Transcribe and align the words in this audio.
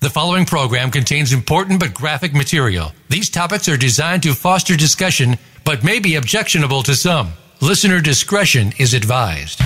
The 0.00 0.10
following 0.10 0.44
program 0.44 0.90
contains 0.90 1.32
important 1.32 1.80
but 1.80 1.94
graphic 1.94 2.34
material. 2.34 2.92
These 3.08 3.30
topics 3.30 3.66
are 3.66 3.78
designed 3.78 4.24
to 4.24 4.34
foster 4.34 4.76
discussion 4.76 5.38
but 5.64 5.84
may 5.84 6.00
be 6.00 6.16
objectionable 6.16 6.82
to 6.82 6.94
some. 6.94 7.32
Listener 7.62 8.02
discretion 8.02 8.74
is 8.78 8.92
advised. 8.92 9.58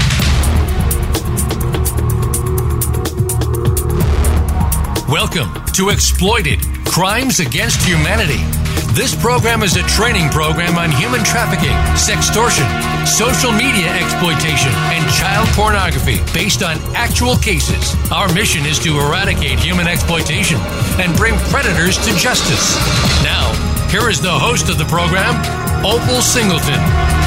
Welcome 5.08 5.52
to 5.72 5.88
Exploited 5.88 6.60
Crimes 6.84 7.40
Against 7.40 7.84
Humanity. 7.84 8.59
This 8.92 9.14
program 9.14 9.62
is 9.62 9.76
a 9.76 9.82
training 9.84 10.30
program 10.30 10.76
on 10.76 10.90
human 10.90 11.22
trafficking, 11.22 11.76
sextortion, 11.94 12.66
social 13.06 13.52
media 13.52 13.86
exploitation, 13.94 14.72
and 14.90 15.08
child 15.14 15.48
pornography 15.50 16.18
based 16.34 16.64
on 16.64 16.76
actual 16.96 17.36
cases. 17.36 17.94
Our 18.10 18.32
mission 18.34 18.66
is 18.66 18.80
to 18.80 18.98
eradicate 18.98 19.60
human 19.60 19.86
exploitation 19.86 20.58
and 20.98 21.16
bring 21.16 21.36
predators 21.54 21.98
to 21.98 22.14
justice. 22.16 22.74
Now, 23.22 23.54
here 23.90 24.10
is 24.10 24.20
the 24.20 24.36
host 24.36 24.68
of 24.68 24.76
the 24.76 24.86
program, 24.86 25.38
Opal 25.86 26.20
Singleton. 26.20 27.19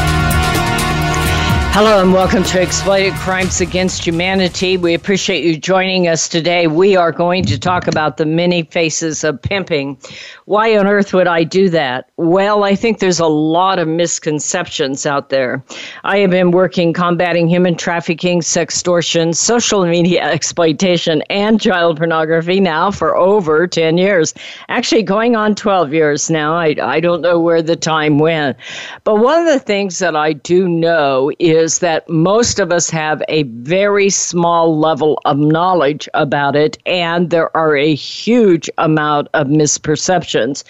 Hello 1.75 1.99
and 1.99 2.13
welcome 2.13 2.43
to 2.43 2.61
Exploited 2.61 3.15
Crimes 3.15 3.59
Against 3.59 4.05
Humanity. 4.05 4.77
We 4.77 4.93
appreciate 4.93 5.43
you 5.43 5.57
joining 5.57 6.07
us 6.07 6.29
today. 6.29 6.67
We 6.67 6.95
are 6.95 7.11
going 7.11 7.45
to 7.45 7.57
talk 7.57 7.87
about 7.87 8.17
the 8.17 8.27
many 8.27 8.61
faces 8.61 9.23
of 9.23 9.41
pimping. 9.41 9.97
Why 10.45 10.77
on 10.77 10.85
earth 10.85 11.13
would 11.13 11.25
I 11.25 11.43
do 11.43 11.69
that? 11.69 12.11
Well, 12.17 12.63
I 12.63 12.75
think 12.75 12.99
there's 12.99 13.19
a 13.19 13.25
lot 13.25 13.79
of 13.79 13.87
misconceptions 13.87 15.07
out 15.07 15.29
there. 15.29 15.63
I 16.03 16.19
have 16.19 16.29
been 16.29 16.51
working 16.51 16.93
combating 16.93 17.47
human 17.47 17.73
trafficking, 17.73 18.41
sextortion, 18.41 19.35
social 19.35 19.83
media 19.83 20.23
exploitation, 20.31 21.23
and 21.31 21.59
child 21.59 21.97
pornography 21.97 22.59
now 22.59 22.91
for 22.91 23.17
over 23.17 23.65
10 23.65 23.97
years. 23.97 24.35
Actually, 24.69 25.01
going 25.01 25.35
on 25.35 25.55
12 25.55 25.91
years 25.91 26.29
now. 26.29 26.53
I, 26.53 26.75
I 26.79 26.99
don't 26.99 27.21
know 27.21 27.39
where 27.39 27.63
the 27.63 27.75
time 27.75 28.19
went. 28.19 28.57
But 29.05 29.15
one 29.15 29.41
of 29.41 29.51
the 29.51 29.59
things 29.59 29.97
that 29.97 30.15
I 30.15 30.33
do 30.33 30.69
know 30.69 31.31
is 31.39 31.62
is 31.63 31.79
that 31.79 32.07
most 32.09 32.59
of 32.59 32.71
us 32.71 32.89
have 32.89 33.23
a 33.27 33.43
very 33.43 34.09
small 34.09 34.77
level 34.77 35.19
of 35.25 35.37
knowledge 35.39 36.07
about 36.13 36.55
it, 36.55 36.77
and 36.85 37.29
there 37.29 37.55
are 37.55 37.75
a 37.75 37.95
huge 37.95 38.69
amount 38.77 39.29
of 39.33 39.47
misperceptions. 39.47 40.63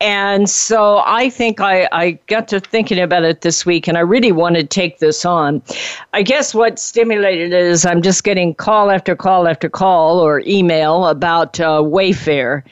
And 0.00 0.48
so 0.48 1.02
I 1.04 1.30
think 1.30 1.60
I, 1.60 1.88
I 1.90 2.12
got 2.26 2.48
to 2.48 2.60
thinking 2.60 3.00
about 3.00 3.24
it 3.24 3.40
this 3.40 3.66
week, 3.66 3.88
and 3.88 3.96
I 3.96 4.02
really 4.02 4.32
want 4.32 4.56
to 4.56 4.64
take 4.64 4.98
this 4.98 5.24
on. 5.24 5.62
I 6.12 6.22
guess 6.22 6.54
what 6.54 6.78
stimulated 6.78 7.52
it 7.52 7.64
is 7.64 7.86
I'm 7.86 8.02
just 8.02 8.22
getting 8.22 8.54
call 8.54 8.90
after 8.90 9.16
call 9.16 9.48
after 9.48 9.68
call 9.68 10.20
or 10.20 10.42
email 10.46 11.06
about 11.06 11.58
uh, 11.58 11.80
Wayfair 11.80 12.62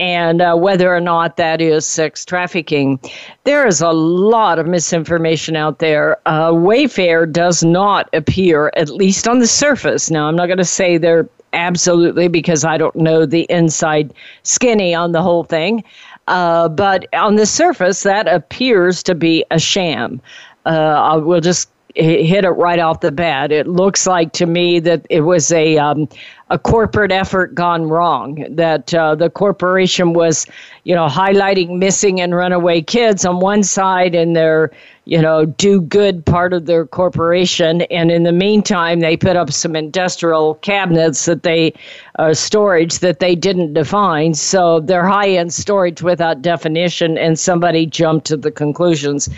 and 0.00 0.40
uh, 0.40 0.56
whether 0.56 0.92
or 0.92 0.98
not 0.98 1.36
that 1.36 1.60
is 1.60 1.86
sex 1.86 2.24
trafficking. 2.24 2.98
There 3.44 3.66
is 3.66 3.82
a 3.82 3.92
lot 3.92 4.58
of 4.58 4.66
misinformation 4.66 5.56
out 5.56 5.78
there. 5.78 6.16
Uh, 6.24 6.52
Wayfair 6.52 7.30
does 7.30 7.62
not 7.62 8.08
appear, 8.14 8.72
at 8.76 8.88
least 8.88 9.28
on 9.28 9.40
the 9.40 9.46
surface. 9.46 10.10
Now, 10.10 10.26
I'm 10.26 10.36
not 10.36 10.46
going 10.46 10.58
to 10.58 10.64
say 10.64 10.96
they're 10.96 11.28
absolutely 11.52 12.28
because 12.28 12.64
I 12.64 12.78
don't 12.78 12.96
know 12.96 13.26
the 13.26 13.42
inside 13.50 14.14
skinny 14.42 14.94
on 14.94 15.12
the 15.12 15.20
whole 15.20 15.44
thing. 15.44 15.84
Uh, 16.28 16.70
but 16.70 17.06
on 17.12 17.36
the 17.36 17.46
surface, 17.46 18.02
that 18.02 18.26
appears 18.26 19.02
to 19.02 19.14
be 19.14 19.44
a 19.50 19.58
sham. 19.58 20.22
Uh, 20.64 21.20
we'll 21.22 21.40
just 21.40 21.68
hit 21.94 22.44
it 22.44 22.50
right 22.50 22.78
off 22.78 23.00
the 23.00 23.12
bat. 23.12 23.52
It 23.52 23.66
looks 23.66 24.06
like 24.06 24.32
to 24.34 24.46
me 24.46 24.80
that 24.80 25.06
it 25.10 25.22
was 25.22 25.50
a 25.52 25.76
um, 25.76 26.08
a 26.50 26.58
corporate 26.58 27.12
effort 27.12 27.54
gone 27.54 27.88
wrong. 27.88 28.44
That 28.50 28.92
uh, 28.92 29.14
the 29.14 29.30
corporation 29.30 30.12
was, 30.12 30.46
you 30.84 30.94
know, 30.94 31.06
highlighting 31.06 31.78
missing 31.78 32.20
and 32.20 32.34
runaway 32.34 32.82
kids 32.82 33.24
on 33.24 33.40
one 33.40 33.62
side, 33.62 34.14
and 34.14 34.36
their 34.36 34.70
you 35.10 35.20
know, 35.20 35.44
do 35.44 35.80
good 35.80 36.24
part 36.24 36.52
of 36.52 36.66
their 36.66 36.86
corporation. 36.86 37.82
And 37.82 38.12
in 38.12 38.22
the 38.22 38.32
meantime, 38.32 39.00
they 39.00 39.16
put 39.16 39.34
up 39.34 39.50
some 39.50 39.74
industrial 39.74 40.54
cabinets 40.56 41.24
that 41.24 41.42
they, 41.42 41.72
uh, 42.20 42.32
storage 42.32 43.00
that 43.00 43.18
they 43.18 43.34
didn't 43.34 43.72
define. 43.72 44.34
So 44.34 44.78
they're 44.78 45.06
high 45.06 45.30
end 45.30 45.52
storage 45.52 46.00
without 46.00 46.42
definition, 46.42 47.18
and 47.18 47.36
somebody 47.36 47.86
jumped 47.86 48.26
to 48.26 48.36
the 48.36 48.52
conclusions. 48.52 49.28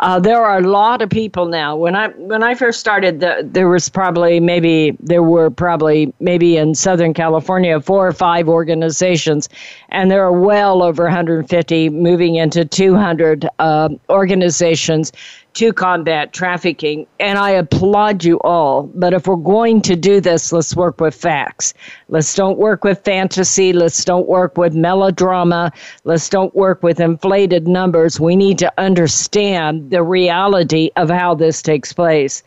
Uh, 0.00 0.18
there 0.18 0.44
are 0.44 0.58
a 0.58 0.66
lot 0.66 1.00
of 1.00 1.10
people 1.10 1.46
now. 1.46 1.76
When 1.76 1.94
I 1.94 2.08
when 2.08 2.42
I 2.42 2.56
first 2.56 2.80
started, 2.80 3.20
the, 3.20 3.42
there 3.44 3.68
was 3.68 3.88
probably 3.88 4.40
maybe 4.40 4.96
there 4.98 5.22
were 5.22 5.48
probably 5.48 6.12
maybe 6.18 6.56
in 6.60 6.74
Southern 6.74 7.14
California 7.14 7.80
four 7.80 8.06
or 8.06 8.12
five 8.12 8.48
organizations, 8.48 9.48
and 9.88 10.10
there 10.10 10.24
are 10.24 10.32
well 10.32 10.82
over 10.82 11.04
150 11.04 11.88
moving 11.90 12.36
into 12.36 12.64
200 12.64 13.48
uh, 13.58 13.88
organizations 14.08 15.12
to 15.60 15.74
combat 15.74 16.32
trafficking. 16.32 17.06
And 17.18 17.38
I 17.38 17.50
applaud 17.50 18.24
you 18.24 18.40
all. 18.40 18.84
But 18.94 19.12
if 19.12 19.26
we're 19.26 19.36
going 19.36 19.82
to 19.82 19.94
do 19.94 20.18
this, 20.18 20.54
let's 20.54 20.74
work 20.74 21.02
with 21.02 21.14
facts. 21.14 21.74
Let's 22.08 22.34
don't 22.34 22.56
work 22.56 22.82
with 22.82 23.04
fantasy. 23.04 23.74
Let's 23.74 24.02
don't 24.02 24.26
work 24.26 24.56
with 24.56 24.74
melodrama. 24.74 25.70
Let's 26.04 26.30
don't 26.30 26.54
work 26.54 26.82
with 26.82 26.98
inflated 26.98 27.68
numbers. 27.68 28.18
We 28.18 28.36
need 28.36 28.58
to 28.60 28.72
understand 28.78 29.90
the 29.90 30.02
reality 30.02 30.92
of 30.96 31.10
how 31.10 31.34
this 31.34 31.60
takes 31.60 31.92
place. 31.92 32.42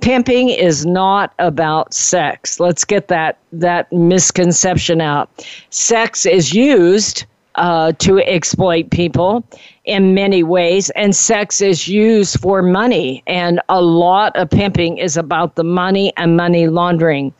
Pimping 0.00 0.48
is 0.48 0.84
not 0.84 1.34
about 1.38 1.94
sex. 1.94 2.58
Let's 2.58 2.84
get 2.84 3.06
that 3.08 3.38
that 3.52 3.92
misconception 3.92 5.00
out. 5.00 5.30
Sex 5.70 6.26
is 6.26 6.52
used 6.52 7.26
uh, 7.54 7.92
to 7.92 8.18
exploit 8.18 8.90
people 8.90 9.44
in 9.86 10.14
many 10.14 10.42
ways, 10.42 10.90
and 10.90 11.14
sex 11.14 11.60
is 11.60 11.88
used 11.88 12.40
for 12.40 12.60
money. 12.60 13.22
And 13.26 13.60
a 13.68 13.80
lot 13.80 14.36
of 14.36 14.50
pimping 14.50 14.98
is 14.98 15.16
about 15.16 15.54
the 15.54 15.64
money 15.64 16.12
and 16.16 16.36
money 16.36 16.66
laundering. 16.66 17.32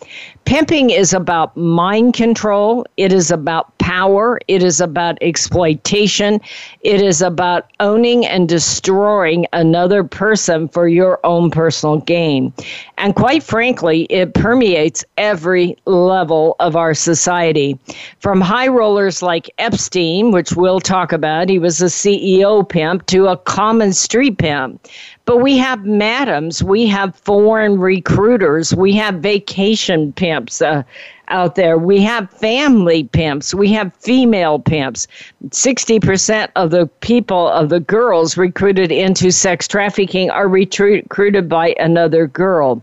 Pimping 0.46 0.90
is 0.90 1.12
about 1.12 1.56
mind 1.56 2.14
control, 2.14 2.86
it 2.96 3.12
is 3.12 3.32
about 3.32 3.76
power, 3.78 4.38
it 4.46 4.62
is 4.62 4.80
about 4.80 5.18
exploitation, 5.20 6.40
it 6.82 7.02
is 7.02 7.20
about 7.20 7.68
owning 7.80 8.24
and 8.24 8.48
destroying 8.48 9.46
another 9.52 10.04
person 10.04 10.68
for 10.68 10.86
your 10.86 11.18
own 11.24 11.50
personal 11.50 11.98
gain. 11.98 12.52
And 12.96 13.16
quite 13.16 13.42
frankly, 13.42 14.04
it 14.04 14.34
permeates 14.34 15.04
every 15.18 15.76
level 15.84 16.54
of 16.60 16.76
our 16.76 16.94
society. 16.94 17.76
From 18.20 18.40
high 18.40 18.68
rollers 18.68 19.22
like 19.22 19.50
Epstein, 19.58 20.30
which 20.30 20.52
we'll 20.52 20.80
talk 20.80 21.12
about, 21.12 21.48
he 21.48 21.58
was 21.58 21.82
a 21.82 21.86
CEO 21.86 22.35
pimp, 22.68 23.06
to 23.06 23.26
a 23.28 23.36
common 23.36 23.92
street 23.92 24.38
pimp. 24.38 24.86
But 25.24 25.38
we 25.38 25.56
have 25.58 25.84
madams, 25.84 26.62
we 26.62 26.86
have 26.86 27.16
foreign 27.16 27.78
recruiters, 27.78 28.74
we 28.74 28.92
have 28.92 29.16
vacation 29.16 30.12
pimps 30.12 30.62
uh, 30.62 30.82
out 31.28 31.54
there, 31.56 31.78
we 31.78 32.00
have 32.02 32.30
family 32.30 33.04
pimps, 33.04 33.54
we 33.54 33.72
have 33.72 33.94
female 33.96 34.58
pimps. 34.58 35.08
60% 35.48 36.48
of 36.56 36.70
the 36.70 36.86
people, 37.00 37.48
of 37.48 37.70
the 37.70 37.80
girls 37.80 38.36
recruited 38.36 38.92
into 38.92 39.32
sex 39.32 39.66
trafficking 39.66 40.30
are 40.30 40.48
recruited 40.48 41.48
by 41.48 41.74
another 41.80 42.26
girl. 42.26 42.80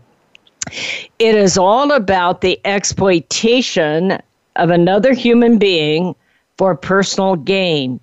It 1.18 1.34
is 1.34 1.56
all 1.56 1.92
about 1.92 2.40
the 2.40 2.60
exploitation 2.64 4.18
of 4.56 4.70
another 4.70 5.12
human 5.12 5.58
being 5.58 6.14
for 6.56 6.74
personal 6.74 7.36
gain. 7.36 8.00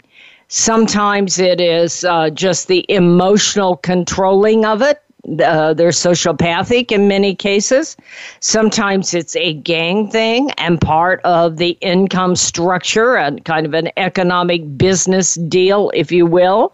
Sometimes 0.54 1.40
it 1.40 1.62
is 1.62 2.04
uh, 2.04 2.30
just 2.30 2.68
the 2.68 2.86
emotional 2.90 3.78
controlling 3.78 4.66
of 4.66 4.82
it. 4.82 5.02
Uh, 5.42 5.74
they're 5.74 5.92
sociopathic 5.92 6.92
in 6.92 7.08
many 7.08 7.34
cases. 7.34 7.96
Sometimes 8.42 9.14
it's 9.14 9.34
a 9.38 9.54
gang 9.54 10.12
thing 10.12 10.52
and 10.58 10.82
part 10.82 11.22
of 11.22 11.56
the 11.56 11.78
income 11.80 12.36
structure 12.36 13.16
and 13.16 13.46
kind 13.46 13.66
of 13.66 13.74
an 13.74 13.92
economic 13.96 14.78
business 14.78 15.36
deal, 15.36 15.90
if 15.94 16.12
you 16.12 16.26
will. 16.26 16.74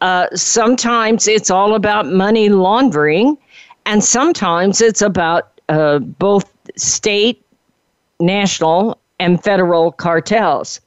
Uh, 0.00 0.26
sometimes 0.34 1.28
it's 1.28 1.50
all 1.50 1.74
about 1.74 2.06
money 2.06 2.48
laundering, 2.48 3.36
and 3.84 4.02
sometimes 4.02 4.80
it's 4.80 5.02
about 5.02 5.60
uh, 5.68 5.98
both 5.98 6.50
state, 6.74 7.44
national, 8.18 8.98
and 9.18 9.44
federal 9.44 9.92
cartels. 9.92 10.80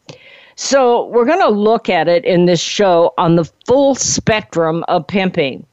So 0.56 1.08
we're 1.08 1.26
going 1.26 1.42
to 1.42 1.50
look 1.50 1.90
at 1.90 2.08
it 2.08 2.26
in 2.26 2.46
this 2.46 2.60
show 2.60 3.14
on 3.18 3.36
the 3.36 3.50
full 3.66 3.96
spectrum 3.96 4.84
of 4.88 5.08
pimping. 5.08 5.66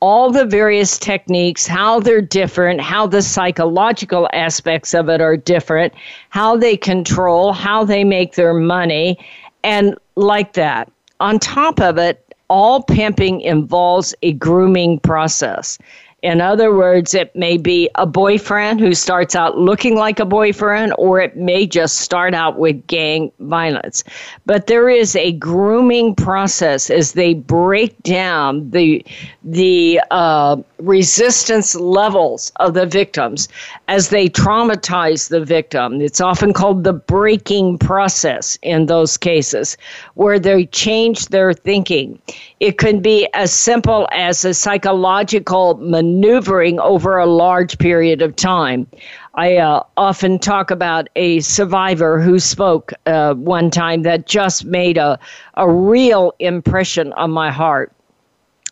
All 0.00 0.32
the 0.32 0.44
various 0.44 0.98
techniques, 0.98 1.66
how 1.66 2.00
they're 2.00 2.20
different, 2.20 2.80
how 2.80 3.06
the 3.06 3.22
psychological 3.22 4.28
aspects 4.32 4.94
of 4.94 5.08
it 5.08 5.20
are 5.20 5.36
different, 5.36 5.92
how 6.30 6.56
they 6.56 6.76
control, 6.76 7.52
how 7.52 7.84
they 7.84 8.02
make 8.02 8.34
their 8.34 8.54
money, 8.54 9.16
and 9.62 9.96
like 10.16 10.54
that. 10.54 10.90
On 11.20 11.38
top 11.38 11.80
of 11.80 11.98
it, 11.98 12.34
all 12.48 12.82
pimping 12.82 13.40
involves 13.42 14.14
a 14.22 14.32
grooming 14.32 14.98
process. 14.98 15.78
In 16.22 16.40
other 16.40 16.72
words, 16.72 17.14
it 17.14 17.34
may 17.34 17.56
be 17.56 17.90
a 17.96 18.06
boyfriend 18.06 18.78
who 18.78 18.94
starts 18.94 19.34
out 19.34 19.58
looking 19.58 19.96
like 19.96 20.20
a 20.20 20.24
boyfriend, 20.24 20.94
or 20.96 21.20
it 21.20 21.36
may 21.36 21.66
just 21.66 21.98
start 21.98 22.32
out 22.32 22.60
with 22.60 22.86
gang 22.86 23.32
violence. 23.40 24.04
But 24.46 24.68
there 24.68 24.88
is 24.88 25.16
a 25.16 25.32
grooming 25.32 26.14
process 26.14 26.90
as 26.90 27.12
they 27.12 27.34
break 27.34 28.00
down 28.04 28.70
the 28.70 29.04
the 29.42 30.00
uh, 30.12 30.56
resistance 30.78 31.74
levels 31.74 32.52
of 32.60 32.74
the 32.74 32.86
victims 32.86 33.48
as 33.88 34.10
they 34.10 34.28
traumatize 34.28 35.28
the 35.28 35.44
victim. 35.44 36.00
It's 36.00 36.20
often 36.20 36.52
called 36.52 36.84
the 36.84 36.92
breaking 36.92 37.78
process 37.78 38.56
in 38.62 38.86
those 38.86 39.16
cases, 39.16 39.76
where 40.14 40.38
they 40.38 40.66
change 40.66 41.26
their 41.26 41.52
thinking. 41.52 42.20
It 42.60 42.78
can 42.78 43.00
be 43.00 43.28
as 43.34 43.52
simple 43.52 44.08
as 44.12 44.44
a 44.44 44.54
psychological 44.54 45.76
maneuvering 46.12 46.78
over 46.80 47.18
a 47.18 47.26
large 47.26 47.78
period 47.78 48.22
of 48.22 48.36
time. 48.36 48.86
I 49.34 49.56
uh, 49.56 49.82
often 49.96 50.38
talk 50.38 50.70
about 50.70 51.08
a 51.16 51.40
survivor 51.40 52.20
who 52.20 52.38
spoke 52.38 52.92
uh, 53.06 53.34
one 53.34 53.70
time 53.70 54.02
that 54.02 54.26
just 54.26 54.64
made 54.64 54.98
a, 54.98 55.18
a 55.54 55.70
real 55.70 56.34
impression 56.38 57.12
on 57.14 57.30
my 57.30 57.50
heart. 57.50 57.92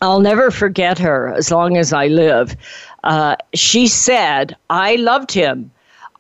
I'll 0.03 0.21
never 0.21 0.51
forget 0.51 0.99
her 0.99 1.33
as 1.35 1.51
long 1.51 1.77
as 1.77 1.93
I 1.93 2.07
live. 2.09 2.57
Uh, 3.05 3.37
she 3.55 3.87
said, 3.87 4.57
I 4.69 4.97
loved 4.97 5.33
him. 5.33 5.71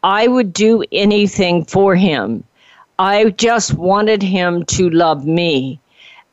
I 0.02 0.26
would 0.26 0.52
do 0.52 0.84
anything 0.92 1.64
for 1.64 1.94
him. 1.94 2.44
I 2.98 3.30
just 3.30 3.74
wanted 3.74 4.22
him 4.22 4.64
to 4.66 4.90
love 4.90 5.26
me. 5.26 5.80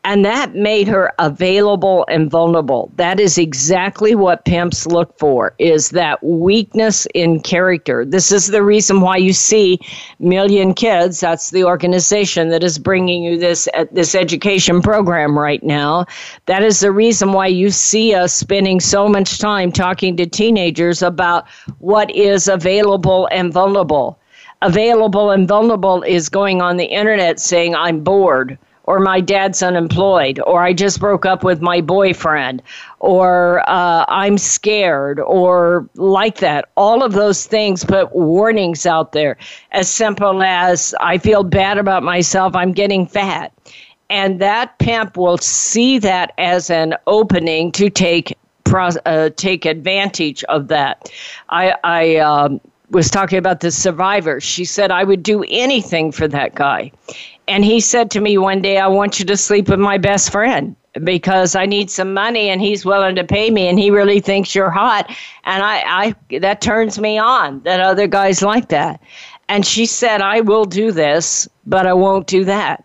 And 0.07 0.24
that 0.24 0.56
made 0.56 0.88
her 0.88 1.12
available 1.19 2.06
and 2.07 2.31
vulnerable. 2.31 2.89
That 2.95 3.19
is 3.19 3.38
exactly 3.38 4.15
what 4.15 4.45
pimps 4.45 4.88
look 4.88 5.19
for 5.19 5.54
is 5.59 5.89
that 5.89 6.24
weakness 6.24 7.06
in 7.13 7.42
character. 7.42 8.06
This 8.06 8.31
is 8.31 8.48
the 8.48 8.63
reason 8.63 9.01
why 9.01 9.18
you 9.18 9.33
see 9.33 9.81
Million 10.19 10.74
Kids, 10.74 11.19
that's 11.19 11.51
the 11.51 11.65
organization 11.65 12.48
that 12.51 12.63
is 12.63 12.80
bringing 12.80 13.21
you 13.21 13.38
this 13.38 13.68
uh, 13.74 13.83
this 13.92 14.15
education 14.15 14.81
program 14.81 15.38
right 15.38 15.62
now. 15.62 16.06
That 16.45 16.63
is 16.63 16.80
the 16.80 16.94
reason 16.94 17.33
why 17.33 17.48
you 17.48 17.69
see 17.69 18.15
us 18.15 18.33
spending 18.33 18.80
so 18.80 19.09
much 19.09 19.39
time 19.39 19.74
talking 19.74 20.15
to 20.15 20.25
teenagers 20.25 21.01
about 21.01 21.50
what 21.80 22.09
is 22.15 22.48
available 22.48 23.27
and 23.33 23.51
vulnerable. 23.51 24.18
Available 24.62 25.31
and 25.31 25.50
vulnerable 25.50 26.01
is 26.04 26.30
going 26.30 26.62
on 26.62 26.77
the 26.77 26.86
internet 26.86 27.42
saying 27.42 27.75
I'm 27.75 28.06
bored 28.06 28.57
or 28.88 29.00
my 29.00 29.19
dad's 29.19 29.62
unemployed, 29.62 30.39
or 30.48 30.63
I 30.63 30.74
just 30.74 31.00
broke 31.00 31.25
up 31.25 31.44
with 31.44 31.62
my 31.62 31.81
boyfriend, 31.81 32.63
or 33.00 33.60
uh, 33.69 34.06
I'm 34.07 34.38
scared, 34.38 35.19
or 35.19 35.88
like 35.95 36.38
that. 36.38 36.69
All 36.75 37.04
of 37.04 37.12
those 37.13 37.45
things 37.45 37.84
put 37.84 38.16
warnings 38.16 38.86
out 38.86 39.12
there, 39.12 39.38
as 39.74 39.89
simple 39.89 40.42
as 40.42 40.95
I 41.01 41.18
feel 41.18 41.44
bad 41.44 41.78
about 41.78 42.01
myself, 42.01 42.56
I'm 42.56 42.72
getting 42.72 43.06
fat. 43.06 43.54
And 44.10 44.39
that 44.39 44.80
pimp 44.80 45.18
will 45.18 45.38
see 45.38 46.00
that 46.00 46.33
as 46.38 46.69
an 46.69 46.95
opening 47.07 47.74
to 47.74 47.90
take 47.90 48.38
uh, 48.74 49.30
take 49.36 49.66
advantage 49.66 50.44
of 50.45 50.68
that. 50.68 51.10
I, 51.50 51.74
I 51.83 52.16
um, 52.18 52.60
was 52.90 53.10
talking 53.10 53.38
about 53.38 53.62
the 53.62 53.72
survivor. 53.72 54.42
She 54.42 54.66
said, 54.66 54.92
I 54.92 55.04
would 55.04 55.24
do 55.24 55.45
anything 55.48 56.12
for 56.12 56.28
that 56.28 56.56
guy. 56.56 56.92
And 57.48 57.64
he 57.64 57.80
said 57.80 58.12
to 58.12 58.20
me 58.20 58.38
one 58.38 58.62
day, 58.62 58.78
I 58.78 58.88
want 58.88 59.20
you 59.20 59.26
to 59.26 59.38
sleep 59.38 59.70
with 59.70 59.80
my 59.80 59.98
best 59.98 60.32
friend 60.32 60.76
because 61.04 61.56
I 61.56 61.66
need 61.66 61.90
some 61.90 62.14
money 62.14 62.50
and 62.50 62.62
he's 62.62 62.86
willing 62.86 63.16
to 63.16 63.24
pay 63.24 63.50
me 63.52 63.68
and 63.68 63.80
he 63.80 63.92
really 63.92 64.20
thinks 64.20 64.54
you're 64.54 64.70
hot. 64.70 65.10
And 65.46 65.64
I, 65.64 66.16
I 66.32 66.40
that 66.40 66.62
turns 66.62 67.00
me 67.00 67.18
on 67.18 67.62
that 67.62 67.80
other 67.80 68.08
guys 68.08 68.42
like 68.42 68.70
that. 68.70 69.02
And 69.48 69.66
she 69.66 69.86
said, 69.86 70.22
I 70.22 70.42
will 70.42 70.66
do 70.66 70.92
this, 70.92 71.48
but 71.66 71.88
I 71.88 71.94
won't 71.94 72.28
do 72.28 72.44
that. 72.46 72.84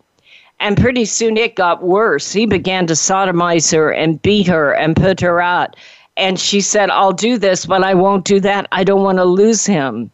And 0.60 0.76
pretty 0.76 1.06
soon 1.06 1.36
it 1.36 1.56
got 1.56 1.82
worse. 1.82 2.32
He 2.32 2.46
began 2.46 2.86
to 2.86 2.94
sodomize 2.94 3.72
her 3.74 3.92
and 3.92 4.22
beat 4.22 4.46
her 4.46 4.72
and 4.72 4.94
put 4.94 5.20
her 5.20 5.40
out. 5.40 5.74
And 6.16 6.38
she 6.38 6.60
said, 6.60 6.88
I'll 6.90 7.12
do 7.12 7.36
this, 7.36 7.66
but 7.66 7.82
I 7.82 7.94
won't 7.94 8.24
do 8.24 8.38
that. 8.40 8.68
I 8.70 8.84
don't 8.84 9.02
want 9.02 9.18
to 9.18 9.24
lose 9.24 9.66
him 9.66 10.12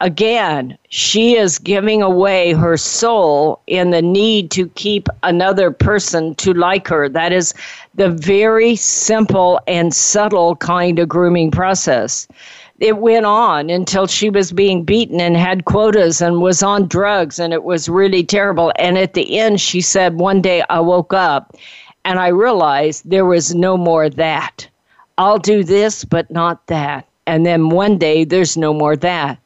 again, 0.00 0.76
she 0.88 1.36
is 1.36 1.58
giving 1.58 2.02
away 2.02 2.52
her 2.52 2.76
soul 2.76 3.60
in 3.66 3.90
the 3.90 4.02
need 4.02 4.50
to 4.52 4.68
keep 4.70 5.08
another 5.22 5.70
person 5.70 6.34
to 6.36 6.52
like 6.52 6.88
her. 6.88 7.08
That 7.08 7.32
is 7.32 7.54
the 7.94 8.10
very 8.10 8.76
simple 8.76 9.60
and 9.66 9.94
subtle 9.94 10.56
kind 10.56 10.98
of 10.98 11.08
grooming 11.08 11.50
process. 11.50 12.28
It 12.78 12.98
went 12.98 13.24
on 13.24 13.70
until 13.70 14.06
she 14.06 14.28
was 14.28 14.52
being 14.52 14.84
beaten 14.84 15.18
and 15.18 15.34
had 15.36 15.64
quotas 15.64 16.20
and 16.20 16.42
was 16.42 16.62
on 16.62 16.88
drugs, 16.88 17.38
and 17.38 17.54
it 17.54 17.64
was 17.64 17.88
really 17.88 18.22
terrible. 18.22 18.70
And 18.78 18.98
at 18.98 19.14
the 19.14 19.38
end, 19.38 19.62
she 19.62 19.80
said, 19.80 20.20
One 20.20 20.42
day 20.42 20.62
I 20.68 20.80
woke 20.80 21.14
up 21.14 21.56
and 22.04 22.18
I 22.18 22.28
realized 22.28 23.08
there 23.08 23.24
was 23.24 23.54
no 23.54 23.78
more 23.78 24.10
that. 24.10 24.68
I'll 25.16 25.38
do 25.38 25.64
this, 25.64 26.04
but 26.04 26.30
not 26.30 26.66
that. 26.66 27.06
And 27.26 27.46
then 27.46 27.70
one 27.70 27.96
day, 27.96 28.24
there's 28.24 28.56
no 28.56 28.74
more 28.74 28.94
that. 28.96 29.38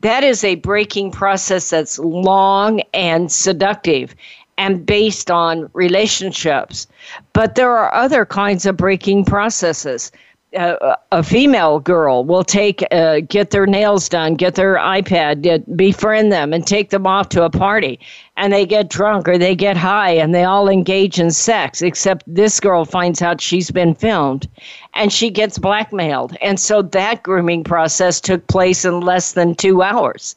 That 0.00 0.24
is 0.24 0.44
a 0.44 0.56
breaking 0.56 1.12
process 1.12 1.70
that's 1.70 1.98
long 1.98 2.82
and 2.92 3.30
seductive 3.30 4.14
and 4.58 4.84
based 4.84 5.30
on 5.30 5.70
relationships. 5.72 6.86
But 7.32 7.54
there 7.54 7.76
are 7.76 7.92
other 7.94 8.26
kinds 8.26 8.66
of 8.66 8.76
breaking 8.76 9.24
processes 9.24 10.12
uh, 10.54 10.96
a 11.12 11.22
female 11.22 11.80
girl 11.80 12.24
will 12.24 12.44
take 12.44 12.84
uh, 12.90 13.20
get 13.20 13.50
their 13.50 13.66
nails 13.66 14.08
done, 14.08 14.34
get 14.34 14.54
their 14.54 14.76
iPad, 14.76 15.42
get, 15.42 15.76
befriend 15.76 16.32
them, 16.32 16.52
and 16.52 16.66
take 16.66 16.90
them 16.90 17.06
off 17.06 17.28
to 17.30 17.44
a 17.44 17.50
party, 17.50 17.98
and 18.36 18.52
they 18.52 18.66
get 18.66 18.88
drunk 18.88 19.28
or 19.28 19.38
they 19.38 19.54
get 19.54 19.76
high, 19.76 20.10
and 20.10 20.34
they 20.34 20.44
all 20.44 20.68
engage 20.68 21.18
in 21.18 21.30
sex. 21.30 21.82
Except 21.82 22.22
this 22.26 22.60
girl 22.60 22.84
finds 22.84 23.22
out 23.22 23.40
she's 23.40 23.70
been 23.70 23.94
filmed, 23.94 24.48
and 24.94 25.12
she 25.12 25.30
gets 25.30 25.58
blackmailed, 25.58 26.36
and 26.42 26.60
so 26.60 26.82
that 26.82 27.22
grooming 27.22 27.64
process 27.64 28.20
took 28.20 28.46
place 28.46 28.84
in 28.84 29.00
less 29.00 29.32
than 29.32 29.54
two 29.54 29.82
hours, 29.82 30.36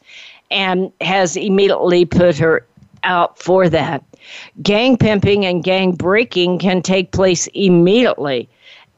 and 0.49 0.91
has 1.01 1.35
immediately 1.35 2.05
put 2.05 2.37
her 2.37 2.65
out 3.03 3.37
for 3.37 3.69
that. 3.69 4.03
Gang 4.63 4.97
pimping 4.97 5.45
and 5.45 5.63
gang 5.63 5.91
breaking 5.91 6.59
can 6.59 6.81
take 6.81 7.11
place 7.11 7.47
immediately 7.47 8.49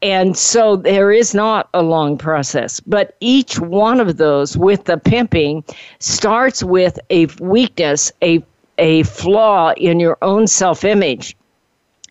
and 0.01 0.37
so 0.37 0.75
there 0.75 1.11
is 1.11 1.33
not 1.33 1.69
a 1.73 1.81
long 1.81 2.17
process, 2.17 2.79
but 2.79 3.15
each 3.19 3.59
one 3.59 3.99
of 3.99 4.17
those 4.17 4.55
with 4.55 4.85
the 4.85 4.97
pimping 4.97 5.63
starts 5.99 6.63
with 6.63 6.99
a 7.09 7.25
weakness, 7.39 8.11
a, 8.21 8.43
a 8.77 9.03
flaw 9.03 9.73
in 9.75 9.99
your 9.99 10.17
own 10.21 10.45
self 10.45 10.83
image, 10.83 11.35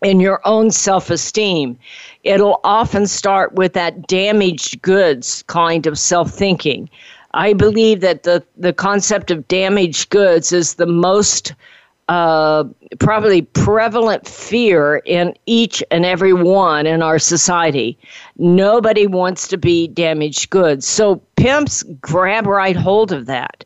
in 0.03 0.19
your 0.19 0.41
own 0.43 0.69
self 0.71 1.09
esteem. 1.09 1.77
It'll 2.23 2.59
often 2.65 3.07
start 3.07 3.53
with 3.53 3.73
that 3.73 4.07
damaged 4.07 4.81
goods 4.81 5.43
kind 5.47 5.87
of 5.87 5.97
self 5.97 6.31
thinking. 6.31 6.89
I 7.33 7.53
believe 7.53 8.01
that 8.01 8.23
the, 8.23 8.43
the 8.57 8.73
concept 8.73 9.31
of 9.31 9.47
damaged 9.47 10.09
goods 10.09 10.51
is 10.51 10.73
the 10.73 10.87
most 10.87 11.53
uh, 12.07 12.63
probably 12.99 13.41
prevalent 13.41 14.27
fear 14.27 14.97
in 15.05 15.33
each 15.45 15.83
and 15.91 16.05
every 16.05 16.33
one 16.33 16.87
in 16.87 17.01
our 17.01 17.19
society. 17.19 17.97
Nobody 18.37 19.07
wants 19.07 19.47
to 19.49 19.57
be 19.57 19.87
damaged 19.87 20.49
goods. 20.49 20.87
So 20.87 21.21
pimps 21.35 21.83
grab 21.99 22.47
right 22.47 22.75
hold 22.75 23.11
of 23.11 23.25
that. 23.25 23.65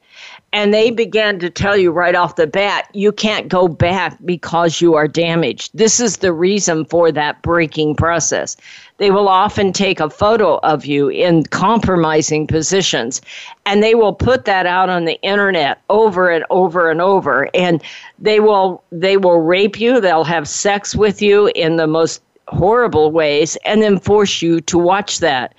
And 0.54 0.74
they 0.74 0.92
began 0.92 1.40
to 1.40 1.50
tell 1.50 1.78
you 1.78 1.92
right 1.92 2.14
off 2.14 2.36
the 2.36 2.46
bat, 2.46 2.90
you 2.94 3.14
can't 3.14 3.48
go 3.48 3.70
back 3.70 4.18
because 4.26 4.82
you 4.82 4.96
are 4.96 5.08
damaged. 5.08 5.72
This 5.74 6.02
is 6.02 6.18
the 6.18 6.34
reason 6.34 6.84
for 6.84 7.10
that 7.12 7.42
breaking 7.42 7.96
process. 7.96 8.58
They 9.02 9.10
will 9.10 9.28
often 9.28 9.74
take 9.74 10.00
a 10.00 10.12
photo 10.12 10.60
of 10.60 10.86
you 10.86 11.10
in 11.10 11.42
compromising 11.46 12.46
positions. 12.46 13.20
And 13.66 13.82
they 13.82 13.96
will 13.96 14.14
put 14.14 14.46
that 14.46 14.68
out 14.68 14.90
on 14.90 15.06
the 15.06 15.20
internet 15.24 15.82
over 15.90 16.30
and 16.30 16.46
over 16.52 16.92
and 16.92 17.02
over. 17.02 17.50
And 17.56 17.82
they 18.20 18.40
will 18.40 18.84
they 18.92 19.18
will 19.18 19.40
rape 19.40 19.80
you, 19.80 20.00
they'll 20.00 20.24
have 20.24 20.48
sex 20.48 20.96
with 20.96 21.20
you 21.20 21.48
in 21.56 21.78
the 21.78 21.88
most 21.88 22.22
horrible 22.48 23.12
ways 23.12 23.58
and 23.66 23.82
then 23.82 23.98
force 23.98 24.44
you 24.44 24.62
to 24.62 24.78
watch 24.78 25.20
that 25.20 25.56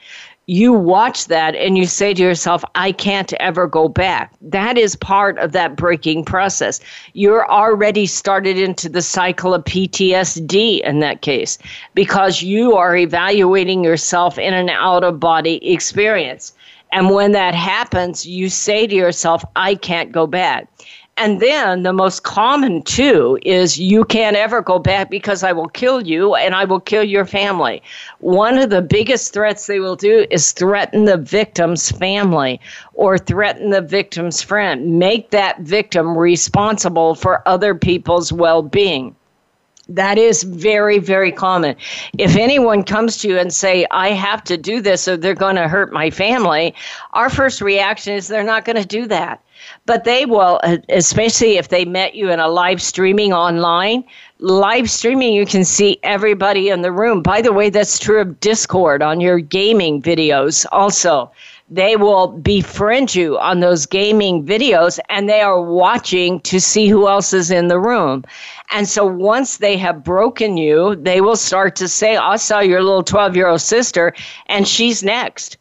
you 0.46 0.72
watch 0.72 1.26
that 1.26 1.54
and 1.54 1.78
you 1.78 1.86
say 1.86 2.12
to 2.12 2.22
yourself, 2.22 2.64
I 2.74 2.92
can't 2.92 3.32
ever 3.34 3.66
go 3.66 3.88
back. 3.88 4.32
That 4.40 4.76
is 4.76 4.96
part 4.96 5.38
of 5.38 5.52
that 5.52 5.76
breaking 5.76 6.24
process. 6.24 6.80
You're 7.12 7.48
already 7.50 8.06
started 8.06 8.58
into 8.58 8.88
the 8.88 9.02
cycle 9.02 9.54
of 9.54 9.64
PTSD 9.64 10.80
in 10.80 10.98
that 11.00 11.22
case 11.22 11.58
because 11.94 12.42
you 12.42 12.74
are 12.74 12.96
evaluating 12.96 13.84
yourself 13.84 14.36
in 14.38 14.52
an 14.52 14.68
out 14.68 15.04
of 15.04 15.20
body 15.20 15.64
experience. 15.72 16.52
And 16.90 17.10
when 17.10 17.32
that 17.32 17.54
happens, 17.54 18.26
you 18.26 18.50
say 18.50 18.86
to 18.86 18.94
yourself, 18.94 19.44
I 19.56 19.76
can't 19.76 20.12
go 20.12 20.26
back. 20.26 20.68
And 21.18 21.40
then 21.40 21.82
the 21.82 21.92
most 21.92 22.22
common 22.22 22.82
too 22.82 23.38
is 23.42 23.78
you 23.78 24.04
can't 24.04 24.34
ever 24.34 24.62
go 24.62 24.78
back 24.78 25.10
because 25.10 25.42
I 25.42 25.52
will 25.52 25.68
kill 25.68 26.00
you 26.06 26.34
and 26.34 26.54
I 26.54 26.64
will 26.64 26.80
kill 26.80 27.04
your 27.04 27.26
family. 27.26 27.82
One 28.20 28.56
of 28.56 28.70
the 28.70 28.80
biggest 28.80 29.32
threats 29.32 29.66
they 29.66 29.78
will 29.78 29.94
do 29.94 30.26
is 30.30 30.52
threaten 30.52 31.04
the 31.04 31.18
victim's 31.18 31.90
family 31.90 32.60
or 32.94 33.18
threaten 33.18 33.70
the 33.70 33.82
victim's 33.82 34.40
friend. 34.42 34.98
Make 34.98 35.30
that 35.30 35.60
victim 35.60 36.16
responsible 36.16 37.14
for 37.14 37.46
other 37.46 37.74
people's 37.74 38.32
well 38.32 38.62
being. 38.62 39.14
That 39.88 40.16
is 40.16 40.44
very, 40.44 40.98
very 40.98 41.32
common. 41.32 41.76
If 42.16 42.36
anyone 42.36 42.84
comes 42.84 43.18
to 43.18 43.28
you 43.28 43.38
and 43.38 43.52
say, 43.52 43.86
I 43.90 44.10
have 44.10 44.42
to 44.44 44.56
do 44.56 44.80
this 44.80 45.06
or 45.06 45.18
they're 45.18 45.34
going 45.34 45.56
to 45.56 45.68
hurt 45.68 45.92
my 45.92 46.08
family, 46.08 46.74
our 47.12 47.28
first 47.28 47.60
reaction 47.60 48.14
is 48.14 48.28
they're 48.28 48.42
not 48.42 48.64
going 48.64 48.76
to 48.76 48.86
do 48.86 49.06
that. 49.08 49.42
But 49.86 50.04
they 50.04 50.26
will, 50.26 50.60
uh, 50.62 50.78
especially 50.88 51.56
if 51.56 51.68
they 51.68 51.84
met 51.84 52.14
you 52.14 52.30
in 52.30 52.40
a 52.40 52.48
live 52.48 52.80
streaming 52.80 53.32
online. 53.32 54.04
Live 54.38 54.90
streaming, 54.90 55.32
you 55.32 55.46
can 55.46 55.64
see 55.64 55.98
everybody 56.02 56.68
in 56.68 56.82
the 56.82 56.92
room. 56.92 57.22
By 57.22 57.42
the 57.42 57.52
way, 57.52 57.70
that's 57.70 57.98
true 57.98 58.20
of 58.20 58.40
Discord 58.40 59.02
on 59.02 59.20
your 59.20 59.38
gaming 59.38 60.02
videos 60.02 60.66
also 60.72 61.30
they 61.72 61.96
will 61.96 62.28
befriend 62.28 63.14
you 63.14 63.38
on 63.38 63.60
those 63.60 63.86
gaming 63.86 64.44
videos 64.44 64.98
and 65.08 65.26
they 65.26 65.40
are 65.40 65.60
watching 65.62 66.38
to 66.40 66.60
see 66.60 66.86
who 66.86 67.08
else 67.08 67.32
is 67.32 67.50
in 67.50 67.68
the 67.68 67.80
room. 67.80 68.22
And 68.72 68.86
so 68.86 69.06
once 69.06 69.56
they 69.56 69.78
have 69.78 70.04
broken 70.04 70.58
you, 70.58 70.96
they 70.96 71.22
will 71.22 71.36
start 71.36 71.74
to 71.76 71.88
say, 71.88 72.16
I 72.16 72.36
saw 72.36 72.60
your 72.60 72.82
little 72.82 73.02
12 73.02 73.36
year 73.36 73.48
old 73.48 73.62
sister 73.62 74.14
and 74.46 74.68
she's 74.68 75.02
next. 75.02 75.56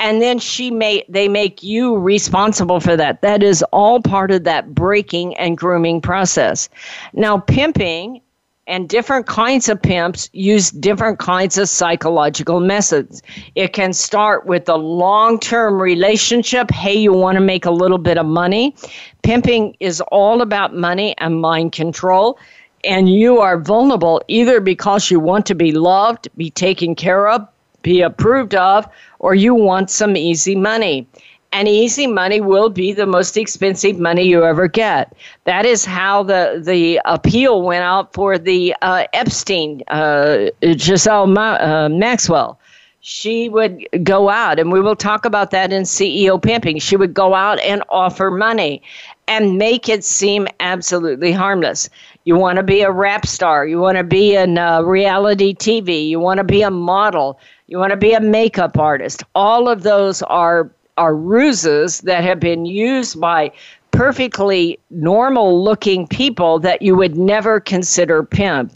And 0.00 0.20
then 0.22 0.38
she 0.38 0.70
may 0.70 1.04
they 1.08 1.28
make 1.28 1.62
you 1.62 1.96
responsible 1.96 2.80
for 2.80 2.96
that. 2.96 3.20
That 3.20 3.42
is 3.42 3.62
all 3.70 4.00
part 4.00 4.30
of 4.30 4.44
that 4.44 4.74
breaking 4.74 5.36
and 5.36 5.56
grooming 5.56 6.00
process. 6.00 6.68
Now 7.12 7.38
pimping 7.38 8.22
and 8.66 8.88
different 8.88 9.26
kinds 9.26 9.68
of 9.68 9.82
pimps 9.82 10.30
use 10.32 10.70
different 10.70 11.18
kinds 11.18 11.58
of 11.58 11.68
psychological 11.68 12.60
methods. 12.60 13.20
It 13.56 13.72
can 13.72 13.92
start 13.92 14.46
with 14.46 14.68
a 14.68 14.76
long 14.76 15.38
term 15.40 15.82
relationship. 15.82 16.70
Hey, 16.70 16.96
you 16.96 17.12
want 17.12 17.36
to 17.36 17.44
make 17.44 17.66
a 17.66 17.70
little 17.70 17.98
bit 17.98 18.16
of 18.16 18.26
money. 18.26 18.76
Pimping 19.22 19.76
is 19.80 20.00
all 20.12 20.40
about 20.40 20.74
money 20.74 21.14
and 21.18 21.40
mind 21.40 21.72
control. 21.72 22.38
And 22.84 23.12
you 23.12 23.40
are 23.40 23.58
vulnerable 23.60 24.22
either 24.28 24.60
because 24.60 25.10
you 25.10 25.20
want 25.20 25.44
to 25.46 25.54
be 25.54 25.72
loved, 25.72 26.28
be 26.36 26.50
taken 26.50 26.94
care 26.94 27.28
of, 27.28 27.46
be 27.82 28.02
approved 28.02 28.54
of, 28.54 28.88
or 29.18 29.34
you 29.34 29.54
want 29.54 29.90
some 29.90 30.16
easy 30.16 30.56
money 30.56 31.06
and 31.52 31.68
easy 31.68 32.06
money 32.06 32.40
will 32.40 32.68
be 32.68 32.92
the 32.92 33.06
most 33.06 33.36
expensive 33.36 33.98
money 33.98 34.22
you 34.22 34.44
ever 34.44 34.68
get. 34.68 35.14
That 35.44 35.66
is 35.66 35.84
how 35.84 36.22
the 36.22 36.62
the 36.64 37.00
appeal 37.04 37.62
went 37.62 37.82
out 37.82 38.12
for 38.14 38.38
the 38.38 38.74
uh, 38.82 39.04
Epstein, 39.12 39.82
uh, 39.88 40.50
Ghislaine 40.60 41.32
Ma- 41.34 41.58
uh, 41.60 41.88
Maxwell. 41.90 42.58
She 43.02 43.48
would 43.48 43.86
go 44.04 44.28
out, 44.28 44.58
and 44.58 44.70
we 44.70 44.80
will 44.80 44.94
talk 44.94 45.24
about 45.24 45.50
that 45.52 45.72
in 45.72 45.84
CEO 45.84 46.40
pimping. 46.40 46.78
She 46.78 46.96
would 46.96 47.14
go 47.14 47.34
out 47.34 47.58
and 47.60 47.82
offer 47.88 48.30
money 48.30 48.82
and 49.26 49.56
make 49.56 49.88
it 49.88 50.04
seem 50.04 50.46
absolutely 50.60 51.32
harmless. 51.32 51.88
You 52.24 52.36
want 52.36 52.56
to 52.56 52.62
be 52.62 52.82
a 52.82 52.90
rap 52.90 53.26
star, 53.26 53.66
you 53.66 53.78
want 53.78 53.96
to 53.96 54.04
be 54.04 54.36
in 54.36 54.58
uh, 54.58 54.82
reality 54.82 55.54
TV, 55.54 56.08
you 56.08 56.20
want 56.20 56.38
to 56.38 56.44
be 56.44 56.60
a 56.62 56.70
model, 56.70 57.40
you 57.70 57.78
want 57.78 57.92
to 57.92 57.96
be 57.96 58.12
a 58.12 58.20
makeup 58.20 58.76
artist. 58.76 59.22
All 59.34 59.68
of 59.68 59.84
those 59.84 60.22
are 60.22 60.70
are 60.98 61.14
ruses 61.14 62.00
that 62.00 62.24
have 62.24 62.40
been 62.40 62.66
used 62.66 63.18
by 63.18 63.52
perfectly 63.92 64.78
normal 64.90 65.64
looking 65.64 66.06
people 66.06 66.58
that 66.58 66.82
you 66.82 66.94
would 66.96 67.16
never 67.16 67.58
consider 67.60 68.22
pimp. 68.22 68.72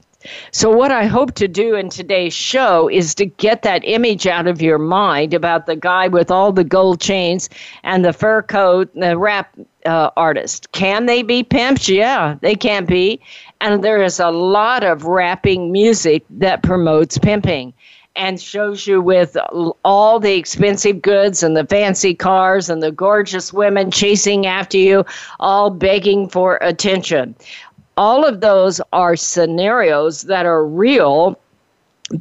So, 0.52 0.70
what 0.70 0.92
I 0.92 1.06
hope 1.06 1.34
to 1.34 1.48
do 1.48 1.74
in 1.74 1.90
today's 1.90 2.32
show 2.32 2.88
is 2.88 3.14
to 3.16 3.26
get 3.26 3.62
that 3.62 3.82
image 3.84 4.28
out 4.28 4.46
of 4.46 4.62
your 4.62 4.78
mind 4.78 5.34
about 5.34 5.66
the 5.66 5.76
guy 5.76 6.06
with 6.06 6.30
all 6.30 6.52
the 6.52 6.64
gold 6.64 7.00
chains 7.00 7.50
and 7.82 8.04
the 8.04 8.12
fur 8.12 8.42
coat, 8.42 8.88
the 8.94 9.18
rap 9.18 9.54
uh, 9.84 10.10
artist. 10.16 10.70
Can 10.70 11.06
they 11.06 11.22
be 11.22 11.42
pimps? 11.42 11.88
Yeah, 11.88 12.36
they 12.40 12.54
can 12.54 12.86
be. 12.86 13.20
And 13.60 13.82
there 13.82 14.02
is 14.02 14.20
a 14.20 14.30
lot 14.30 14.84
of 14.84 15.04
rapping 15.04 15.72
music 15.72 16.24
that 16.30 16.62
promotes 16.62 17.18
pimping 17.18 17.74
and 18.16 18.40
shows 18.40 18.86
you 18.86 19.00
with 19.00 19.36
all 19.84 20.20
the 20.20 20.34
expensive 20.34 21.02
goods 21.02 21.42
and 21.42 21.56
the 21.56 21.66
fancy 21.66 22.14
cars 22.14 22.70
and 22.70 22.82
the 22.82 22.92
gorgeous 22.92 23.52
women 23.52 23.90
chasing 23.90 24.46
after 24.46 24.78
you, 24.78 25.04
all 25.40 25.70
begging 25.70 26.28
for 26.28 26.58
attention. 26.60 27.34
All 27.96 28.24
of 28.24 28.40
those 28.40 28.80
are 28.92 29.16
scenarios 29.16 30.22
that 30.22 30.46
are 30.46 30.64
real, 30.64 31.38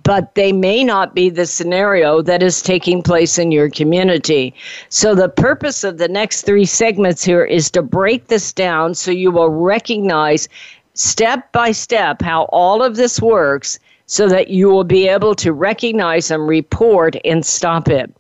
but 0.04 0.34
they 0.36 0.52
may 0.52 0.84
not 0.84 1.14
be 1.14 1.30
the 1.30 1.46
scenario 1.46 2.22
that 2.22 2.42
is 2.42 2.62
taking 2.62 3.04
place 3.04 3.38
in 3.38 3.52
your 3.52 3.70
community. 3.70 4.54
So, 4.90 5.14
the 5.14 5.30
purpose 5.30 5.84
of 5.84 5.98
the 5.98 6.08
next 6.08 6.44
three 6.44 6.66
segments 6.66 7.24
here 7.24 7.44
is 7.44 7.70
to 7.72 7.82
break 7.82 8.28
this 8.28 8.54
down 8.54 8.96
so 8.96 9.12
you 9.12 9.32
will 9.32 9.50
recognize 9.50 10.48
step 10.94 11.52
by 11.52 11.72
step 11.72 12.22
how 12.22 12.44
all 12.46 12.84
of 12.84 12.96
this 12.96 13.20
works 13.20 13.80
so 14.14 14.30
that 14.30 14.50
you 14.50 14.70
will 14.70 14.84
be 14.84 15.08
able 15.08 15.34
to 15.34 15.52
recognize 15.52 16.30
and 16.30 16.48
report 16.48 17.16
and 17.26 17.44
stop 17.44 17.90
it. 17.90 18.14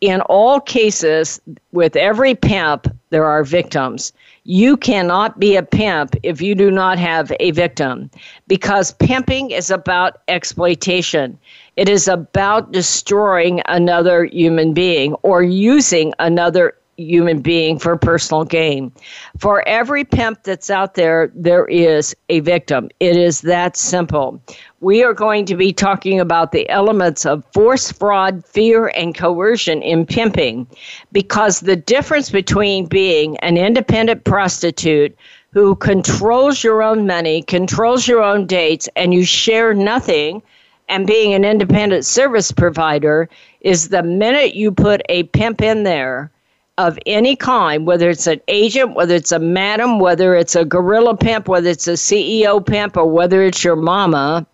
In 0.00 0.20
all 0.22 0.60
cases, 0.60 1.40
with 1.70 1.94
every 1.94 2.34
pimp, 2.34 2.88
there 3.10 3.24
are 3.24 3.44
victims. 3.44 4.12
You 4.42 4.76
cannot 4.76 5.38
be 5.38 5.54
a 5.54 5.62
pimp 5.62 6.16
if 6.24 6.42
you 6.42 6.56
do 6.56 6.72
not 6.72 6.98
have 6.98 7.30
a 7.38 7.52
victim 7.52 8.10
because 8.48 8.90
pimping 8.94 9.52
is 9.52 9.70
about 9.70 10.18
exploitation. 10.26 11.38
It 11.76 11.88
is 11.88 12.08
about 12.08 12.72
destroying 12.72 13.62
another 13.66 14.24
human 14.24 14.74
being 14.74 15.14
or 15.22 15.44
using 15.44 16.12
another 16.18 16.74
human 16.96 17.40
being 17.40 17.78
for 17.78 17.96
personal 17.96 18.44
gain. 18.44 18.92
For 19.38 19.66
every 19.68 20.04
pimp 20.04 20.42
that's 20.42 20.70
out 20.70 20.94
there, 20.94 21.30
there 21.34 21.66
is 21.66 22.14
a 22.28 22.40
victim. 22.40 22.88
It 23.00 23.16
is 23.16 23.42
that 23.42 23.76
simple. 23.76 24.40
We 24.80 25.02
are 25.02 25.14
going 25.14 25.46
to 25.46 25.56
be 25.56 25.72
talking 25.72 26.20
about 26.20 26.52
the 26.52 26.68
elements 26.68 27.26
of 27.26 27.44
force, 27.52 27.92
fraud, 27.92 28.44
fear, 28.44 28.88
and 28.96 29.14
coercion 29.14 29.82
in 29.82 30.06
pimping 30.06 30.66
because 31.12 31.60
the 31.60 31.76
difference 31.76 32.30
between 32.30 32.86
being 32.86 33.36
an 33.38 33.56
independent 33.56 34.24
prostitute 34.24 35.16
who 35.52 35.74
controls 35.76 36.62
your 36.62 36.82
own 36.82 37.06
money, 37.06 37.42
controls 37.42 38.06
your 38.06 38.22
own 38.22 38.46
dates, 38.46 38.88
and 38.96 39.14
you 39.14 39.24
share 39.24 39.72
nothing 39.72 40.42
and 40.88 41.06
being 41.06 41.34
an 41.34 41.44
independent 41.44 42.04
service 42.04 42.52
provider 42.52 43.28
is 43.60 43.88
the 43.88 44.02
minute 44.02 44.54
you 44.54 44.70
put 44.70 45.02
a 45.08 45.24
pimp 45.24 45.60
in 45.60 45.82
there 45.82 46.30
of 46.78 46.98
any 47.06 47.36
kind, 47.36 47.86
whether 47.86 48.10
it's 48.10 48.26
an 48.26 48.40
agent, 48.48 48.94
whether 48.94 49.14
it's 49.14 49.32
a 49.32 49.38
madam, 49.38 49.98
whether 49.98 50.34
it's 50.34 50.54
a 50.54 50.64
gorilla 50.64 51.16
pimp, 51.16 51.48
whether 51.48 51.70
it's 51.70 51.88
a 51.88 51.92
CEO 51.92 52.64
pimp, 52.64 52.96
or 52.96 53.06
whether 53.06 53.42
it's 53.42 53.64
your 53.64 53.76
mama, 53.76 54.46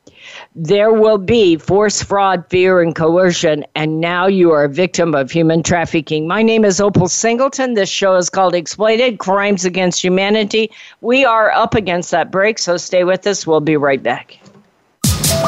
there 0.55 0.93
will 0.93 1.19
be 1.19 1.57
force, 1.57 2.03
fraud, 2.03 2.45
fear, 2.49 2.81
and 2.81 2.95
coercion, 2.95 3.65
and 3.75 4.01
now 4.01 4.27
you 4.27 4.53
are 4.53 4.65
a 4.65 4.69
victim 4.69 5.15
of 5.15 5.31
human 5.31 5.63
trafficking. 5.63 6.29
My 6.29 6.43
name 6.43 6.65
is 6.65 6.81
Opal 6.81 7.09
Singleton. 7.09 7.75
This 7.75 7.89
show 7.89 8.17
is 8.17 8.31
called 8.31 8.55
Exploited 8.55 9.19
Crimes 9.19 9.65
Against 9.65 10.03
Humanity. 10.03 10.71
We 11.01 11.25
are 11.25 11.51
up 11.51 11.75
against 11.75 12.11
that 12.13 12.31
break, 12.31 12.59
so 12.59 12.77
stay 12.77 13.03
with 13.03 13.27
us. 13.27 13.47
We'll 13.47 13.61
be 13.61 13.77
right 13.77 14.03
back. 14.03 14.39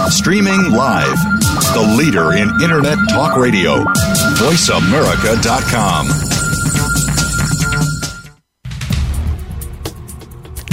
Streaming 0.09 0.73
live, 0.73 1.19
the 1.73 1.95
leader 1.97 2.33
in 2.33 2.50
Internet 2.61 2.99
Talk 3.11 3.37
Radio, 3.37 3.85
VoiceAmerica.com. 4.38 6.43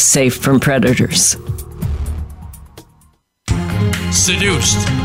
safe 0.00 0.36
from 0.36 0.60
predators. 0.60 1.36
Seduced 4.10 4.99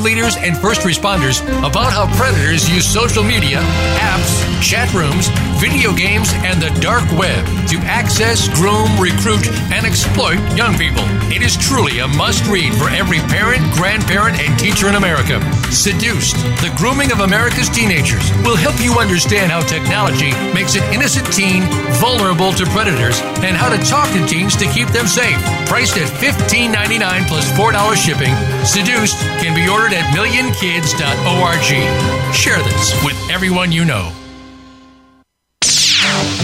leaders, 0.00 0.36
and 0.36 0.56
first 0.58 0.82
responders 0.82 1.42
about 1.58 1.92
how 1.92 2.06
predators 2.16 2.68
use 2.68 2.86
social 2.86 3.22
media, 3.22 3.58
apps, 3.98 4.42
chat 4.62 4.92
rooms, 4.94 5.28
video 5.60 5.92
games, 5.94 6.30
and 6.44 6.60
the 6.60 6.70
dark 6.80 7.04
web 7.12 7.44
to 7.68 7.76
access, 7.88 8.48
groom, 8.54 8.88
recruit, 9.00 9.46
and 9.72 9.86
exploit 9.86 10.38
young 10.56 10.76
people. 10.76 11.04
It 11.32 11.42
is 11.42 11.56
truly 11.56 12.00
a 12.00 12.08
must 12.08 12.46
read 12.46 12.74
for 12.74 12.88
every 12.90 13.18
parent, 13.32 13.62
grandparent, 13.74 14.38
and 14.40 14.58
teacher 14.58 14.88
in 14.88 14.94
America. 14.94 15.40
Seduced, 15.72 16.36
the 16.62 16.72
grooming 16.76 17.12
of 17.12 17.20
America's 17.20 17.68
teenagers 17.68 18.30
will 18.44 18.56
help 18.56 18.78
you 18.80 18.98
understand 18.98 19.50
how 19.50 19.60
technology 19.60 20.32
makes 20.52 20.76
an 20.76 20.84
innocent 20.92 21.26
teen 21.32 21.62
vulnerable 21.98 22.52
to 22.52 22.64
predators 22.72 23.20
and 23.42 23.56
how 23.56 23.68
to 23.68 23.78
talk 23.84 24.08
to 24.12 24.24
teens 24.26 24.56
to 24.56 24.66
keep 24.72 24.88
them 24.88 25.06
safe. 25.06 25.36
Priced 25.66 25.96
at 25.98 26.08
$15.99 26.08 27.28
plus 27.28 27.50
$4 27.52 27.96
shipping, 27.96 28.34
Seduced 28.64 29.18
can 29.42 29.54
be 29.54 29.68
ordered 29.68 29.85
at 29.92 30.04
millionkids.org. 30.14 32.34
Share 32.34 32.62
this 32.62 33.04
with 33.04 33.16
everyone 33.30 33.72
you 33.72 33.84
know 33.84 34.12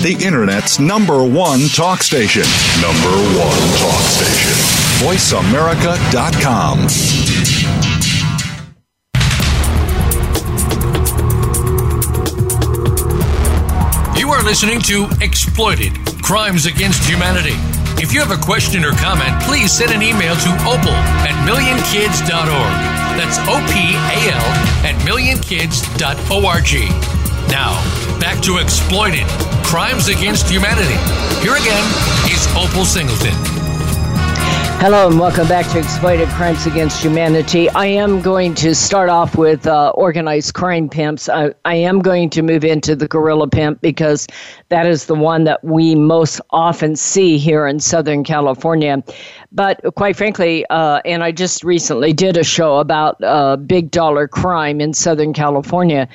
the 0.03 0.19
Internet's 0.21 0.79
number 0.81 1.23
one 1.23 1.61
talk 1.69 2.03
station. 2.03 2.43
Number 2.83 3.15
one 3.39 3.63
talk 3.79 4.03
station. 4.11 4.51
VoiceAmerica.com. 5.07 6.79
You 14.19 14.31
are 14.31 14.43
listening 14.43 14.81
to 14.83 15.07
Exploited 15.21 15.93
Crimes 16.21 16.67
Against 16.67 17.09
Humanity. 17.09 17.55
If 18.03 18.13
you 18.13 18.19
have 18.19 18.33
a 18.33 18.43
question 18.43 18.85
or 18.85 18.91
comment, 18.91 19.41
please 19.45 19.71
send 19.71 19.93
an 19.93 20.03
email 20.03 20.35
to 20.35 20.51
opal 20.67 20.99
at 21.23 21.47
millionkids.org. 21.47 22.92
That's 23.17 23.39
O 23.49 23.59
P 23.71 23.95
A 23.95 24.19
L 24.33 24.49
at 24.85 24.97
millionkids.org. 25.07 26.73
Now, 27.51 27.73
back 28.19 28.41
to 28.43 28.59
Exploited 28.59 29.27
Crimes 29.65 30.09
Against 30.09 30.49
Humanity. 30.49 30.99
Here 31.43 31.55
again 31.57 31.85
is 32.31 32.47
Opal 32.57 32.85
Singleton. 32.85 33.62
Hello 34.83 35.07
and 35.07 35.17
welcome 35.21 35.47
back 35.47 35.65
to 35.71 35.79
Exploited 35.79 36.29
Crimes 36.31 36.67
Against 36.67 37.05
Humanity. 37.05 37.71
I 37.71 37.87
am 37.87 38.21
going 38.21 38.53
to 38.57 38.75
start 38.75 39.11
off 39.11 39.37
with 39.37 39.65
uh, 39.65 39.91
organized 39.91 40.55
crime 40.55 40.89
pimps. 40.89 41.29
I, 41.29 41.55
I, 41.65 41.77
am 41.77 42.01
going 42.01 42.31
to 42.31 42.43
move 42.43 42.65
into 42.65 42.97
the 42.97 43.07
gorilla 43.07 43.47
pimp 43.47 43.81
because 43.81 44.27
that 44.71 44.85
is 44.85 45.07
the 45.07 45.15
one 45.15 45.45
that 45.45 45.63
we 45.63 45.95
most 45.95 46.41
often 46.51 46.97
see 46.97 47.39
here 47.39 47.65
in 47.69 47.79
Southern 47.79 48.25
California. 48.25 49.05
But 49.53 49.81
quite 49.95 50.17
frankly, 50.17 50.67
uh, 50.69 51.01
and 51.05 51.23
I 51.23 51.31
just 51.31 51.63
recently 51.63 52.13
did 52.13 52.37
a 52.37 52.43
show 52.43 52.79
about 52.79 53.23
uh, 53.23 53.59
big 53.59 53.93
dollar 53.93 54.27
crime 54.27 54.81
in 54.81 54.95
Southern 54.95 55.33
California, 55.33 56.09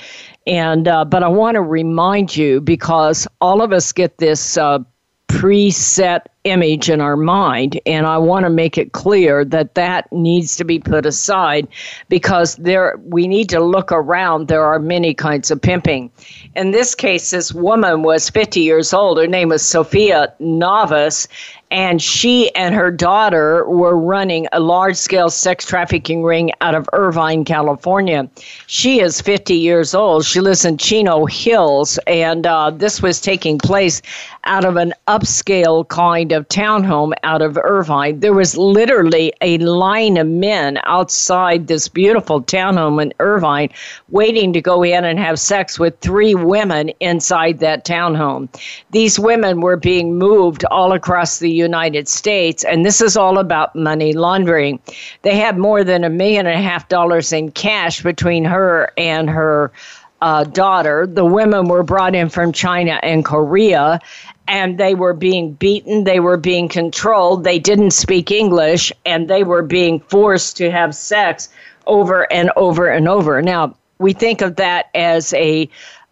and 0.45 0.89
uh, 0.89 1.05
but 1.05 1.23
I 1.23 1.29
want 1.29 1.55
to 1.55 1.61
remind 1.61 2.35
you 2.35 2.59
because 2.59 3.29
all 3.39 3.61
of 3.61 3.71
us 3.71 3.93
get 3.93 4.17
this 4.17 4.57
uh, 4.57 4.79
preset 5.27 6.21
image 6.45 6.89
in 6.89 7.01
our 7.01 7.17
mind 7.17 7.79
and 7.85 8.05
i 8.05 8.17
want 8.17 8.45
to 8.45 8.49
make 8.49 8.77
it 8.77 8.93
clear 8.93 9.43
that 9.43 9.75
that 9.75 10.09
needs 10.13 10.55
to 10.55 10.63
be 10.63 10.79
put 10.79 11.05
aside 11.05 11.67
because 12.07 12.55
there 12.55 12.95
we 13.03 13.27
need 13.27 13.49
to 13.49 13.59
look 13.59 13.91
around 13.91 14.47
there 14.47 14.63
are 14.63 14.79
many 14.79 15.13
kinds 15.13 15.51
of 15.51 15.61
pimping 15.61 16.09
in 16.55 16.71
this 16.71 16.95
case 16.95 17.31
this 17.31 17.53
woman 17.53 18.01
was 18.01 18.29
50 18.29 18.61
years 18.61 18.93
old 18.93 19.17
her 19.17 19.27
name 19.27 19.49
was 19.49 19.65
sophia 19.65 20.33
navas 20.39 21.27
and 21.69 22.01
she 22.01 22.53
and 22.55 22.73
her 22.73 22.89
daughter 22.89 23.67
were 23.67 23.97
running 23.97 24.47
a 24.53 24.59
large 24.59 24.95
scale 24.95 25.29
sex 25.29 25.65
trafficking 25.65 26.23
ring 26.23 26.51
out 26.61 26.75
of 26.75 26.87
Irvine, 26.93 27.43
California. 27.43 28.29
She 28.67 29.01
is 29.01 29.19
50 29.19 29.53
years 29.53 29.93
old. 29.93 30.25
She 30.25 30.39
lives 30.39 30.63
in 30.63 30.77
Chino 30.77 31.25
Hills, 31.25 31.99
and 32.07 32.47
uh, 32.47 32.71
this 32.71 33.01
was 33.01 33.19
taking 33.19 33.57
place 33.57 34.01
out 34.47 34.63
of 34.63 34.77
an 34.77 34.93
upscale 35.07 35.87
kind 35.89 36.31
of 36.31 36.47
townhome 36.47 37.13
out 37.23 37.41
of 37.41 37.57
Irvine. 37.57 38.21
There 38.21 38.33
was 38.33 38.57
literally 38.57 39.33
a 39.41 39.57
line 39.59 40.17
of 40.17 40.25
men 40.25 40.79
outside 40.85 41.67
this 41.67 41.87
beautiful 41.89 42.41
townhome 42.41 43.01
in 43.01 43.13
Irvine 43.19 43.69
waiting 44.09 44.53
to 44.53 44.61
go 44.61 44.83
in 44.83 45.03
and 45.03 45.19
have 45.19 45.37
sex 45.39 45.77
with 45.77 45.99
three 45.99 46.33
women 46.33 46.89
inside 47.01 47.59
that 47.59 47.85
townhome. 47.85 48.47
These 48.91 49.19
women 49.19 49.59
were 49.59 49.77
being 49.77 50.17
moved 50.17 50.63
all 50.71 50.93
across 50.93 51.39
the 51.39 51.51
United 51.51 52.07
States, 52.07 52.63
and 52.63 52.85
this 52.85 53.01
is 53.01 53.17
all 53.17 53.39
about 53.39 53.75
money 53.75 54.13
laundering. 54.13 54.79
They 55.23 55.35
had 55.35 55.57
more 55.57 55.83
than 55.83 56.05
a 56.05 56.09
million 56.09 56.47
and 56.47 56.57
a 56.57 56.61
half 56.61 56.87
dollars 56.87 57.33
in 57.33 57.51
cash 57.51 58.01
between 58.01 58.45
her 58.45 58.91
and 58.97 59.29
her 59.29 59.73
uh, 60.21 60.43
daughter. 60.45 61.07
The 61.07 61.25
women 61.25 61.67
were 61.67 61.83
brought 61.83 62.15
in 62.15 62.29
from 62.29 62.51
China 62.51 62.99
and 63.03 63.23
Korea, 63.23 63.99
and 64.47 64.77
they 64.77 64.95
were 64.95 65.13
being 65.13 65.53
beaten, 65.53 66.03
they 66.03 66.19
were 66.19 66.37
being 66.37 66.67
controlled, 66.67 67.43
they 67.43 67.59
didn't 67.59 67.91
speak 67.91 68.31
English, 68.31 68.91
and 69.05 69.27
they 69.27 69.43
were 69.43 69.63
being 69.63 69.99
forced 69.99 70.57
to 70.57 70.71
have 70.71 70.95
sex 70.95 71.49
over 71.85 72.31
and 72.31 72.51
over 72.55 72.87
and 72.87 73.07
over. 73.07 73.41
Now, 73.41 73.75
we 73.99 74.13
think 74.13 74.41
of 74.41 74.55
that 74.57 74.89
as 74.93 75.33
a, 75.33 75.69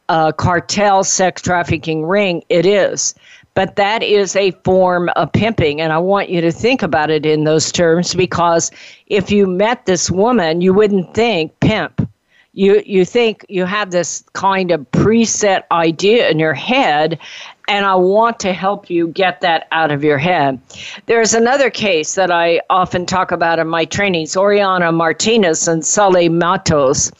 a 0.09 0.33
cartel 0.33 1.03
sex 1.03 1.41
trafficking 1.41 2.05
ring. 2.05 2.43
It 2.49 2.65
is 2.65 3.15
but 3.55 3.77
that 3.77 4.03
is 4.03 4.35
a 4.35 4.51
form 4.63 5.09
of 5.15 5.31
pimping. 5.31 5.81
And 5.81 5.91
I 5.91 5.97
want 5.97 6.29
you 6.29 6.41
to 6.41 6.51
think 6.51 6.83
about 6.83 7.09
it 7.09 7.25
in 7.25 7.45
those 7.45 7.71
terms 7.71 8.13
because 8.13 8.69
if 9.07 9.31
you 9.31 9.47
met 9.47 9.85
this 9.85 10.11
woman, 10.11 10.61
you 10.61 10.73
wouldn't 10.73 11.13
think 11.15 11.57
pimp. 11.61 12.07
You, 12.55 12.81
you 12.85 13.03
think 13.03 13.45
you 13.49 13.65
have 13.65 13.91
this 13.91 14.23
kind 14.31 14.71
of 14.71 14.89
preset 14.91 15.63
idea 15.71 16.29
in 16.29 16.39
your 16.39 16.53
head, 16.53 17.19
and 17.67 17.85
I 17.85 17.95
want 17.95 18.39
to 18.39 18.53
help 18.53 18.89
you 18.89 19.09
get 19.09 19.41
that 19.41 19.67
out 19.73 19.91
of 19.91 20.05
your 20.05 20.17
head. 20.17 20.61
There's 21.05 21.33
another 21.33 21.69
case 21.69 22.15
that 22.15 22.31
I 22.31 22.61
often 22.69 23.05
talk 23.05 23.31
about 23.31 23.59
in 23.59 23.67
my 23.67 23.83
trainings 23.83 24.37
Oriana 24.37 24.93
Martinez 24.93 25.67
and 25.67 25.85
Sully 25.85 26.29
Matos. 26.29 27.11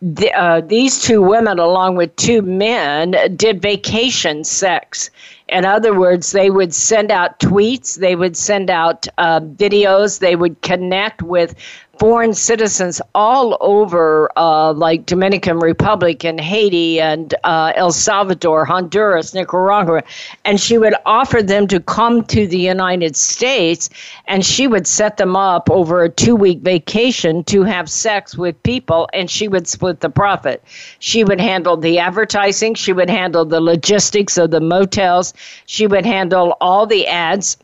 The, 0.00 0.32
uh, 0.32 0.62
these 0.62 1.02
two 1.02 1.20
women, 1.20 1.58
along 1.58 1.96
with 1.96 2.16
two 2.16 2.40
men, 2.40 3.14
did 3.36 3.60
vacation 3.60 4.42
sex. 4.42 5.10
In 5.48 5.64
other 5.64 5.98
words, 5.98 6.32
they 6.32 6.50
would 6.50 6.74
send 6.74 7.10
out 7.10 7.40
tweets, 7.40 7.98
they 7.98 8.14
would 8.14 8.36
send 8.36 8.70
out 8.70 9.06
uh, 9.16 9.40
videos, 9.40 10.18
they 10.18 10.36
would 10.36 10.60
connect 10.60 11.22
with 11.22 11.54
foreign 11.98 12.32
citizens 12.32 13.00
all 13.14 13.56
over, 13.60 14.30
uh, 14.36 14.72
like 14.72 15.04
Dominican 15.06 15.58
Republic 15.58 16.24
and 16.24 16.40
Haiti 16.40 17.00
and 17.00 17.34
uh, 17.44 17.72
El 17.74 17.90
Salvador, 17.90 18.64
Honduras, 18.64 19.34
Nicaragua, 19.34 20.02
and 20.44 20.60
she 20.60 20.78
would 20.78 20.94
offer 21.04 21.42
them 21.42 21.66
to 21.66 21.80
come 21.80 22.24
to 22.24 22.46
the 22.46 22.58
United 22.58 23.16
States, 23.16 23.90
and 24.26 24.44
she 24.44 24.66
would 24.66 24.86
set 24.86 25.16
them 25.16 25.34
up 25.34 25.68
over 25.70 26.04
a 26.04 26.08
two-week 26.08 26.60
vacation 26.60 27.42
to 27.44 27.64
have 27.64 27.90
sex 27.90 28.36
with 28.36 28.62
people, 28.62 29.08
and 29.12 29.30
she 29.30 29.48
would 29.48 29.66
split 29.66 30.00
the 30.00 30.10
profit. 30.10 30.62
She 31.00 31.24
would 31.24 31.40
handle 31.40 31.76
the 31.76 31.98
advertising, 31.98 32.74
she 32.74 32.92
would 32.92 33.10
handle 33.10 33.44
the 33.44 33.60
logistics 33.60 34.38
of 34.38 34.50
the 34.50 34.60
motels, 34.60 35.34
she 35.66 35.86
would 35.86 36.06
handle 36.06 36.56
all 36.60 36.86
the 36.86 37.06
ads, 37.06 37.56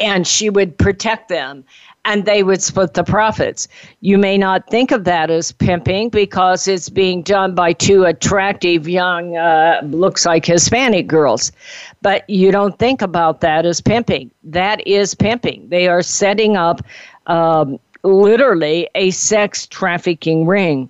and 0.00 0.26
she 0.26 0.50
would 0.50 0.76
protect 0.76 1.28
them 1.28 1.64
and 2.08 2.24
they 2.24 2.42
would 2.42 2.62
split 2.62 2.94
the 2.94 3.04
profits. 3.04 3.68
You 4.00 4.16
may 4.16 4.38
not 4.38 4.66
think 4.70 4.92
of 4.92 5.04
that 5.04 5.28
as 5.28 5.52
pimping 5.52 6.08
because 6.08 6.66
it's 6.66 6.88
being 6.88 7.20
done 7.20 7.54
by 7.54 7.74
two 7.74 8.04
attractive 8.04 8.88
young, 8.88 9.36
uh, 9.36 9.82
looks 9.84 10.24
like 10.24 10.46
Hispanic 10.46 11.06
girls. 11.06 11.52
But 12.00 12.28
you 12.30 12.50
don't 12.50 12.78
think 12.78 13.02
about 13.02 13.42
that 13.42 13.66
as 13.66 13.82
pimping. 13.82 14.30
That 14.42 14.84
is 14.86 15.14
pimping. 15.14 15.68
They 15.68 15.86
are 15.86 16.00
setting 16.00 16.56
up 16.56 16.80
um, 17.26 17.78
literally 18.02 18.88
a 18.94 19.10
sex 19.10 19.66
trafficking 19.66 20.46
ring. 20.46 20.88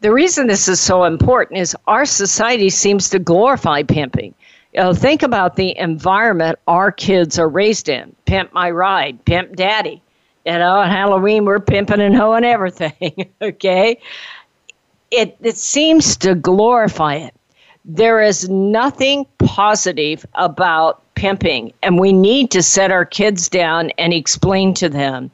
The 0.00 0.12
reason 0.12 0.48
this 0.48 0.66
is 0.66 0.80
so 0.80 1.04
important 1.04 1.60
is 1.60 1.76
our 1.86 2.04
society 2.04 2.68
seems 2.70 3.10
to 3.10 3.20
glorify 3.20 3.84
pimping. 3.84 4.34
Think 4.94 5.22
about 5.22 5.54
the 5.54 5.78
environment 5.78 6.58
our 6.66 6.90
kids 6.90 7.38
are 7.38 7.48
raised 7.48 7.88
in. 7.88 8.14
Pimp 8.26 8.52
my 8.52 8.70
ride, 8.72 9.24
pimp 9.24 9.54
daddy 9.54 10.02
you 10.48 10.58
know, 10.58 10.76
on 10.76 10.88
Halloween 10.88 11.44
we're 11.44 11.60
pimping 11.60 12.00
and 12.00 12.16
hoeing 12.16 12.44
everything. 12.44 13.30
okay, 13.42 14.00
it 15.10 15.36
it 15.42 15.58
seems 15.58 16.16
to 16.18 16.34
glorify 16.34 17.16
it. 17.16 17.34
There 17.84 18.22
is 18.22 18.48
nothing 18.48 19.26
positive 19.38 20.24
about 20.34 21.02
pimping, 21.16 21.74
and 21.82 21.98
we 22.00 22.14
need 22.14 22.50
to 22.52 22.62
set 22.62 22.90
our 22.90 23.04
kids 23.04 23.50
down 23.50 23.90
and 23.98 24.14
explain 24.14 24.72
to 24.74 24.88
them 24.88 25.30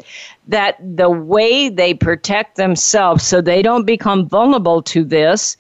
that 0.49 0.79
the 0.97 1.11
way 1.11 1.69
they 1.69 1.95
protect 1.95 2.57
themselves 2.57 3.25
so 3.25 3.41
they 3.41 3.63
don't 3.63 3.87
become 3.87 4.29
vulnerable 4.29 4.83
to 4.83 5.05
this 5.05 5.57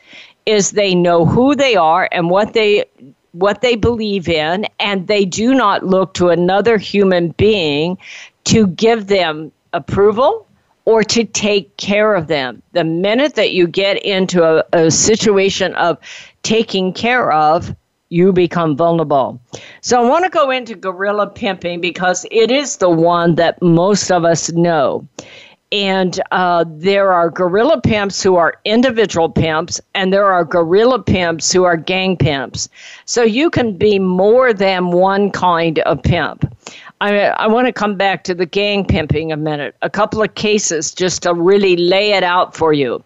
is 0.47 0.73
they 0.73 0.97
know 0.97 1.25
who 1.25 1.55
they 1.55 1.77
are 1.77 2.09
and 2.11 2.29
what 2.29 2.55
they 2.55 2.85
what 3.33 3.63
they 3.63 3.75
believe 3.77 4.29
in 4.29 4.67
and 4.79 5.07
they 5.09 5.25
do 5.25 5.55
not 5.55 5.85
look 5.85 6.15
to 6.15 6.29
another 6.29 6.79
human 6.79 7.31
being 7.31 7.99
to 8.45 8.67
give 8.69 9.07
them 9.07 9.53
approval 9.73 10.47
or 10.85 11.03
to 11.03 11.25
take 11.25 11.77
care 11.77 12.15
of 12.15 12.27
them. 12.27 12.63
The 12.73 12.85
minute 12.85 13.35
that 13.37 13.53
you 13.53 13.67
get 13.67 14.03
into 14.05 14.45
a, 14.45 14.65
a 14.73 14.91
situation 14.91 15.75
of 15.75 15.99
taking 16.43 16.93
care 16.93 17.33
of, 17.33 17.75
you 18.11 18.33
become 18.33 18.77
vulnerable. 18.77 19.41
So 19.81 20.01
I 20.01 20.09
want 20.09 20.25
to 20.25 20.31
go 20.31 20.51
into 20.51 20.75
guerrilla 20.75 21.29
pimping 21.29 21.81
because 21.81 22.27
it 22.31 22.51
is 22.51 22.77
the 22.77 22.91
one 22.91 23.35
that 23.37 23.61
most 23.63 24.13
of 24.13 24.25
us 24.25 24.53
know. 24.53 25.09
And 25.73 26.21
uh, 26.31 26.65
there 26.69 27.13
are 27.13 27.31
guerrilla 27.31 27.81
pimps 27.81 28.23
who 28.23 28.37
are 28.37 28.55
individual 28.65 29.29
pimps, 29.29 29.81
and 29.95 30.13
there 30.13 30.27
are 30.27 30.45
guerrilla 30.45 31.03
pimps 31.03 31.51
who 31.51 31.65
are 31.65 31.77
gang 31.77 32.17
pimps. 32.17 32.69
So 33.07 33.23
you 33.25 33.51
can 33.51 33.77
be 33.77 33.99
more 33.99 34.53
than 34.53 34.93
one 34.93 35.33
kind 35.33 35.81
of 35.81 36.01
pimp. 36.01 36.45
I, 37.01 37.27
I 37.27 37.47
want 37.47 37.67
to 37.67 37.73
come 37.73 37.97
back 37.97 38.25
to 38.25 38.35
the 38.35 38.47
gang 38.47 38.85
pimping 38.85 39.33
a 39.33 39.37
minute. 39.37 39.77
A 39.83 39.91
couple 39.91 40.23
of 40.23 40.35
cases 40.35 40.93
just 40.93 41.23
to 41.23 41.35
really 41.35 41.77
lay 41.77 42.13
it 42.13 42.23
out 42.23 42.55
for 42.55 42.73
you. 42.73 43.03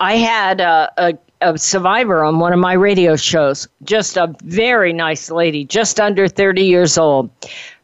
I 0.00 0.16
had 0.16 0.60
a, 0.60 0.90
a, 0.96 1.14
a 1.40 1.58
survivor 1.58 2.24
on 2.24 2.38
one 2.38 2.52
of 2.52 2.58
my 2.58 2.72
radio 2.72 3.16
shows, 3.16 3.68
just 3.82 4.16
a 4.16 4.34
very 4.44 4.92
nice 4.92 5.30
lady, 5.30 5.64
just 5.64 6.00
under 6.00 6.28
30 6.28 6.62
years 6.62 6.96
old. 6.96 7.30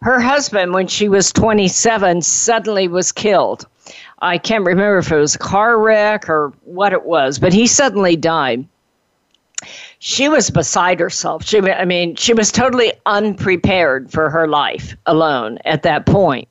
Her 0.03 0.21
husband, 0.21 0.73
when 0.73 0.87
she 0.87 1.09
was 1.09 1.33
27, 1.33 2.23
suddenly 2.23 2.89
was 2.89 3.13
killed. 3.13 3.67
I 4.23 4.39
can't 4.39 4.65
remember 4.65 4.99
if 4.99 5.11
it 5.11 5.17
was 5.17 5.35
a 5.35 5.39
car 5.39 5.79
wreck 5.79 6.29
or 6.29 6.53
what 6.65 6.93
it 6.93 7.05
was, 7.05 7.39
but 7.39 7.53
he 7.53 7.67
suddenly 7.67 8.17
died 8.17 8.67
she 10.01 10.31
was 10.31 10.51
beside 10.51 10.99
herself. 10.99 11.45
She, 11.45 11.61
I 11.61 11.85
mean, 11.85 12.17
she 12.17 12.33
was 12.33 12.51
totally 12.51 12.93
unprepared 13.05 14.11
for 14.11 14.31
her 14.31 14.49
life 14.49 14.97
alone 15.05 15.59
at 15.67 15.83
that 15.83 16.07
point. 16.07 16.49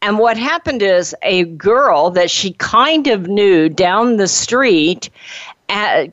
And 0.00 0.18
what 0.18 0.38
happened 0.38 0.80
is 0.80 1.14
a 1.22 1.44
girl 1.44 2.10
that 2.12 2.30
she 2.30 2.54
kind 2.54 3.06
of 3.06 3.28
knew 3.28 3.68
down 3.68 4.16
the 4.16 4.26
street 4.26 5.10
uh, 5.68 6.06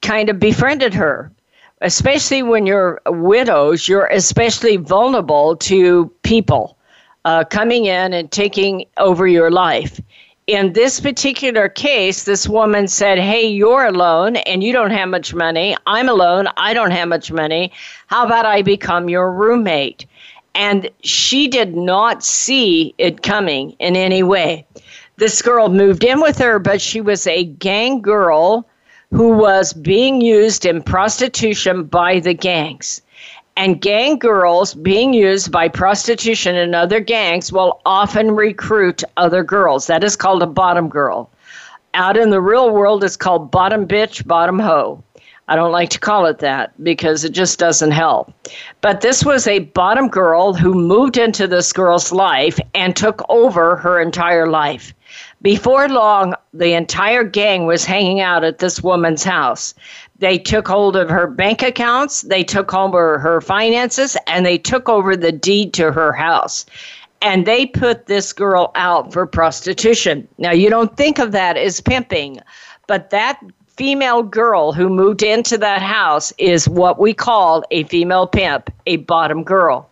kind 0.00 0.30
of 0.30 0.38
befriended 0.38 0.94
her. 0.94 1.30
Especially 1.82 2.42
when 2.42 2.66
you're 2.66 3.02
widows, 3.06 3.86
you're 3.86 4.06
especially 4.06 4.76
vulnerable 4.76 5.56
to 5.56 6.10
people 6.22 6.76
uh, 7.24 7.44
coming 7.44 7.84
in 7.84 8.12
and 8.14 8.30
taking 8.30 8.86
over 8.96 9.26
your 9.26 9.50
life 9.50 10.00
in 10.46 10.72
this 10.74 11.00
particular 11.00 11.68
case, 11.68 12.22
this 12.24 12.48
woman 12.48 12.86
said, 12.86 13.18
Hey, 13.18 13.48
you're 13.48 13.84
alone 13.84 14.36
and 14.36 14.62
you 14.62 14.72
don't 14.72 14.92
have 14.92 15.08
much 15.08 15.34
money. 15.34 15.76
I'm 15.86 16.08
alone. 16.08 16.48
I 16.56 16.72
don't 16.72 16.92
have 16.92 17.08
much 17.08 17.32
money. 17.32 17.72
How 18.06 18.24
about 18.24 18.46
I 18.46 18.62
become 18.62 19.08
your 19.08 19.32
roommate? 19.32 20.06
And 20.54 20.88
she 21.02 21.48
did 21.48 21.76
not 21.76 22.22
see 22.22 22.94
it 22.96 23.22
coming 23.22 23.72
in 23.78 23.96
any 23.96 24.22
way. 24.22 24.66
This 25.16 25.42
girl 25.42 25.68
moved 25.68 26.04
in 26.04 26.20
with 26.20 26.38
her, 26.38 26.58
but 26.58 26.80
she 26.80 27.00
was 27.00 27.26
a 27.26 27.44
gang 27.44 28.00
girl 28.00 28.66
who 29.10 29.30
was 29.36 29.72
being 29.72 30.20
used 30.20 30.64
in 30.64 30.82
prostitution 30.82 31.84
by 31.84 32.20
the 32.20 32.34
gangs 32.34 33.02
and 33.56 33.80
gang 33.80 34.18
girls 34.18 34.74
being 34.74 35.14
used 35.14 35.50
by 35.50 35.68
prostitution 35.68 36.54
and 36.56 36.74
other 36.74 37.00
gangs 37.00 37.52
will 37.52 37.80
often 37.86 38.30
recruit 38.32 39.02
other 39.16 39.42
girls. 39.42 39.86
That 39.86 40.04
is 40.04 40.16
called 40.16 40.42
a 40.42 40.46
bottom 40.46 40.88
girl. 40.88 41.30
Out 41.94 42.16
in 42.16 42.30
the 42.30 42.40
real 42.40 42.70
world, 42.70 43.02
it's 43.02 43.16
called 43.16 43.50
bottom 43.50 43.86
bitch, 43.86 44.26
bottom 44.26 44.58
hoe. 44.58 45.02
I 45.48 45.54
don't 45.54 45.72
like 45.72 45.90
to 45.90 46.00
call 46.00 46.26
it 46.26 46.38
that 46.40 46.72
because 46.82 47.24
it 47.24 47.30
just 47.30 47.58
doesn't 47.58 47.92
help. 47.92 48.32
But 48.80 49.00
this 49.00 49.24
was 49.24 49.46
a 49.46 49.60
bottom 49.60 50.08
girl 50.08 50.52
who 50.52 50.74
moved 50.74 51.16
into 51.16 51.46
this 51.46 51.72
girl's 51.72 52.10
life 52.10 52.58
and 52.74 52.96
took 52.96 53.24
over 53.28 53.76
her 53.76 54.00
entire 54.00 54.48
life. 54.48 54.92
Before 55.42 55.88
long, 55.88 56.34
the 56.52 56.72
entire 56.72 57.22
gang 57.22 57.64
was 57.64 57.84
hanging 57.84 58.20
out 58.20 58.42
at 58.42 58.58
this 58.58 58.82
woman's 58.82 59.22
house. 59.22 59.74
They 60.18 60.38
took 60.38 60.66
hold 60.66 60.96
of 60.96 61.10
her 61.10 61.26
bank 61.26 61.62
accounts, 61.62 62.22
they 62.22 62.42
took 62.42 62.72
over 62.72 63.18
her 63.18 63.40
finances, 63.40 64.16
and 64.26 64.46
they 64.46 64.56
took 64.56 64.88
over 64.88 65.14
the 65.14 65.32
deed 65.32 65.74
to 65.74 65.92
her 65.92 66.12
house. 66.12 66.64
And 67.22 67.46
they 67.46 67.66
put 67.66 68.06
this 68.06 68.32
girl 68.32 68.70
out 68.74 69.12
for 69.12 69.26
prostitution. 69.26 70.26
Now, 70.38 70.52
you 70.52 70.70
don't 70.70 70.96
think 70.96 71.18
of 71.18 71.32
that 71.32 71.56
as 71.56 71.80
pimping, 71.80 72.40
but 72.86 73.10
that 73.10 73.40
female 73.76 74.22
girl 74.22 74.72
who 74.72 74.88
moved 74.88 75.22
into 75.22 75.58
that 75.58 75.82
house 75.82 76.32
is 76.38 76.68
what 76.68 76.98
we 76.98 77.12
call 77.12 77.62
a 77.70 77.84
female 77.84 78.26
pimp, 78.26 78.70
a 78.86 78.96
bottom 78.96 79.44
girl. 79.44 79.88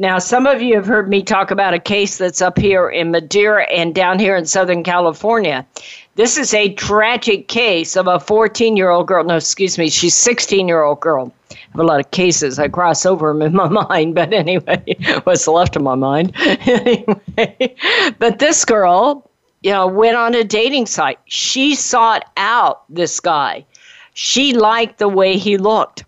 Now, 0.00 0.20
some 0.20 0.46
of 0.46 0.62
you 0.62 0.76
have 0.76 0.86
heard 0.86 1.08
me 1.08 1.24
talk 1.24 1.50
about 1.50 1.74
a 1.74 1.80
case 1.80 2.18
that's 2.18 2.40
up 2.40 2.56
here 2.56 2.88
in 2.88 3.10
Madera 3.10 3.64
and 3.64 3.92
down 3.92 4.20
here 4.20 4.36
in 4.36 4.46
Southern 4.46 4.84
California. 4.84 5.66
This 6.14 6.38
is 6.38 6.54
a 6.54 6.72
tragic 6.74 7.48
case 7.48 7.96
of 7.96 8.06
a 8.06 8.20
14 8.20 8.76
year 8.76 8.90
old 8.90 9.08
girl. 9.08 9.24
No, 9.24 9.34
excuse 9.34 9.76
me, 9.76 9.90
she's 9.90 10.14
16 10.14 10.68
year 10.68 10.84
old 10.84 11.00
girl. 11.00 11.32
I 11.50 11.56
have 11.72 11.80
a 11.80 11.82
lot 11.82 11.98
of 11.98 12.12
cases. 12.12 12.60
I 12.60 12.68
cross 12.68 13.04
over 13.04 13.32
them 13.32 13.42
in 13.42 13.54
my 13.54 13.68
mind, 13.88 14.14
but 14.14 14.32
anyway, 14.32 14.84
what's 15.24 15.48
left 15.48 15.74
of 15.74 15.82
my 15.82 15.96
mind. 15.96 16.32
anyway, 16.36 17.74
but 18.20 18.38
this 18.38 18.64
girl, 18.64 19.28
you 19.62 19.72
know, 19.72 19.88
went 19.88 20.16
on 20.16 20.32
a 20.32 20.44
dating 20.44 20.86
site. 20.86 21.18
She 21.24 21.74
sought 21.74 22.24
out 22.36 22.84
this 22.88 23.18
guy. 23.18 23.66
She 24.14 24.52
liked 24.52 24.98
the 24.98 25.08
way 25.08 25.38
he 25.38 25.56
looked. 25.56 26.04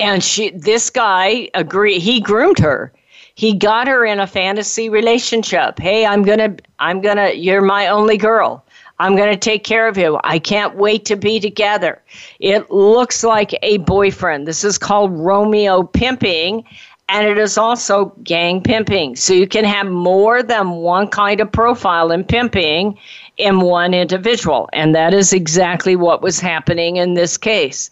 And 0.00 0.22
she 0.22 0.50
this 0.50 0.90
guy 0.90 1.48
agree 1.54 1.98
he 1.98 2.20
groomed 2.20 2.58
her 2.58 2.92
he 3.34 3.54
got 3.54 3.86
her 3.86 4.04
in 4.04 4.20
a 4.20 4.26
fantasy 4.26 4.88
relationship 4.88 5.78
hey 5.78 6.04
i'm 6.06 6.22
gonna 6.22 6.54
i'm 6.78 7.00
gonna 7.00 7.30
you're 7.30 7.62
my 7.62 7.86
only 7.88 8.16
girl 8.16 8.64
i'm 8.98 9.16
gonna 9.16 9.36
take 9.36 9.64
care 9.64 9.88
of 9.88 9.96
you 9.96 10.18
i 10.24 10.38
can't 10.38 10.76
wait 10.76 11.04
to 11.04 11.16
be 11.16 11.40
together 11.40 12.02
it 12.40 12.70
looks 12.70 13.24
like 13.24 13.54
a 13.62 13.78
boyfriend 13.78 14.46
this 14.46 14.64
is 14.64 14.78
called 14.78 15.12
romeo 15.12 15.82
pimping 15.82 16.64
and 17.08 17.26
it 17.26 17.38
is 17.38 17.56
also 17.56 18.12
gang 18.22 18.62
pimping. 18.62 19.16
So 19.16 19.32
you 19.32 19.48
can 19.48 19.64
have 19.64 19.86
more 19.86 20.42
than 20.42 20.70
one 20.70 21.08
kind 21.08 21.40
of 21.40 21.50
profile 21.50 22.10
in 22.10 22.22
pimping 22.24 22.98
in 23.38 23.60
one 23.60 23.94
individual. 23.94 24.68
And 24.72 24.94
that 24.94 25.14
is 25.14 25.32
exactly 25.32 25.96
what 25.96 26.20
was 26.20 26.38
happening 26.38 26.96
in 26.96 27.14
this 27.14 27.38
case. 27.38 27.90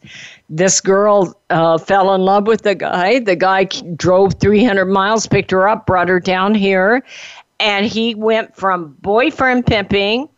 This 0.49 0.81
girl 0.81 1.35
uh, 1.51 1.79
fell 1.79 2.15
in 2.15 2.21
love 2.21 2.47
with 2.47 2.63
the 2.63 2.75
guy. 2.75 3.19
The 3.19 3.37
guy 3.37 3.65
drove 3.97 4.35
300 4.35 4.85
miles, 4.87 5.27
picked 5.27 5.51
her 5.51 5.69
up, 5.69 5.87
brought 5.87 6.09
her 6.09 6.21
down 6.21 6.55
here. 6.55 7.03
And 7.59 7.87
he 7.87 8.15
went 8.15 8.55
from 8.55 8.97
boyfriend 9.01 9.67
pimping 9.67 10.29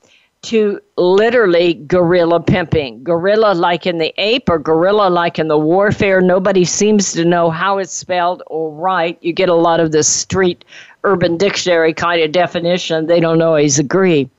to 0.43 0.81
literally 0.97 1.75
guerrilla 1.75 2.41
pimping. 2.41 3.03
Guerrilla 3.03 3.55
like 3.55 3.87
in 3.87 3.99
the 3.99 4.15
ape 4.19 4.49
or 4.49 4.59
guerrilla 4.59 5.11
like 5.11 5.39
in 5.39 5.49
the 5.49 5.59
warfare. 5.59 6.21
Nobody 6.21 6.65
seems 6.65 7.13
to 7.13 7.25
know 7.25 7.51
how 7.51 7.79
it's 7.79 7.93
spelled 7.93 8.43
or 8.47 8.71
right. 8.71 9.19
You 9.21 9.33
get 9.33 9.49
a 9.49 9.55
lot 9.55 9.81
of 9.81 9.93
the 9.93 10.03
street 10.03 10.65
urban 11.05 11.37
dictionary 11.37 11.93
kind 11.93 12.23
of 12.23 12.33
definition. 12.33 13.07
They 13.07 13.21
don't 13.21 13.43
always 13.43 13.79
agree. 13.79 14.31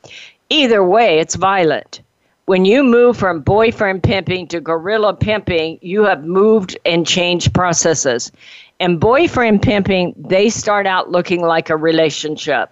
Either 0.49 0.83
way, 0.83 1.19
it's 1.19 1.35
violent. 1.35 2.01
When 2.49 2.65
you 2.65 2.83
move 2.83 3.15
from 3.15 3.41
boyfriend 3.41 4.01
pimping 4.01 4.47
to 4.47 4.59
gorilla 4.59 5.13
pimping, 5.13 5.77
you 5.83 6.05
have 6.05 6.25
moved 6.25 6.75
and 6.83 7.05
changed 7.05 7.53
processes. 7.53 8.31
And 8.79 8.99
boyfriend 8.99 9.61
pimping, 9.61 10.15
they 10.17 10.49
start 10.49 10.87
out 10.87 11.11
looking 11.11 11.43
like 11.43 11.69
a 11.69 11.77
relationship 11.77 12.71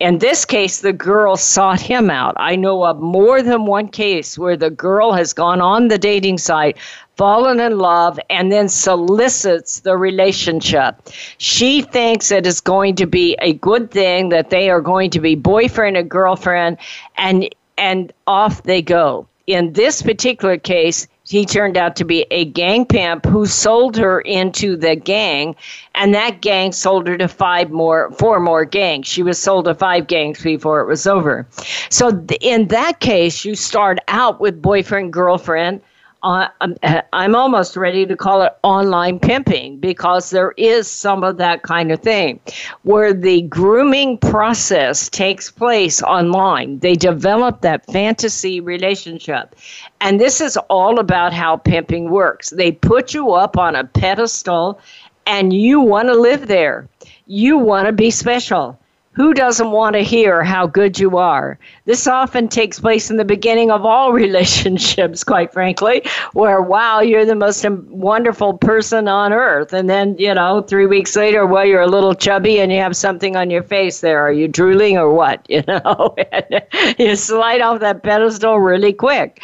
in 0.00 0.18
this 0.18 0.44
case, 0.44 0.80
the 0.80 0.92
girl 0.92 1.36
sought 1.36 1.80
him 1.80 2.08
out. 2.08 2.34
I 2.36 2.54
know 2.54 2.84
of 2.84 3.00
more 3.00 3.42
than 3.42 3.66
one 3.66 3.88
case 3.88 4.38
where 4.38 4.56
the 4.56 4.70
girl 4.70 5.12
has 5.12 5.32
gone 5.32 5.60
on 5.60 5.88
the 5.88 5.98
dating 5.98 6.38
site, 6.38 6.78
fallen 7.16 7.58
in 7.58 7.78
love, 7.78 8.20
and 8.30 8.52
then 8.52 8.68
solicits 8.68 9.80
the 9.80 9.96
relationship. 9.96 10.94
She 11.38 11.82
thinks 11.82 12.30
it 12.30 12.46
is 12.46 12.60
going 12.60 12.94
to 12.96 13.06
be 13.06 13.36
a 13.40 13.54
good 13.54 13.90
thing 13.90 14.28
that 14.28 14.50
they 14.50 14.70
are 14.70 14.80
going 14.80 15.10
to 15.10 15.20
be 15.20 15.34
boyfriend 15.34 15.96
and 15.96 16.08
girlfriend, 16.08 16.78
and 17.16 17.52
and 17.78 18.12
off 18.26 18.64
they 18.64 18.82
go. 18.82 19.26
In 19.46 19.72
this 19.72 20.02
particular 20.02 20.58
case, 20.58 21.08
he 21.28 21.44
turned 21.44 21.76
out 21.76 21.96
to 21.96 22.04
be 22.04 22.26
a 22.30 22.44
gang 22.46 22.84
pimp 22.86 23.24
who 23.26 23.46
sold 23.46 23.96
her 23.96 24.20
into 24.22 24.76
the 24.76 24.96
gang 24.96 25.54
and 25.94 26.14
that 26.14 26.40
gang 26.40 26.72
sold 26.72 27.06
her 27.06 27.18
to 27.18 27.28
five 27.28 27.70
more 27.70 28.10
four 28.12 28.40
more 28.40 28.64
gangs 28.64 29.06
she 29.06 29.22
was 29.22 29.38
sold 29.38 29.66
to 29.66 29.74
five 29.74 30.06
gangs 30.06 30.42
before 30.42 30.80
it 30.80 30.86
was 30.86 31.06
over 31.06 31.46
so 31.90 32.24
in 32.40 32.68
that 32.68 33.00
case 33.00 33.44
you 33.44 33.54
start 33.54 33.98
out 34.08 34.40
with 34.40 34.62
boyfriend 34.62 35.12
girlfriend 35.12 35.80
uh, 36.22 36.48
I'm 37.12 37.34
almost 37.34 37.76
ready 37.76 38.06
to 38.06 38.16
call 38.16 38.42
it 38.42 38.52
online 38.62 39.18
pimping 39.18 39.78
because 39.78 40.30
there 40.30 40.52
is 40.56 40.90
some 40.90 41.24
of 41.24 41.36
that 41.38 41.62
kind 41.62 41.92
of 41.92 42.00
thing 42.00 42.40
where 42.82 43.12
the 43.12 43.42
grooming 43.42 44.18
process 44.18 45.08
takes 45.08 45.50
place 45.50 46.02
online. 46.02 46.78
They 46.80 46.94
develop 46.94 47.60
that 47.62 47.86
fantasy 47.86 48.60
relationship. 48.60 49.54
And 50.00 50.20
this 50.20 50.40
is 50.40 50.56
all 50.68 50.98
about 50.98 51.32
how 51.32 51.56
pimping 51.56 52.10
works. 52.10 52.50
They 52.50 52.72
put 52.72 53.14
you 53.14 53.32
up 53.32 53.56
on 53.56 53.76
a 53.76 53.84
pedestal 53.84 54.80
and 55.26 55.52
you 55.52 55.80
want 55.80 56.08
to 56.08 56.14
live 56.14 56.46
there. 56.46 56.88
You 57.26 57.58
want 57.58 57.86
to 57.86 57.92
be 57.92 58.10
special 58.10 58.78
who 59.18 59.34
doesn't 59.34 59.72
want 59.72 59.94
to 59.94 60.00
hear 60.04 60.44
how 60.44 60.68
good 60.68 60.96
you 60.96 61.18
are? 61.18 61.58
This 61.86 62.06
often 62.06 62.46
takes 62.46 62.78
place 62.78 63.10
in 63.10 63.16
the 63.16 63.24
beginning 63.24 63.68
of 63.68 63.84
all 63.84 64.12
relationships, 64.24 65.24
quite 65.24 65.52
frankly, 65.52 66.02
where, 66.34 66.62
wow, 66.62 67.00
you're 67.00 67.24
the 67.24 67.34
most 67.34 67.68
wonderful 67.68 68.56
person 68.56 69.08
on 69.08 69.32
earth. 69.32 69.72
And 69.72 69.90
then, 69.90 70.14
you 70.18 70.32
know, 70.32 70.62
three 70.62 70.86
weeks 70.86 71.16
later, 71.16 71.44
well, 71.46 71.66
you're 71.66 71.82
a 71.82 71.88
little 71.88 72.14
chubby 72.14 72.60
and 72.60 72.70
you 72.70 72.78
have 72.78 72.96
something 72.96 73.34
on 73.34 73.50
your 73.50 73.64
face 73.64 74.00
there. 74.00 74.20
Are 74.24 74.30
you 74.30 74.46
drooling 74.46 74.96
or 74.96 75.12
what? 75.12 75.44
You 75.58 75.64
know, 75.66 76.14
you 76.98 77.16
slide 77.16 77.60
off 77.60 77.80
that 77.80 78.04
pedestal 78.04 78.60
really 78.60 78.92
quick. 78.92 79.42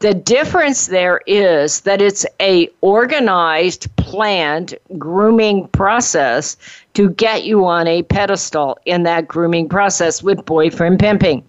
The 0.00 0.14
difference 0.14 0.86
there 0.86 1.20
is 1.26 1.80
that 1.80 2.00
it's 2.00 2.24
a 2.40 2.68
organized, 2.82 3.94
planned 3.96 4.78
grooming 4.96 5.66
process 5.68 6.56
to 6.94 7.10
get 7.10 7.44
you 7.44 7.66
on 7.66 7.88
a 7.88 8.04
pedestal 8.04 8.78
in 8.84 9.02
that 9.02 9.26
grooming 9.26 9.68
process 9.68 10.22
with 10.22 10.44
boyfriend 10.44 11.00
pimping. 11.00 11.42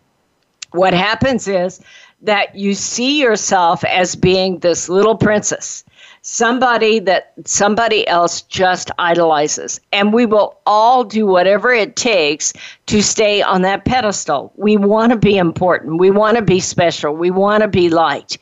What 0.72 0.96
happens 0.96 1.48
is 1.48 1.80
that 2.24 2.56
you 2.56 2.74
see 2.74 3.22
yourself 3.22 3.84
as 3.84 4.16
being 4.16 4.60
this 4.60 4.90
little 4.90 5.16
princess 5.16 5.84
somebody 6.22 7.00
that 7.00 7.34
somebody 7.46 8.08
else 8.08 8.42
just 8.44 8.92
idolizes. 9.00 9.80
And 9.92 10.14
we 10.14 10.26
will 10.26 10.60
all 10.66 11.04
do 11.04 11.26
whatever 11.26 11.72
it 11.72 11.96
takes 11.96 12.54
to 12.88 13.02
stay 13.02 13.42
on 13.42 13.62
that 13.64 13.86
pedestal. 13.86 14.52
We 14.56 14.78
want 14.78 15.12
to 15.12 15.18
be 15.18 15.38
important. 15.38 16.00
We 16.00 16.12
want 16.12 16.38
to 16.38 16.44
be 16.44 16.60
special. 16.60 17.16
We 17.16 17.32
want 17.32 17.62
to 17.62 17.68
be 17.68 17.90
liked. 17.90 18.38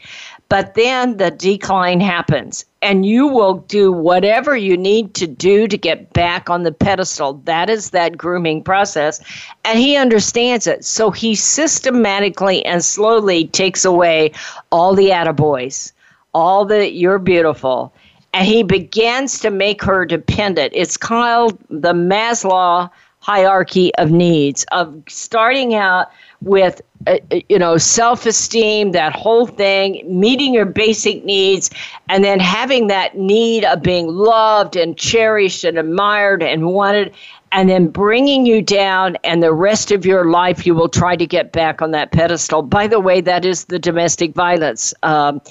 But 0.50 0.76
then 0.76 1.18
the 1.18 1.30
decline 1.30 2.00
happens, 2.00 2.64
and 2.82 3.06
you 3.06 3.28
will 3.28 3.56
do 3.56 3.92
whatever 3.92 4.56
you 4.56 4.78
need 4.78 5.14
to 5.16 5.28
do 5.28 5.68
to 5.68 5.78
get 5.78 6.14
back 6.14 6.50
on 6.50 6.64
the 6.64 6.72
pedestal. 6.72 7.34
That 7.44 7.70
is 7.70 7.90
that 7.90 8.18
grooming 8.18 8.64
process. 8.64 9.20
And 9.66 9.78
he 9.78 9.98
understands 9.98 10.66
it. 10.66 10.86
So 10.86 11.12
he 11.12 11.36
systematically 11.36 12.66
and 12.66 12.84
slowly 12.84 13.48
takes 13.48 13.84
away 13.84 14.32
all 14.72 14.96
the 14.96 15.10
attaboys 15.10 15.92
all 16.38 16.66
that 16.66 16.94
you're 16.94 17.18
beautiful. 17.18 17.92
And 18.32 18.46
he 18.46 18.62
begins 18.62 19.40
to 19.40 19.50
make 19.50 19.82
her 19.82 20.06
dependent. 20.06 20.72
It's 20.76 20.96
called 20.96 21.58
the 21.72 21.94
Maslow 21.94 22.92
hierarchy 23.22 23.94
of 23.96 24.12
needs, 24.12 24.64
of 24.72 25.02
starting 25.08 25.74
out 25.74 26.10
with 26.42 26.80
uh, 27.08 27.18
uh, 27.32 27.40
you 27.50 27.58
know 27.58 27.78
self-esteem 27.78 28.92
that 28.92 29.16
whole 29.16 29.48
thing 29.48 30.04
meeting 30.08 30.54
your 30.54 30.66
basic 30.66 31.26
needs 31.26 31.72
and 32.10 32.24
then 32.24 32.40
having 32.40 32.88
that 32.88 33.18
need 33.18 33.66
of 33.66 33.82
being 33.82 34.08
loved 34.08 34.76
and 34.76 34.98
cherished 34.98 35.64
and 35.64 35.80
admired 35.80 36.44
and 36.44 36.68
wanted 36.68 37.12
and 37.52 37.70
then 37.70 37.88
bringing 37.88 38.46
you 38.46 38.62
down 38.62 39.16
and 39.24 39.42
the 39.42 39.54
rest 39.54 39.92
of 39.92 40.06
your 40.06 40.26
life 40.26 40.66
you 40.66 40.76
will 40.76 40.90
try 40.90 41.16
to 41.16 41.26
get 41.26 41.52
back 41.52 41.82
on 41.82 41.92
that 41.92 42.12
pedestal 42.12 42.62
by 42.62 42.86
the 42.86 43.00
way 43.00 43.20
that 43.20 43.46
is 43.46 43.66
the 43.66 43.80
domestic 43.80 44.34
violence 44.34 44.94
um, 45.02 45.42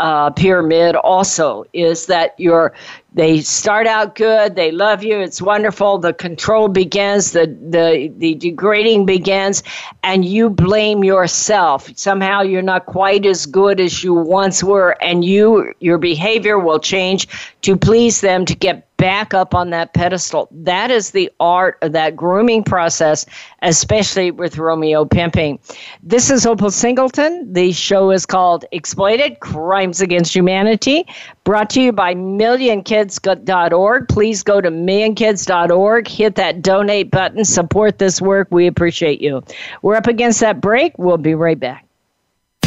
uh, 0.00 0.30
pyramid 0.30 0.96
also 0.96 1.64
is 1.72 2.06
that 2.06 2.34
you're 2.38 2.72
they 3.12 3.40
start 3.40 3.86
out 3.86 4.14
good 4.14 4.54
they 4.54 4.70
love 4.70 5.02
you 5.02 5.18
it's 5.18 5.42
wonderful 5.42 5.98
the 5.98 6.12
control 6.14 6.68
begins 6.68 7.32
the 7.32 7.46
the 7.46 8.12
the 8.18 8.34
degrading 8.36 9.04
begins 9.04 9.62
and 10.02 10.24
you 10.24 10.50
blame 10.50 11.04
yourself. 11.04 11.90
Somehow 11.96 12.42
you're 12.42 12.62
not 12.62 12.86
quite 12.86 13.26
as 13.26 13.46
good 13.46 13.80
as 13.80 14.02
you 14.02 14.14
once 14.14 14.62
were 14.62 14.96
and 15.02 15.24
you 15.24 15.72
your 15.80 15.98
behavior 15.98 16.58
will 16.58 16.78
change 16.78 17.28
to 17.62 17.76
please 17.76 18.20
them 18.20 18.44
to 18.44 18.54
get 18.54 18.86
back 19.00 19.32
up 19.32 19.54
on 19.54 19.70
that 19.70 19.94
pedestal. 19.94 20.46
That 20.50 20.90
is 20.90 21.12
the 21.12 21.32
art 21.40 21.78
of 21.80 21.92
that 21.92 22.14
grooming 22.14 22.64
process, 22.64 23.24
especially 23.62 24.30
with 24.30 24.58
Romeo 24.58 25.06
pimping. 25.06 25.58
This 26.02 26.30
is 26.30 26.44
Opal 26.44 26.70
Singleton. 26.70 27.50
The 27.50 27.72
show 27.72 28.10
is 28.10 28.26
called 28.26 28.66
Exploited 28.72 29.40
Crimes 29.40 30.02
Against 30.02 30.36
Humanity, 30.36 31.06
brought 31.44 31.70
to 31.70 31.80
you 31.80 31.92
by 31.92 32.14
millionkids.org. 32.14 34.08
Please 34.08 34.42
go 34.42 34.60
to 34.60 34.70
millionkids.org, 34.70 36.06
hit 36.06 36.34
that 36.34 36.60
donate 36.60 37.10
button, 37.10 37.46
support 37.46 37.98
this 37.98 38.20
work. 38.20 38.48
We 38.50 38.66
appreciate 38.66 39.22
you. 39.22 39.42
We're 39.80 39.96
up 39.96 40.08
against 40.08 40.40
that 40.40 40.60
break. 40.60 40.92
We'll 40.98 41.16
be 41.16 41.34
right 41.34 41.58
back. 41.58 41.89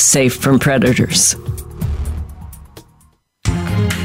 safe 0.00 0.36
from 0.36 0.58
predators. 0.58 1.36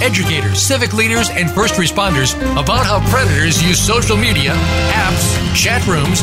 educators, 0.00 0.62
civic 0.62 0.92
leaders, 0.94 1.28
and 1.30 1.50
first 1.50 1.74
responders 1.74 2.34
about 2.52 2.86
how 2.86 3.00
predators 3.10 3.62
use 3.62 3.80
social 3.80 4.16
media, 4.16 4.52
apps, 4.92 5.54
chat 5.54 5.86
rooms, 5.86 6.22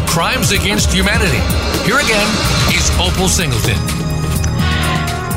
Crimes 0.11 0.51
Against 0.51 0.91
Humanity. 0.91 1.39
Here 1.85 1.97
again 1.97 2.27
is 2.75 2.91
Opal 2.99 3.29
Singleton. 3.29 3.77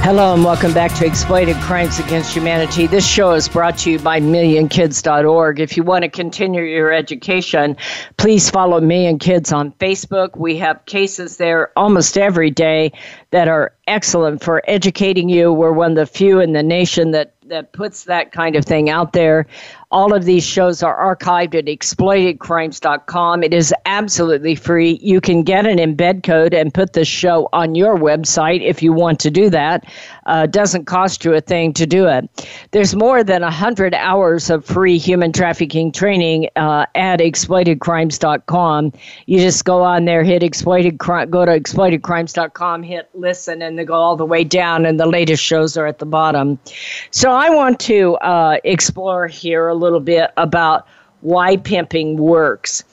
Hello 0.02 0.34
and 0.34 0.44
welcome 0.44 0.74
back 0.74 0.92
to 0.96 1.06
Exploited 1.06 1.54
Crimes 1.58 2.00
Against 2.00 2.34
Humanity. 2.34 2.88
This 2.88 3.08
show 3.08 3.34
is 3.34 3.48
brought 3.48 3.78
to 3.78 3.92
you 3.92 3.98
by 4.00 4.18
MillionKids.org. 4.18 5.60
If 5.60 5.76
you 5.76 5.84
want 5.84 6.02
to 6.02 6.08
continue 6.08 6.62
your 6.62 6.92
education, 6.92 7.76
please 8.16 8.50
follow 8.50 8.80
Million 8.80 9.20
Kids 9.20 9.52
on 9.52 9.70
Facebook. 9.74 10.37
We 10.37 10.56
have 10.56 10.84
cases 10.87 11.37
there 11.37 11.70
almost 11.78 12.18
every 12.18 12.50
day 12.50 12.92
that 13.30 13.46
are 13.46 13.72
excellent 13.87 14.42
for 14.42 14.60
educating 14.66 15.28
you. 15.28 15.52
We're 15.52 15.72
one 15.72 15.92
of 15.92 15.96
the 15.96 16.06
few 16.06 16.40
in 16.40 16.52
the 16.52 16.64
nation 16.64 17.12
that 17.12 17.30
that 17.46 17.72
puts 17.72 18.04
that 18.04 18.32
kind 18.32 18.56
of 18.56 18.64
thing 18.64 18.88
out 18.88 19.12
there. 19.12 19.46
All 19.90 20.14
of 20.14 20.24
these 20.24 20.44
shows 20.44 20.82
are 20.82 21.16
archived 21.16 21.54
at 21.54 21.66
exploitedcrimes.com. 21.66 23.42
It 23.42 23.54
is 23.54 23.74
absolutely 23.86 24.54
free. 24.54 24.98
You 25.02 25.20
can 25.20 25.42
get 25.42 25.66
an 25.66 25.78
embed 25.78 26.22
code 26.22 26.54
and 26.54 26.72
put 26.72 26.92
the 26.94 27.04
show 27.04 27.48
on 27.52 27.74
your 27.74 27.96
website 27.96 28.62
if 28.62 28.82
you 28.82 28.92
want 28.92 29.20
to 29.20 29.30
do 29.30 29.50
that. 29.50 29.84
Uh, 30.26 30.46
doesn't 30.46 30.86
cost 30.86 31.24
you 31.24 31.34
a 31.34 31.40
thing 31.40 31.72
to 31.74 31.86
do 31.86 32.06
it. 32.06 32.28
There's 32.70 32.94
more 32.94 33.22
than 33.22 33.42
100 33.42 33.94
hours 33.94 34.50
of 34.50 34.64
free 34.64 34.98
human 34.98 35.32
trafficking 35.32 35.92
training 35.92 36.48
uh, 36.56 36.86
at 36.94 37.20
exploitedcrimes.com. 37.20 38.92
You 39.26 39.38
just 39.38 39.64
go 39.64 39.82
on 39.82 40.04
there, 40.06 40.24
hit 40.24 40.42
exploited 40.42 40.98
go 40.98 41.44
to 41.44 41.52
exploitedcrimes.com, 41.52 42.82
hit 42.82 43.08
listen, 43.14 43.62
and 43.62 43.78
they 43.78 43.84
go 43.84 43.94
all 43.94 44.16
the 44.16 44.26
way 44.26 44.44
down, 44.44 44.86
and 44.86 44.98
the 44.98 45.06
latest 45.06 45.42
shows 45.42 45.76
are 45.76 45.86
at 45.86 45.98
the 45.98 46.06
bottom. 46.06 46.58
So 47.10 47.30
I 47.30 47.50
want 47.50 47.80
to 47.80 48.14
uh, 48.16 48.58
explore 48.64 49.26
here 49.26 49.73
a 49.74 49.76
little 49.76 50.00
bit 50.00 50.30
about 50.37 50.87
why 51.20 51.56
pimping 51.56 52.16
works 52.16 52.84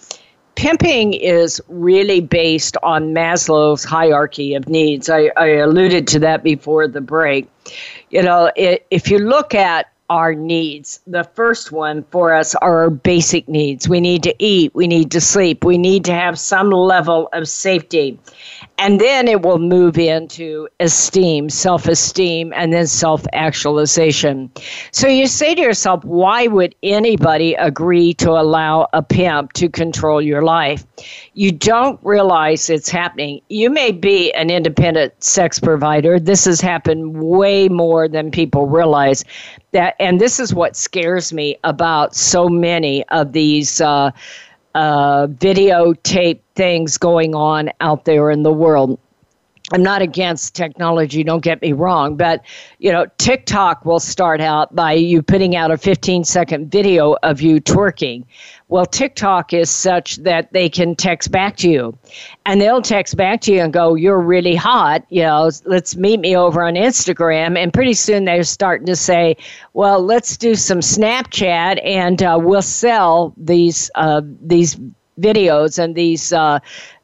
pimping 0.62 1.14
is 1.14 1.60
really 1.70 2.22
based 2.22 2.78
on 2.84 3.16
Maslow's 3.16 3.84
hierarchy 3.84 4.54
of 4.54 4.70
needs. 4.70 5.10
I, 5.10 5.32
I 5.36 5.48
alluded 5.48 6.08
to 6.10 6.20
that 6.20 6.44
before 6.44 6.88
the 6.88 7.02
break. 7.02 7.50
You 8.12 8.22
know, 8.22 8.52
it, 8.56 8.86
if 8.92 9.10
you 9.10 9.18
look 9.18 9.56
at 9.56 9.92
our 10.12 10.36
needs. 10.36 11.00
The 11.08 11.24
first 11.24 11.72
one 11.72 12.04
for 12.12 12.34
us 12.34 12.54
are 12.56 12.84
our 12.84 12.90
basic 12.90 13.48
needs. 13.48 13.88
We 13.88 14.02
need 14.02 14.24
to 14.24 14.36
eat, 14.40 14.76
we 14.76 14.86
need 14.86 15.10
to 15.12 15.22
sleep, 15.22 15.64
we 15.64 15.78
need 15.78 16.04
to 16.04 16.14
have 16.14 16.38
some 16.38 16.70
level 16.70 17.30
of 17.32 17.48
safety. 17.48 18.20
And 18.78 19.00
then 19.00 19.30
it 19.30 19.42
will 19.42 19.60
move 19.60 19.98
into 19.98 20.68
esteem, 20.82 21.50
self 21.50 21.88
esteem, 21.88 22.52
and 22.54 22.74
then 22.74 22.88
self 22.88 23.26
actualization. 23.32 24.52
So 24.92 25.08
you 25.08 25.28
say 25.28 25.56
to 25.56 25.62
yourself, 25.62 26.04
why 26.04 26.48
would 26.48 26.76
anybody 26.84 27.54
agree 27.54 28.14
to 28.16 28.32
allow 28.32 28.90
a 28.92 29.02
pimp 29.02 29.54
to 29.54 29.70
control 29.70 30.22
your 30.22 30.42
life? 30.42 30.86
You 31.36 31.54
don't 31.54 32.00
realize 32.04 32.70
it's 32.70 32.90
happening. 32.90 33.42
You 33.48 33.70
may 33.70 33.92
be 33.94 34.34
an 34.34 34.50
independent 34.50 35.24
sex 35.24 35.60
provider. 35.60 36.20
This 36.20 36.44
has 36.46 36.60
happened 36.60 37.22
way 37.22 37.70
more 37.70 38.10
than 38.10 38.30
people 38.32 38.66
realize. 38.66 39.24
That, 39.72 39.96
and 40.00 40.20
this 40.20 40.40
is 40.40 40.54
what 40.54 40.76
scares 40.76 41.32
me 41.32 41.58
about 41.64 42.16
so 42.16 42.50
many 42.50 43.08
of 43.10 43.32
these. 43.32 43.82
Uh, 43.82 44.12
uh, 44.74 45.28
videotape 45.28 46.40
things 46.56 46.98
going 46.98 47.36
on 47.36 47.70
out 47.82 48.06
there 48.06 48.32
in 48.32 48.44
the 48.44 48.54
world. 48.54 48.98
I'm 49.72 49.84
not 49.84 50.02
against 50.02 50.56
technology, 50.56 51.24
don't 51.24 51.44
get 51.44 51.62
me 51.62 51.74
wrong, 51.74 52.18
but 52.18 52.44
you 52.80 52.92
know, 52.92 53.06
TikTok 53.18 53.86
will 53.86 54.00
start 54.00 54.42
out 54.42 54.76
by 54.76 54.94
you 54.94 55.22
putting 55.22 55.56
out 55.56 55.72
a 55.72 55.78
15 55.78 56.24
second 56.24 56.72
video 56.72 57.16
of 57.24 57.42
you 57.42 57.62
twerking. 57.62 58.26
Well, 58.72 58.86
TikTok 58.86 59.54
is 59.54 59.70
such 59.70 60.16
that 60.18 60.54
they 60.54 60.70
can 60.70 60.96
text 60.96 61.30
back 61.30 61.58
to 61.58 61.70
you. 61.70 61.98
And 62.46 62.62
they'll 62.62 62.82
text 62.82 63.18
back 63.18 63.42
to 63.42 63.54
you 63.54 63.60
and 63.60 63.74
go, 63.74 63.96
You're 63.96 64.22
really 64.22 64.56
hot, 64.56 65.06
you 65.10 65.24
know, 65.24 65.52
let's 65.66 65.98
meet 65.98 66.22
me 66.22 66.38
over 66.38 66.64
on 66.64 66.76
Instagram. 66.76 67.58
And 67.62 67.74
pretty 67.74 67.94
soon 67.94 68.24
they're 68.24 68.44
starting 68.44 68.88
to 68.88 68.96
say, 68.96 69.36
Well, 69.74 70.02
let's 70.02 70.38
do 70.38 70.56
some 70.56 70.80
Snapchat 70.80 71.86
and 71.86 72.24
uh, 72.24 72.40
we'll 72.42 72.62
sell 72.62 73.34
these 73.36 73.92
uh, 73.96 74.22
these 74.42 74.80
videos 75.20 75.78
and 75.78 75.94
these 75.94 76.32
uh, 76.32 76.60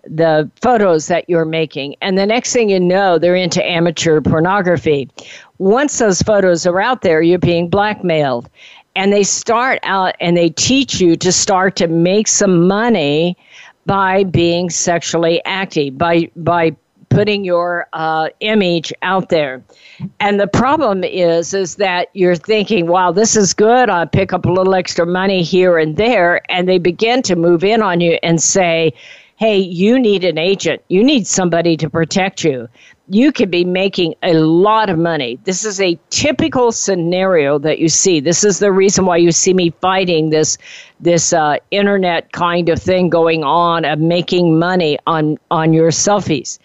the 0.09 0.49
photos 0.61 1.07
that 1.07 1.29
you're 1.29 1.45
making. 1.45 1.95
And 2.01 2.17
the 2.17 2.25
next 2.25 2.53
thing 2.53 2.69
you 2.69 2.79
know, 2.79 3.17
they're 3.17 3.35
into 3.35 3.65
amateur 3.65 4.21
pornography. 4.21 5.09
Once 5.57 5.99
those 5.99 6.21
photos 6.21 6.65
are 6.65 6.79
out 6.79 7.01
there, 7.01 7.21
you're 7.21 7.39
being 7.39 7.69
blackmailed. 7.69 8.49
And 8.95 9.13
they 9.13 9.23
start 9.23 9.79
out 9.83 10.15
and 10.19 10.35
they 10.35 10.49
teach 10.49 10.99
you 10.99 11.15
to 11.17 11.31
start 11.31 11.75
to 11.77 11.87
make 11.87 12.27
some 12.27 12.67
money 12.67 13.37
by 13.85 14.23
being 14.23 14.69
sexually 14.69 15.43
active, 15.45 15.97
by 15.97 16.29
by 16.35 16.75
putting 17.09 17.45
your 17.45 17.87
uh, 17.93 18.29
image 18.41 18.93
out 19.01 19.29
there. 19.29 19.63
And 20.19 20.39
the 20.39 20.47
problem 20.47 21.03
is, 21.03 21.53
is 21.53 21.75
that 21.75 22.09
you're 22.13 22.35
thinking, 22.35 22.87
wow, 22.87 23.11
this 23.11 23.35
is 23.35 23.53
good. 23.53 23.89
I'll 23.89 24.07
pick 24.07 24.33
up 24.33 24.45
a 24.45 24.51
little 24.51 24.75
extra 24.75 25.05
money 25.05 25.41
here 25.41 25.77
and 25.77 25.95
there. 25.95 26.41
And 26.51 26.67
they 26.67 26.77
begin 26.77 27.21
to 27.23 27.35
move 27.35 27.63
in 27.63 27.81
on 27.81 28.01
you 28.01 28.19
and 28.23 28.41
say, 28.41 28.93
hey, 29.37 29.59
you 29.59 29.99
need 29.99 30.23
an 30.23 30.39
agent. 30.39 30.81
You 30.87 31.03
need 31.03 31.27
somebody 31.27 31.77
to 31.77 31.89
protect 31.91 32.43
you. 32.43 32.67
You 33.07 33.31
could 33.31 33.51
be 33.51 33.63
making 33.63 34.15
a 34.23 34.33
lot 34.33 34.89
of 34.89 34.97
money. 34.97 35.39
This 35.43 35.63
is 35.63 35.79
a 35.79 35.97
typical 36.09 36.71
scenario 36.71 37.59
that 37.59 37.77
you 37.77 37.87
see. 37.87 38.19
This 38.19 38.43
is 38.43 38.57
the 38.57 38.71
reason 38.71 39.05
why 39.05 39.17
you 39.17 39.31
see 39.31 39.53
me 39.53 39.69
fighting 39.79 40.31
this 40.31 40.57
this 40.99 41.33
uh, 41.33 41.57
internet 41.69 42.31
kind 42.31 42.67
of 42.67 42.81
thing 42.81 43.09
going 43.09 43.43
on 43.43 43.85
of 43.85 43.99
making 43.99 44.57
money 44.57 44.97
on 45.05 45.37
on 45.51 45.71
your 45.71 45.91
selfies 45.91 46.57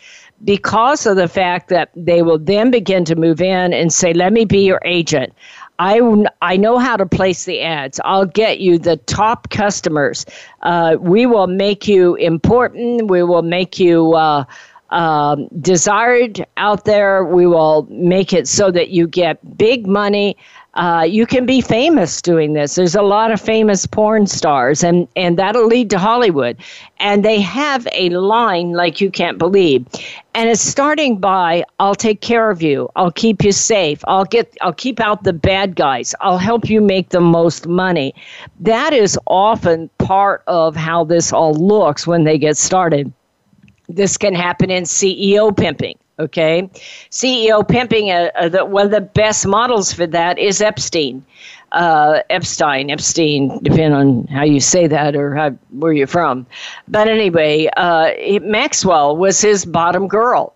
because 0.45 1.07
of 1.07 1.17
the 1.17 1.29
fact 1.29 1.69
that 1.69 1.91
they 1.95 2.23
will 2.23 2.39
then 2.39 2.71
begin 2.71 3.05
to 3.05 3.15
move 3.15 3.41
in 3.41 3.73
and 3.73 3.93
say, 3.93 4.13
let 4.13 4.33
me 4.33 4.45
be 4.45 4.65
your 4.65 4.81
agent. 4.85 5.33
I, 5.79 6.01
I 6.43 6.57
know 6.57 6.79
how 6.79 6.97
to 6.97 7.07
place 7.07 7.45
the 7.45 7.61
ads. 7.61 8.01
I'll 8.05 8.27
get 8.27 8.61
you 8.61 8.79
the 8.79 8.97
top 8.99 9.51
customers. 9.51 10.25
Uh, 10.63 10.97
we 11.01 11.27
will 11.27 11.47
make 11.49 11.89
you 11.89 12.15
important. 12.17 13.11
We 13.11 13.23
will 13.23 13.43
make 13.43 13.79
you 13.79 14.13
uh, 14.13 14.45
uh, 14.91 15.37
desired 15.61 16.47
out 16.57 16.85
there. 16.85 17.25
We 17.25 17.47
will 17.47 17.87
make 17.91 18.33
it 18.33 18.47
so 18.47 18.71
that 18.71 18.91
you 18.91 19.07
get 19.07 19.57
big 19.57 19.87
money. 19.87 20.37
Uh, 20.75 21.07
you 21.07 21.27
can 21.27 21.45
be 21.45 21.61
famous 21.61 22.23
doing 22.23 22.55
this. 22.55 22.77
There's 22.77 22.95
a 22.95 23.03
lot 23.03 23.31
of 23.31 23.41
famous 23.41 23.85
porn 23.85 24.27
stars, 24.27 24.83
and, 24.83 25.07
and 25.17 25.39
that'll 25.39 25.67
lead 25.67 25.91
to 25.91 25.99
Hollywood. 25.99 26.57
And 26.99 27.23
they 27.23 27.41
have 27.43 27.87
a 27.93 28.09
line 28.09 28.73
like 28.73 29.01
you 29.01 29.11
can't 29.11 29.37
believe. 29.37 29.87
And 30.35 30.49
it's 30.49 30.63
starting 30.63 31.19
by 31.19 31.65
I'll 31.79 31.95
take 31.95 32.23
care 32.23 32.51
of 32.51 32.63
you. 32.63 32.89
I'll 32.97 33.13
keep 33.13 33.45
you 33.45 33.53
safe. 33.53 34.03
I'll 34.09 34.25
get 34.25 34.57
I'll 34.63 34.73
keep 34.73 34.99
out 34.99 35.25
the 35.25 35.35
bad 35.35 35.77
guys. 35.77 36.15
I'll 36.23 36.39
help 36.39 36.71
you 36.71 36.81
make 36.81 37.11
the 37.11 37.21
most 37.21 37.67
money. 37.67 38.15
That 38.61 38.95
is 38.95 39.19
often 39.27 39.91
part 39.99 40.43
of 40.47 40.75
how 40.75 41.05
this 41.05 41.35
all 41.35 41.53
looks 41.55 42.07
when 42.07 42.25
they 42.25 42.39
get 42.39 42.57
started. 42.57 43.13
This 43.89 44.17
can 44.17 44.35
happen 44.35 44.71
in 44.71 44.85
CEO 44.85 45.55
pimping. 45.55 45.99
Okay, 46.23 46.71
CEO 47.11 47.67
pimping. 47.67 48.13
Uh, 48.13 48.31
uh, 48.37 48.49
the, 48.49 48.65
one 48.65 48.87
of 48.87 48.93
the 48.93 49.01
best 49.01 49.45
models 49.45 49.93
for 49.93 50.07
that 50.07 50.39
is 50.39 50.63
Epstein. 50.63 51.25
Uh, 51.73 52.21
Epstein, 52.31 52.91
Epstein, 52.91 53.59
depending 53.63 53.93
on 53.93 54.27
how 54.27 54.45
you 54.45 54.61
say 54.61 54.87
that 54.87 55.17
or 55.17 55.35
how, 55.35 55.51
where 55.71 55.93
you're 55.93 56.07
from. 56.07 56.47
But 56.87 57.09
anyway, 57.09 57.69
uh, 57.77 58.11
Maxwell 58.43 59.17
was 59.17 59.41
his 59.41 59.65
bottom 59.65 60.07
girl. 60.07 60.55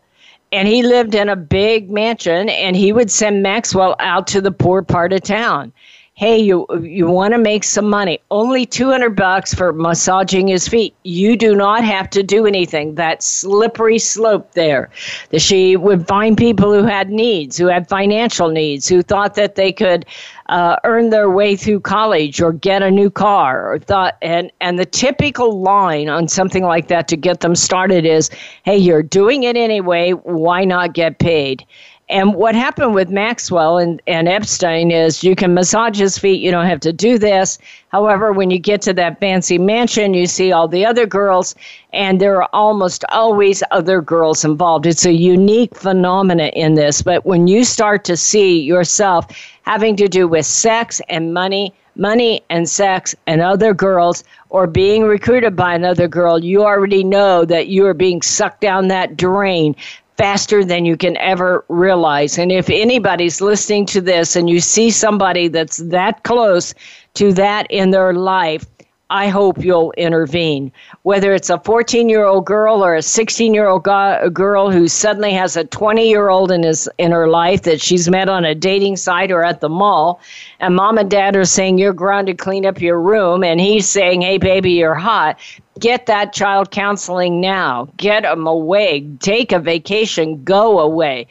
And 0.52 0.68
he 0.68 0.84
lived 0.84 1.16
in 1.16 1.28
a 1.28 1.34
big 1.34 1.90
mansion, 1.90 2.48
and 2.48 2.76
he 2.76 2.92
would 2.92 3.10
send 3.10 3.42
Maxwell 3.42 3.96
out 3.98 4.28
to 4.28 4.40
the 4.40 4.52
poor 4.52 4.82
part 4.82 5.12
of 5.12 5.22
town 5.22 5.72
hey, 6.16 6.38
you 6.38 6.66
you 6.82 7.06
want 7.06 7.34
to 7.34 7.38
make 7.38 7.62
some 7.62 7.90
money. 7.90 8.18
Only 8.30 8.64
200 8.64 9.10
bucks 9.10 9.52
for 9.52 9.72
massaging 9.74 10.48
his 10.48 10.66
feet. 10.66 10.94
You 11.04 11.36
do 11.36 11.54
not 11.54 11.84
have 11.84 12.08
to 12.10 12.22
do 12.22 12.46
anything. 12.46 12.94
That 12.94 13.22
slippery 13.22 13.98
slope 13.98 14.52
there. 14.52 14.90
That 15.28 15.40
she 15.42 15.76
would 15.76 16.08
find 16.08 16.36
people 16.36 16.72
who 16.72 16.84
had 16.84 17.10
needs, 17.10 17.58
who 17.58 17.66
had 17.66 17.86
financial 17.88 18.48
needs, 18.48 18.88
who 18.88 19.02
thought 19.02 19.34
that 19.34 19.56
they 19.56 19.72
could 19.72 20.06
uh, 20.48 20.76
earn 20.84 21.10
their 21.10 21.30
way 21.30 21.54
through 21.54 21.80
college 21.80 22.40
or 22.40 22.52
get 22.52 22.82
a 22.82 22.90
new 22.90 23.10
car 23.10 23.70
or 23.70 23.78
thought 23.78 24.16
and 24.22 24.50
and 24.60 24.78
the 24.78 24.84
typical 24.86 25.60
line 25.60 26.08
on 26.08 26.28
something 26.28 26.64
like 26.64 26.88
that 26.88 27.08
to 27.08 27.16
get 27.16 27.40
them 27.40 27.56
started 27.56 28.06
is 28.06 28.30
hey 28.62 28.76
you're 28.76 29.02
doing 29.02 29.42
it 29.42 29.56
anyway 29.56 30.12
why 30.12 30.64
not 30.64 30.94
get 30.94 31.18
paid 31.18 31.66
and 32.09 32.34
what 32.36 32.54
happened 32.54 32.94
with 32.94 33.11
Maxwell 33.11 33.78
and, 33.78 34.00
and 34.07 34.28
Epstein 34.28 34.92
is 34.92 35.24
you 35.24 35.34
can 35.34 35.54
massage 35.54 35.98
his 35.98 36.16
feet, 36.16 36.40
you 36.40 36.52
don't 36.52 36.66
have 36.66 36.78
to 36.80 36.92
do 36.92 37.18
this. 37.18 37.59
However, 37.88 38.32
when 38.32 38.48
you 38.50 38.61
get 38.61 38.80
to 38.82 38.92
that 38.92 39.18
fancy 39.18 39.59
mansion, 39.59 40.14
you 40.14 40.26
see 40.26 40.52
all 40.52 40.68
the 40.68 40.86
other 40.86 41.04
girls, 41.04 41.57
and 41.92 42.20
there 42.20 42.40
are 42.40 42.48
almost 42.52 43.04
always 43.09 43.61
other 43.72 44.00
girls 44.00 44.44
involved. 44.44 44.86
It's 44.86 45.04
a 45.04 45.12
unique 45.12 45.74
phenomenon 45.74 46.50
in 46.50 46.74
this. 46.74 47.02
But 47.02 47.26
when 47.26 47.48
you 47.48 47.64
start 47.64 48.04
to 48.04 48.16
see 48.16 48.61
yourself 48.61 49.26
having 49.62 49.96
to 49.96 50.07
do 50.07 50.28
with 50.28 50.46
sex 50.46 51.00
and 51.09 51.34
money, 51.34 51.74
money 51.96 52.40
and 52.50 52.68
sex 52.68 53.16
and 53.26 53.40
other 53.40 53.74
girls, 53.74 54.22
or 54.50 54.68
being 54.68 55.02
recruited 55.02 55.57
by 55.57 55.74
another 55.74 56.07
girl, 56.07 56.38
you 56.38 56.62
already 56.62 57.02
know 57.02 57.44
that 57.44 57.66
you 57.66 57.84
are 57.84 57.94
being 57.94 58.22
sucked 58.22 58.61
down 58.61 58.86
that 58.88 59.16
drain 59.16 59.74
faster 60.16 60.64
than 60.64 60.84
you 60.84 60.96
can 60.96 61.16
ever 61.18 61.64
realize. 61.68 62.38
And 62.38 62.50
if 62.50 62.70
anybody's 62.70 63.40
listening 63.40 63.86
to 63.86 64.00
this 64.00 64.36
and 64.36 64.48
you 64.48 64.60
see 64.60 64.90
somebody 64.90 65.48
that's 65.48 65.78
that 65.78 66.22
close 66.24 66.74
to 67.14 67.32
that 67.34 67.66
in 67.70 67.90
their 67.90 68.12
life, 68.12 68.66
I 69.09 69.28
hope 69.28 69.64
you'll 69.64 69.92
intervene. 69.92 70.72
Whether 71.02 71.32
it's 71.32 71.48
a 71.48 71.61
14 71.61 72.09
year 72.09 72.24
old 72.24 72.44
girl 72.44 72.84
or 72.84 72.96
a 72.96 73.02
16 73.02 73.54
year 73.54 73.68
old 73.68 73.84
go- 73.84 74.28
girl 74.30 74.70
who 74.70 74.88
suddenly 74.88 75.32
has 75.32 75.57
a 75.57 75.64
20 75.64 76.09
year 76.09 76.28
old 76.28 76.50
in, 76.50 76.64
his, 76.64 76.88
in 76.98 77.12
her 77.12 77.28
life 77.28 77.62
that 77.62 77.80
she's 77.80 78.09
met 78.11 78.28
on 78.28 78.44
a 78.44 78.54
dating 78.54 78.96
site 78.96 79.30
or 79.30 79.44
at 79.44 79.61
the 79.61 79.68
mall, 79.68 80.20
and 80.59 80.74
mom 80.74 80.98
and 80.98 81.09
dad 81.09 81.36
are 81.36 81.44
saying, 81.44 81.78
You're 81.78 81.92
grounded, 81.92 82.38
clean 82.38 82.66
up 82.66 82.80
your 82.80 83.00
room, 83.00 83.44
and 83.44 83.61
he's 83.61 83.88
saying, 83.88 84.22
Hey, 84.22 84.38
baby, 84.38 84.72
you're 84.72 84.94
hot. 84.94 85.38
Get 85.78 86.07
that 86.07 86.32
child 86.32 86.70
counseling 86.70 87.40
now. 87.40 87.88
Get 87.98 88.22
them 88.22 88.46
away. 88.46 89.07
Take 89.20 89.52
a 89.52 89.59
vacation. 89.59 90.42
Go 90.42 90.80
away. 90.80 91.26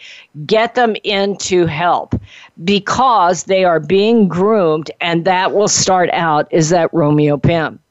Get 0.46 0.76
them 0.76 0.96
into 1.04 1.66
help 1.66 2.14
because 2.64 3.44
they 3.44 3.66
are 3.66 3.80
being 3.80 4.28
groomed, 4.28 4.90
and 5.02 5.26
that 5.26 5.54
will 5.54 5.68
start 5.68 6.10
out 6.14 6.52
as 6.54 6.70
that 6.70 6.94
Romeo 6.94 7.38
pimp. 7.38 7.82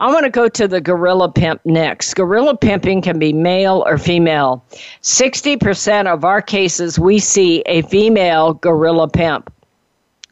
I 0.00 0.08
want 0.08 0.24
to 0.24 0.30
go 0.30 0.48
to 0.48 0.66
the 0.66 0.80
gorilla 0.80 1.30
pimp 1.30 1.60
next. 1.64 2.14
Gorilla 2.14 2.56
pimping 2.56 3.00
can 3.00 3.18
be 3.18 3.32
male 3.32 3.84
or 3.86 3.96
female. 3.96 4.64
60% 5.02 6.12
of 6.12 6.24
our 6.24 6.42
cases, 6.42 6.98
we 6.98 7.20
see 7.20 7.62
a 7.66 7.82
female 7.82 8.54
gorilla 8.54 9.08
pimp. 9.08 9.53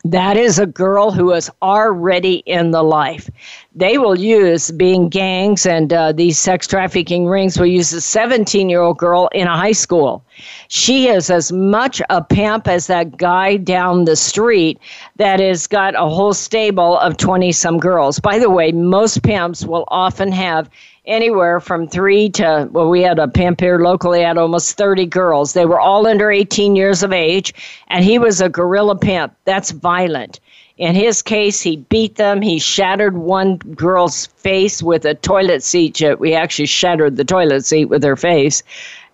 That 0.04 0.36
is 0.36 0.58
a 0.58 0.66
girl 0.66 1.12
who 1.12 1.30
is 1.32 1.48
already 1.62 2.42
in 2.46 2.72
the 2.72 2.82
life. 2.82 3.30
They 3.72 3.98
will 3.98 4.18
use, 4.18 4.72
being 4.72 5.08
gangs 5.08 5.64
and 5.64 5.92
uh, 5.92 6.10
these 6.10 6.40
sex 6.40 6.66
trafficking 6.66 7.26
rings, 7.26 7.56
will 7.56 7.66
use 7.66 7.92
a 7.92 8.00
17 8.00 8.68
year 8.68 8.80
old 8.80 8.98
girl 8.98 9.28
in 9.32 9.46
a 9.46 9.56
high 9.56 9.72
school. 9.72 10.24
She 10.66 11.06
is 11.06 11.30
as 11.30 11.52
much 11.52 12.02
a 12.10 12.22
pimp 12.22 12.66
as 12.66 12.88
that 12.88 13.16
guy 13.16 13.56
down 13.56 14.04
the 14.04 14.16
street 14.16 14.80
that 15.16 15.38
has 15.38 15.68
got 15.68 15.94
a 15.94 16.08
whole 16.08 16.34
stable 16.34 16.98
of 16.98 17.16
20 17.16 17.52
some 17.52 17.78
girls. 17.78 18.18
By 18.18 18.40
the 18.40 18.50
way, 18.50 18.72
most 18.72 19.22
pimps 19.22 19.64
will 19.64 19.84
often 19.86 20.32
have 20.32 20.68
anywhere 21.04 21.58
from 21.58 21.88
three 21.88 22.28
to 22.28 22.68
well 22.70 22.88
we 22.88 23.02
had 23.02 23.18
a 23.18 23.26
pimp 23.26 23.60
here 23.60 23.78
locally 23.78 24.22
had 24.22 24.38
almost 24.38 24.76
30 24.76 25.06
girls. 25.06 25.52
They 25.52 25.66
were 25.66 25.80
all 25.80 26.06
under 26.06 26.30
18 26.30 26.76
years 26.76 27.02
of 27.02 27.12
age 27.12 27.54
and 27.88 28.04
he 28.04 28.18
was 28.18 28.40
a 28.40 28.48
gorilla 28.48 28.96
pimp. 28.96 29.34
That's 29.44 29.70
violent. 29.70 30.38
In 30.78 30.94
his 30.94 31.20
case 31.20 31.60
he 31.60 31.76
beat 31.76 32.16
them. 32.16 32.40
He 32.40 32.58
shattered 32.58 33.16
one 33.16 33.56
girl's 33.56 34.26
face 34.26 34.82
with 34.82 35.04
a 35.04 35.14
toilet 35.14 35.62
seat. 35.62 36.00
We 36.18 36.34
actually 36.34 36.66
shattered 36.66 37.16
the 37.16 37.24
toilet 37.24 37.64
seat 37.64 37.86
with 37.86 38.02
her 38.04 38.16
face. 38.16 38.62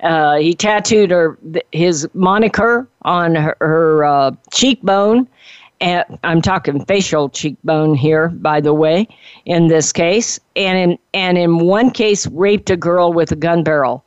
Uh, 0.03 0.36
he 0.36 0.55
tattooed 0.55 1.11
her 1.11 1.36
his 1.72 2.09
moniker 2.14 2.86
on 3.03 3.34
her, 3.34 3.57
her 3.61 4.05
uh, 4.05 4.30
cheekbone 4.53 5.26
and 5.81 6.05
I'm 6.24 6.43
talking 6.43 6.85
facial 6.85 7.29
cheekbone 7.29 7.95
here, 7.95 8.29
by 8.29 8.61
the 8.61 8.74
way, 8.74 9.07
in 9.45 9.68
this 9.68 9.93
case, 9.93 10.41
and 10.57 10.79
in 10.79 10.99
and 11.14 11.39
in 11.39 11.59
one 11.59 11.91
case 11.91 12.26
raped 12.29 12.70
a 12.70 12.76
girl 12.76 13.12
with 13.12 13.31
a 13.33 13.37
gun 13.37 13.62
barrel. 13.62 14.05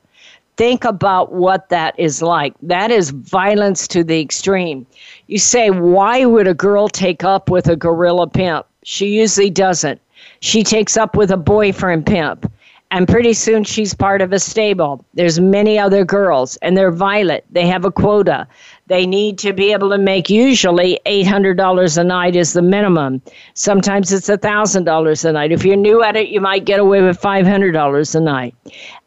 Think 0.56 0.84
about 0.84 1.32
what 1.32 1.70
that 1.70 1.98
is 1.98 2.20
like. 2.22 2.54
That 2.62 2.90
is 2.90 3.10
violence 3.10 3.88
to 3.88 4.04
the 4.04 4.20
extreme. 4.20 4.86
You 5.26 5.38
say, 5.38 5.70
why 5.70 6.26
would 6.26 6.46
a 6.46 6.54
girl 6.54 6.88
take 6.88 7.24
up 7.24 7.48
with 7.50 7.68
a 7.68 7.76
gorilla 7.76 8.26
pimp? 8.28 8.66
She 8.84 9.06
usually 9.18 9.50
doesn't. 9.50 10.00
She 10.40 10.62
takes 10.62 10.96
up 10.96 11.16
with 11.16 11.30
a 11.30 11.36
boyfriend 11.38 12.04
pimp. 12.06 12.52
and 12.92 13.08
pretty 13.08 13.32
soon 13.32 13.64
she's 13.64 13.94
part 13.94 14.20
of 14.20 14.32
a 14.32 14.38
stable. 14.38 15.02
There's 15.14 15.40
many 15.40 15.78
other 15.78 16.04
girls, 16.04 16.56
and 16.56 16.76
they're 16.76 16.90
violent. 16.92 17.42
They 17.50 17.66
have 17.66 17.86
a 17.86 17.90
quota. 17.90 18.46
They 18.86 19.06
need 19.06 19.38
to 19.38 19.52
be 19.52 19.72
able 19.72 19.90
to 19.90 19.98
make 19.98 20.28
usually 20.28 20.98
$800 21.06 21.98
a 21.98 22.04
night 22.04 22.36
is 22.36 22.52
the 22.52 22.62
minimum. 22.62 23.22
Sometimes 23.54 24.12
it's 24.12 24.28
$1,000 24.28 25.24
a 25.24 25.32
night. 25.32 25.52
If 25.52 25.64
you're 25.64 25.76
new 25.76 26.02
at 26.02 26.16
it, 26.16 26.28
you 26.28 26.40
might 26.40 26.64
get 26.64 26.80
away 26.80 27.00
with 27.00 27.20
$500 27.20 28.14
a 28.14 28.20
night. 28.20 28.54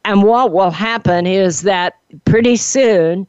And 0.05 0.23
what 0.23 0.53
will 0.53 0.71
happen 0.71 1.27
is 1.27 1.61
that 1.61 1.97
pretty 2.23 2.55
soon, 2.55 3.27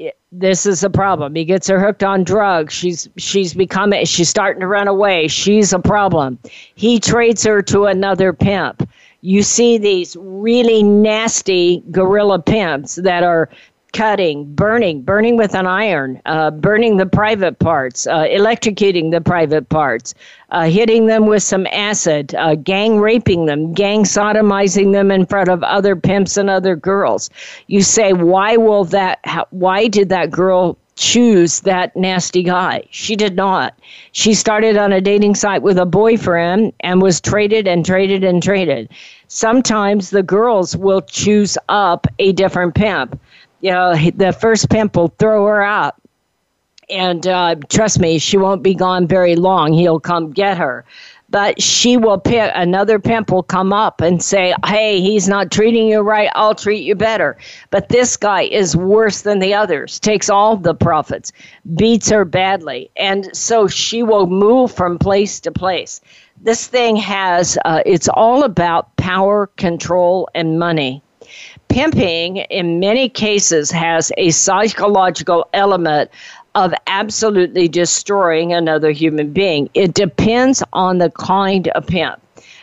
eh, 0.00 0.10
this 0.32 0.64
is 0.64 0.82
a 0.82 0.90
problem. 0.90 1.34
He 1.34 1.44
gets 1.44 1.68
her 1.68 1.78
hooked 1.78 2.02
on 2.02 2.24
drugs. 2.24 2.72
She's 2.72 3.08
she's 3.16 3.52
becoming 3.52 4.04
she's 4.06 4.28
starting 4.28 4.60
to 4.60 4.66
run 4.66 4.88
away. 4.88 5.28
She's 5.28 5.72
a 5.72 5.78
problem. 5.78 6.38
He 6.74 7.00
trades 7.00 7.44
her 7.44 7.60
to 7.62 7.84
another 7.84 8.32
pimp 8.32 8.88
you 9.26 9.42
see 9.42 9.76
these 9.76 10.16
really 10.20 10.84
nasty 10.84 11.82
gorilla 11.90 12.38
pimps 12.38 12.94
that 12.94 13.24
are 13.24 13.48
cutting, 13.96 14.44
burning, 14.54 15.00
burning 15.00 15.38
with 15.38 15.54
an 15.54 15.66
iron, 15.66 16.20
uh, 16.26 16.50
burning 16.50 16.98
the 16.98 17.06
private 17.06 17.58
parts, 17.58 18.06
uh, 18.06 18.24
electrocuting 18.24 19.10
the 19.10 19.22
private 19.22 19.66
parts, 19.70 20.12
uh, 20.50 20.64
hitting 20.64 21.06
them 21.06 21.24
with 21.24 21.42
some 21.42 21.66
acid, 21.68 22.34
uh, 22.34 22.54
gang 22.56 23.00
raping 23.00 23.46
them, 23.46 23.72
gang 23.72 24.04
sodomizing 24.04 24.92
them 24.92 25.10
in 25.10 25.24
front 25.24 25.48
of 25.48 25.62
other 25.62 25.96
pimps 25.96 26.36
and 26.36 26.50
other 26.50 26.76
girls. 26.76 27.30
You 27.68 27.80
say, 27.80 28.12
why 28.12 28.58
will 28.58 28.84
that? 28.84 29.18
Why 29.48 29.88
did 29.88 30.10
that 30.10 30.30
girl 30.30 30.76
choose 30.96 31.60
that 31.60 31.94
nasty 31.94 32.42
guy. 32.42 32.82
She 32.90 33.16
did 33.16 33.36
not. 33.36 33.78
She 34.12 34.32
started 34.32 34.78
on 34.78 34.92
a 34.94 35.00
dating 35.00 35.34
site 35.34 35.60
with 35.60 35.78
a 35.78 35.84
boyfriend 35.84 36.72
and 36.80 37.02
was 37.02 37.20
traded 37.20 37.68
and 37.68 37.84
traded 37.84 38.24
and 38.24 38.42
traded. 38.42 38.88
Sometimes 39.28 40.08
the 40.08 40.22
girls 40.22 40.74
will 40.74 41.02
choose 41.02 41.58
up 41.68 42.06
a 42.18 42.32
different 42.32 42.74
pimp. 42.74 43.20
You 43.60 43.72
know, 43.72 43.94
the 43.94 44.32
first 44.32 44.68
pimp 44.70 44.96
will 44.96 45.12
throw 45.18 45.46
her 45.46 45.62
out. 45.62 45.96
And 46.88 47.26
uh, 47.26 47.56
trust 47.68 47.98
me, 47.98 48.18
she 48.18 48.36
won't 48.36 48.62
be 48.62 48.74
gone 48.74 49.08
very 49.08 49.34
long. 49.34 49.72
He'll 49.72 49.98
come 49.98 50.30
get 50.30 50.58
her 50.58 50.84
but 51.28 51.60
she 51.60 51.96
will 51.96 52.18
pick 52.18 52.50
another 52.54 52.98
pimp 52.98 53.30
will 53.30 53.42
come 53.42 53.72
up 53.72 54.00
and 54.00 54.22
say, 54.22 54.54
Hey, 54.64 55.00
he's 55.00 55.28
not 55.28 55.50
treating 55.50 55.88
you 55.88 56.00
right, 56.00 56.30
I'll 56.34 56.54
treat 56.54 56.84
you 56.84 56.94
better. 56.94 57.36
But 57.70 57.88
this 57.88 58.16
guy 58.16 58.42
is 58.42 58.76
worse 58.76 59.22
than 59.22 59.38
the 59.40 59.54
others, 59.54 59.98
takes 59.98 60.30
all 60.30 60.56
the 60.56 60.74
profits, 60.74 61.32
beats 61.74 62.10
her 62.10 62.24
badly. 62.24 62.90
And 62.96 63.34
so 63.36 63.66
she 63.66 64.02
will 64.02 64.26
move 64.26 64.72
from 64.72 64.98
place 64.98 65.40
to 65.40 65.52
place. 65.52 66.00
This 66.40 66.66
thing 66.66 66.96
has, 66.96 67.58
uh, 67.64 67.82
it's 67.86 68.08
all 68.08 68.44
about 68.44 68.94
power, 68.96 69.48
control, 69.56 70.28
and 70.34 70.58
money. 70.58 71.02
Pimping, 71.68 72.36
in 72.36 72.80
many 72.80 73.08
cases, 73.08 73.70
has 73.70 74.12
a 74.16 74.30
psychological 74.30 75.48
element 75.52 76.10
of 76.54 76.72
absolutely 76.86 77.68
destroying 77.68 78.52
another 78.52 78.90
human 78.90 79.32
being. 79.32 79.68
It 79.74 79.92
depends 79.92 80.62
on 80.72 80.98
the 80.98 81.10
kind 81.10 81.68
of 81.68 81.86
pimp. 81.86 82.20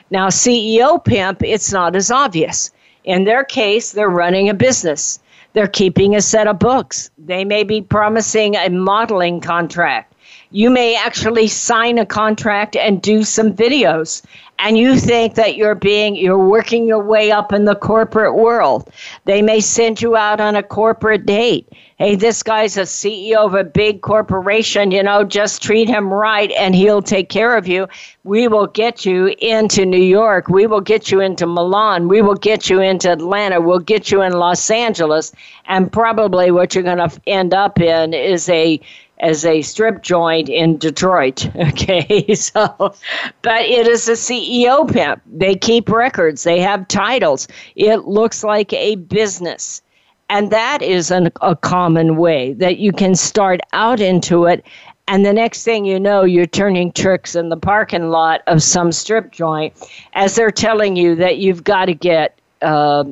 Now, 0.09 0.27
CEO 0.27 1.03
pimp, 1.03 1.43
it's 1.43 1.71
not 1.71 1.95
as 1.95 2.09
obvious. 2.09 2.71
In 3.03 3.25
their 3.25 3.43
case, 3.43 3.91
they're 3.91 4.09
running 4.09 4.49
a 4.49 4.53
business. 4.53 5.19
They're 5.53 5.67
keeping 5.67 6.15
a 6.15 6.21
set 6.21 6.47
of 6.47 6.57
books. 6.57 7.11
They 7.17 7.45
may 7.45 7.63
be 7.63 7.81
promising 7.81 8.55
a 8.55 8.69
modeling 8.69 9.41
contract. 9.41 10.12
You 10.55 10.69
may 10.69 10.95
actually 10.95 11.47
sign 11.47 11.97
a 11.97 12.05
contract 12.05 12.75
and 12.75 13.01
do 13.01 13.23
some 13.23 13.53
videos 13.53 14.21
and 14.59 14.77
you 14.77 14.97
think 14.97 15.35
that 15.35 15.55
you're 15.55 15.75
being 15.75 16.15
you're 16.15 16.37
working 16.37 16.87
your 16.87 17.03
way 17.03 17.31
up 17.31 17.51
in 17.51 17.65
the 17.65 17.75
corporate 17.75 18.35
world. 18.35 18.89
They 19.25 19.41
may 19.41 19.59
send 19.59 20.01
you 20.01 20.15
out 20.15 20.39
on 20.39 20.55
a 20.55 20.63
corporate 20.63 21.25
date. 21.25 21.67
Hey 21.97 22.15
this 22.15 22.43
guy's 22.43 22.77
a 22.77 22.83
ceo 22.83 23.45
of 23.45 23.55
a 23.55 23.63
big 23.63 24.01
corporation 24.01 24.91
you 24.91 25.03
know 25.03 25.23
just 25.23 25.61
treat 25.61 25.89
him 25.89 26.13
right 26.13 26.51
and 26.51 26.75
he'll 26.75 27.01
take 27.01 27.29
care 27.29 27.57
of 27.57 27.67
you. 27.67 27.87
We 28.23 28.47
will 28.47 28.67
get 28.67 29.05
you 29.05 29.35
into 29.39 29.85
new 29.85 29.97
york. 29.97 30.47
We 30.47 30.67
will 30.67 30.81
get 30.81 31.11
you 31.11 31.19
into 31.19 31.45
milan. 31.45 32.07
We 32.07 32.21
will 32.21 32.35
get 32.35 32.69
you 32.69 32.79
into 32.79 33.11
atlanta. 33.11 33.59
We'll 33.59 33.79
get 33.79 34.11
you 34.11 34.21
in 34.21 34.33
los 34.33 34.69
angeles. 34.69 35.33
And 35.65 35.91
probably 35.91 36.51
what 36.51 36.73
you're 36.75 36.83
going 36.83 37.09
to 37.09 37.21
end 37.27 37.53
up 37.53 37.79
in 37.79 38.13
is 38.13 38.47
a 38.49 38.79
as 39.23 39.45
a 39.45 39.61
strip 39.61 40.03
joint 40.03 40.49
in 40.49 40.77
Detroit. 40.77 41.49
Okay, 41.63 42.33
so, 42.35 42.93
but 43.41 43.61
it 43.61 43.87
is 43.87 44.07
a 44.09 44.13
CEO 44.13 44.91
pimp. 44.91 45.21
They 45.25 45.55
keep 45.55 45.89
records, 45.89 46.43
they 46.43 46.59
have 46.59 46.87
titles. 46.87 47.47
It 47.75 48.05
looks 48.05 48.43
like 48.43 48.73
a 48.73 48.95
business. 48.95 49.81
And 50.29 50.51
that 50.51 50.81
is 50.81 51.09
an, 51.09 51.31
a 51.41 51.55
common 51.55 52.17
way 52.17 52.53
that 52.53 52.77
you 52.77 52.91
can 52.91 53.15
start 53.15 53.61
out 53.71 53.99
into 54.01 54.45
it. 54.45 54.65
And 55.07 55.25
the 55.25 55.33
next 55.33 55.63
thing 55.63 55.85
you 55.85 55.99
know, 55.99 56.23
you're 56.23 56.45
turning 56.45 56.91
tricks 56.91 57.35
in 57.35 57.49
the 57.49 57.57
parking 57.57 58.09
lot 58.09 58.41
of 58.47 58.61
some 58.61 58.91
strip 58.91 59.31
joint 59.31 59.73
as 60.13 60.35
they're 60.35 60.51
telling 60.51 60.95
you 60.95 61.15
that 61.15 61.37
you've 61.37 61.63
got 61.63 61.85
to 61.85 61.93
get 61.93 62.37
uh, 62.61 63.05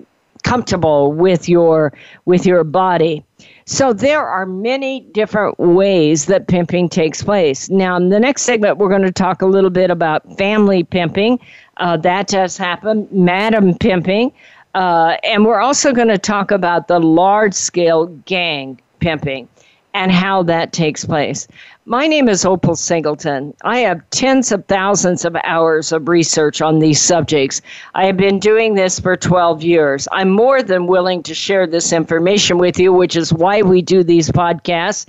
comfortable 0.44 1.14
with 1.14 1.48
your 1.48 1.94
with 2.26 2.46
your 2.46 2.64
body 2.64 3.24
so 3.72 3.94
there 3.94 4.28
are 4.28 4.46
many 4.46 5.00
different 5.00 5.58
ways 5.58 6.26
that 6.26 6.50
pimping 6.50 6.90
takes 6.90 7.24
place. 7.24 7.70
Now, 7.70 7.96
in 7.96 8.10
the 8.10 8.20
next 8.20 8.42
segment, 8.42 8.78
we're 8.78 8.90
going 8.90 9.02
to 9.02 9.14
talk 9.14 9.42
a 9.42 9.46
little 9.46 9.70
bit 9.70 9.90
about 9.90 10.38
family 10.38 10.84
pimping. 10.84 11.40
Uh, 11.78 11.96
that 11.98 12.28
does 12.28 12.58
happen, 12.58 13.08
madam 13.12 13.78
pimping. 13.78 14.34
Uh, 14.76 15.16
and 15.24 15.46
we're 15.46 15.62
also 15.62 15.94
going 15.94 16.10
to 16.10 16.18
talk 16.18 16.52
about 16.52 16.90
the 16.90 17.00
large 17.00 17.54
scale 17.54 18.08
gang 18.26 18.78
pimping 19.00 19.48
and 19.94 20.12
how 20.12 20.44
that 20.44 20.72
takes 20.72 21.06
place. 21.06 21.48
My 21.86 22.08
name 22.08 22.30
is 22.30 22.46
Opal 22.46 22.76
Singleton. 22.76 23.54
I 23.64 23.80
have 23.80 24.08
tens 24.12 24.52
of 24.52 24.66
thousands 24.66 25.26
of 25.26 25.36
hours 25.44 25.92
of 25.92 26.08
research 26.08 26.62
on 26.62 26.80
these 26.80 27.02
subjects. 27.02 27.62
I 27.96 28.06
have 28.06 28.18
been 28.18 28.40
doing 28.40 28.76
this 28.76 29.00
for 29.00 29.16
12 29.16 29.64
years. 29.64 30.08
I'm 30.12 30.30
more 30.30 30.62
than 30.62 30.88
willing 30.88 31.24
to 31.24 31.34
share 31.34 31.68
this 31.68 31.92
information 31.92 32.58
with 32.58 32.80
you, 32.80 32.94
which 32.94 33.16
is 33.16 33.34
why 33.34 33.62
we 33.62 33.82
do 33.82 34.04
these 34.04 34.30
podcasts 34.30 35.06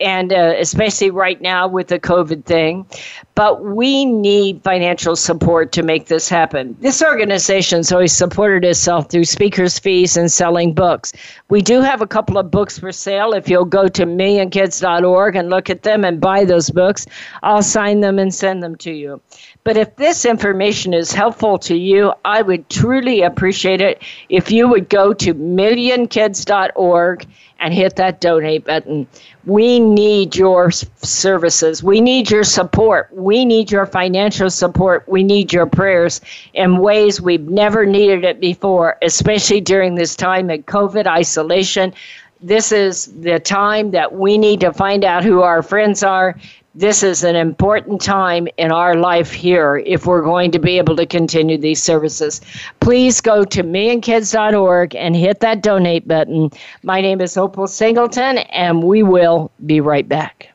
and 0.00 0.32
uh, 0.32 0.54
especially 0.58 1.10
right 1.10 1.40
now 1.40 1.66
with 1.66 1.88
the 1.88 1.98
COVID 1.98 2.44
thing. 2.44 2.86
But 3.34 3.64
we 3.64 4.04
need 4.04 4.62
financial 4.62 5.16
support 5.16 5.72
to 5.72 5.82
make 5.82 6.06
this 6.06 6.28
happen. 6.28 6.76
This 6.80 7.02
organization 7.02 7.78
has 7.78 7.92
always 7.92 8.12
supported 8.12 8.64
itself 8.64 9.10
through 9.10 9.24
speakers' 9.24 9.78
fees 9.78 10.16
and 10.16 10.30
selling 10.30 10.74
books. 10.74 11.12
We 11.48 11.62
do 11.62 11.80
have 11.80 12.00
a 12.02 12.06
couple 12.06 12.38
of 12.38 12.50
books 12.50 12.78
for 12.78 12.92
sale. 12.92 13.32
If 13.32 13.48
you'll 13.48 13.64
go 13.64 13.88
to 13.88 14.06
millionkids.org 14.06 15.36
and 15.36 15.50
look 15.50 15.70
at 15.70 15.82
them 15.82 16.04
and 16.04 16.20
buy 16.20 16.44
those 16.44 16.70
books, 16.70 17.06
I'll 17.42 17.62
sign 17.62 18.00
them 18.00 18.18
and 18.18 18.34
send 18.34 18.62
them 18.62 18.76
to 18.76 18.92
you. 18.92 19.20
But 19.68 19.76
if 19.76 19.96
this 19.96 20.24
information 20.24 20.94
is 20.94 21.12
helpful 21.12 21.58
to 21.58 21.76
you, 21.76 22.14
I 22.24 22.40
would 22.40 22.70
truly 22.70 23.20
appreciate 23.20 23.82
it 23.82 24.00
if 24.30 24.50
you 24.50 24.66
would 24.66 24.88
go 24.88 25.12
to 25.12 25.34
millionkids.org 25.34 27.26
and 27.60 27.74
hit 27.74 27.96
that 27.96 28.22
donate 28.22 28.64
button. 28.64 29.06
We 29.44 29.78
need 29.78 30.34
your 30.34 30.70
services. 30.70 31.82
We 31.82 32.00
need 32.00 32.30
your 32.30 32.44
support. 32.44 33.10
We 33.12 33.44
need 33.44 33.70
your 33.70 33.84
financial 33.84 34.48
support. 34.48 35.06
We 35.06 35.22
need 35.22 35.52
your 35.52 35.66
prayers 35.66 36.22
in 36.54 36.78
ways 36.78 37.20
we've 37.20 37.50
never 37.50 37.84
needed 37.84 38.24
it 38.24 38.40
before, 38.40 38.96
especially 39.02 39.60
during 39.60 39.96
this 39.96 40.16
time 40.16 40.48
of 40.48 40.60
COVID 40.60 41.06
isolation. 41.06 41.92
This 42.40 42.72
is 42.72 43.12
the 43.20 43.38
time 43.38 43.90
that 43.90 44.14
we 44.14 44.38
need 44.38 44.60
to 44.60 44.72
find 44.72 45.04
out 45.04 45.24
who 45.24 45.42
our 45.42 45.60
friends 45.60 46.02
are 46.02 46.36
this 46.74 47.02
is 47.02 47.24
an 47.24 47.34
important 47.34 48.00
time 48.00 48.46
in 48.56 48.70
our 48.70 48.94
life 48.94 49.32
here 49.32 49.82
if 49.86 50.06
we're 50.06 50.22
going 50.22 50.50
to 50.52 50.58
be 50.58 50.78
able 50.78 50.96
to 50.96 51.06
continue 51.06 51.58
these 51.58 51.82
services. 51.82 52.40
Please 52.80 53.20
go 53.20 53.44
to 53.44 53.64
millionkids.org 53.64 54.94
and 54.94 55.16
hit 55.16 55.40
that 55.40 55.62
donate 55.62 56.06
button. 56.06 56.50
My 56.82 57.00
name 57.00 57.20
is 57.20 57.36
Opal 57.36 57.66
Singleton, 57.66 58.38
and 58.38 58.82
we 58.82 59.02
will 59.02 59.50
be 59.66 59.80
right 59.80 60.08
back. 60.08 60.50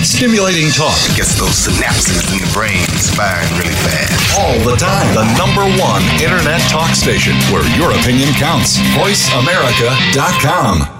Stimulating 0.00 0.70
talk 0.70 0.96
gets 1.14 1.38
those 1.38 1.68
synapses 1.68 2.32
in 2.32 2.38
the 2.40 2.50
brain 2.54 2.86
firing 3.16 3.50
really 3.58 3.74
fast. 3.84 4.38
All 4.38 4.58
the 4.64 4.76
time. 4.76 5.14
The 5.14 5.24
number 5.36 5.64
one 5.80 6.02
internet 6.22 6.60
talk 6.70 6.94
station 6.94 7.34
where 7.52 7.64
your 7.76 7.92
opinion 7.92 8.32
counts. 8.34 8.78
VoiceAmerica.com. 8.96 10.99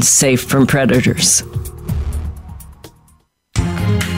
safe 0.01 0.43
from 0.43 0.67
predators. 0.67 1.43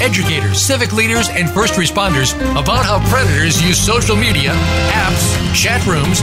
educators, 0.00 0.60
civic 0.60 0.92
leaders, 0.92 1.28
and 1.28 1.50
first 1.50 1.74
responders 1.74 2.34
about 2.52 2.84
how 2.84 2.98
predators 3.10 3.60
use 3.62 3.78
social 3.78 4.16
media, 4.16 4.50
apps, 4.90 5.54
chat 5.54 5.84
rooms, 5.86 6.22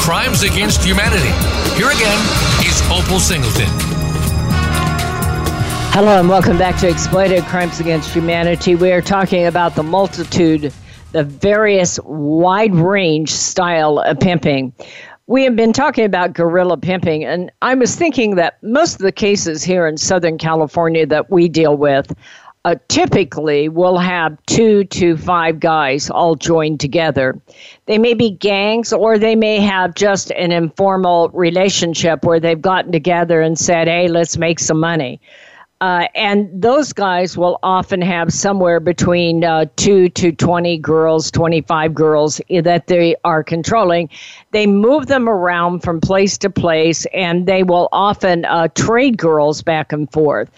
Crimes 0.00 0.42
Against 0.42 0.82
Humanity. 0.82 1.28
Here 1.76 1.90
again 1.90 2.18
is 2.64 2.80
Opal 2.90 3.20
Singleton. 3.20 3.68
Hello, 5.92 6.18
and 6.18 6.26
welcome 6.26 6.56
back 6.56 6.78
to 6.80 6.88
Exploited 6.88 7.44
Crimes 7.44 7.80
Against 7.80 8.10
Humanity. 8.10 8.74
We 8.74 8.92
are 8.92 9.02
talking 9.02 9.44
about 9.44 9.74
the 9.74 9.82
multitude, 9.82 10.72
the 11.12 11.22
various 11.22 12.00
wide 12.04 12.74
range 12.74 13.30
style 13.30 13.98
of 13.98 14.18
pimping. 14.18 14.72
We 15.26 15.44
have 15.44 15.54
been 15.54 15.74
talking 15.74 16.06
about 16.06 16.32
gorilla 16.32 16.78
pimping, 16.78 17.22
and 17.22 17.52
I 17.60 17.74
was 17.74 17.94
thinking 17.94 18.36
that 18.36 18.60
most 18.62 18.94
of 18.94 19.02
the 19.02 19.12
cases 19.12 19.62
here 19.62 19.86
in 19.86 19.98
Southern 19.98 20.38
California 20.38 21.04
that 21.06 21.30
we 21.30 21.46
deal 21.46 21.76
with 21.76 22.10
uh, 22.64 22.74
typically 22.88 23.68
will 23.68 23.98
have 23.98 24.36
two 24.46 24.84
to 24.84 25.16
five 25.16 25.60
guys 25.60 26.10
all 26.10 26.34
joined 26.34 26.80
together. 26.80 27.40
They 27.86 27.98
may 27.98 28.14
be 28.14 28.30
gangs 28.30 28.92
or 28.92 29.18
they 29.18 29.34
may 29.34 29.60
have 29.60 29.94
just 29.94 30.30
an 30.32 30.52
informal 30.52 31.30
relationship 31.30 32.24
where 32.24 32.40
they've 32.40 32.60
gotten 32.60 32.92
together 32.92 33.40
and 33.40 33.58
said, 33.58 33.88
hey, 33.88 34.08
let's 34.08 34.36
make 34.36 34.58
some 34.58 34.78
money. 34.80 35.20
Uh, 35.80 36.06
and 36.14 36.50
those 36.52 36.92
guys 36.92 37.38
will 37.38 37.58
often 37.62 38.02
have 38.02 38.30
somewhere 38.30 38.80
between 38.80 39.42
uh, 39.42 39.64
2 39.76 40.10
to 40.10 40.30
20 40.30 40.76
girls, 40.76 41.30
25 41.30 41.94
girls 41.94 42.38
that 42.62 42.86
they 42.86 43.16
are 43.24 43.42
controlling. 43.42 44.10
They 44.50 44.66
move 44.66 45.06
them 45.06 45.26
around 45.26 45.80
from 45.80 45.98
place 45.98 46.36
to 46.38 46.50
place, 46.50 47.06
and 47.14 47.46
they 47.46 47.62
will 47.62 47.88
often 47.92 48.44
uh, 48.44 48.68
trade 48.74 49.16
girls 49.16 49.62
back 49.62 49.90
and 49.90 50.12
forth 50.12 50.50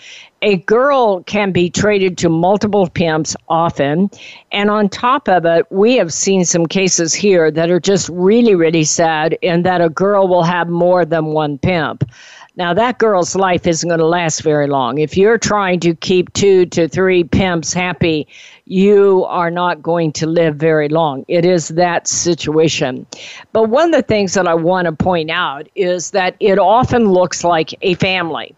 a 0.42 0.56
girl 0.56 1.22
can 1.22 1.52
be 1.52 1.70
traded 1.70 2.18
to 2.18 2.28
multiple 2.28 2.88
pimps 2.88 3.36
often. 3.48 4.10
And 4.50 4.70
on 4.70 4.88
top 4.88 5.28
of 5.28 5.46
it, 5.46 5.66
we 5.70 5.96
have 5.96 6.12
seen 6.12 6.44
some 6.44 6.66
cases 6.66 7.14
here 7.14 7.50
that 7.52 7.70
are 7.70 7.80
just 7.80 8.08
really, 8.08 8.56
really 8.56 8.84
sad 8.84 9.38
in 9.40 9.62
that 9.62 9.80
a 9.80 9.88
girl 9.88 10.26
will 10.26 10.42
have 10.42 10.68
more 10.68 11.04
than 11.04 11.26
one 11.26 11.58
pimp. 11.58 12.04
Now, 12.54 12.74
that 12.74 12.98
girl's 12.98 13.34
life 13.34 13.66
isn't 13.66 13.88
going 13.88 13.98
to 13.98 14.06
last 14.06 14.42
very 14.42 14.66
long. 14.66 14.98
If 14.98 15.16
you're 15.16 15.38
trying 15.38 15.80
to 15.80 15.94
keep 15.94 16.30
two 16.34 16.66
to 16.66 16.86
three 16.86 17.24
pimps 17.24 17.72
happy, 17.72 18.28
you 18.66 19.24
are 19.24 19.50
not 19.50 19.82
going 19.82 20.12
to 20.14 20.26
live 20.26 20.56
very 20.56 20.90
long. 20.90 21.24
It 21.28 21.46
is 21.46 21.68
that 21.68 22.06
situation. 22.06 23.06
But 23.52 23.70
one 23.70 23.86
of 23.86 23.92
the 23.92 24.02
things 24.02 24.34
that 24.34 24.46
I 24.46 24.54
want 24.54 24.84
to 24.84 24.92
point 24.92 25.30
out 25.30 25.66
is 25.76 26.10
that 26.10 26.36
it 26.40 26.58
often 26.58 27.08
looks 27.08 27.42
like 27.42 27.74
a 27.80 27.94
family 27.94 28.54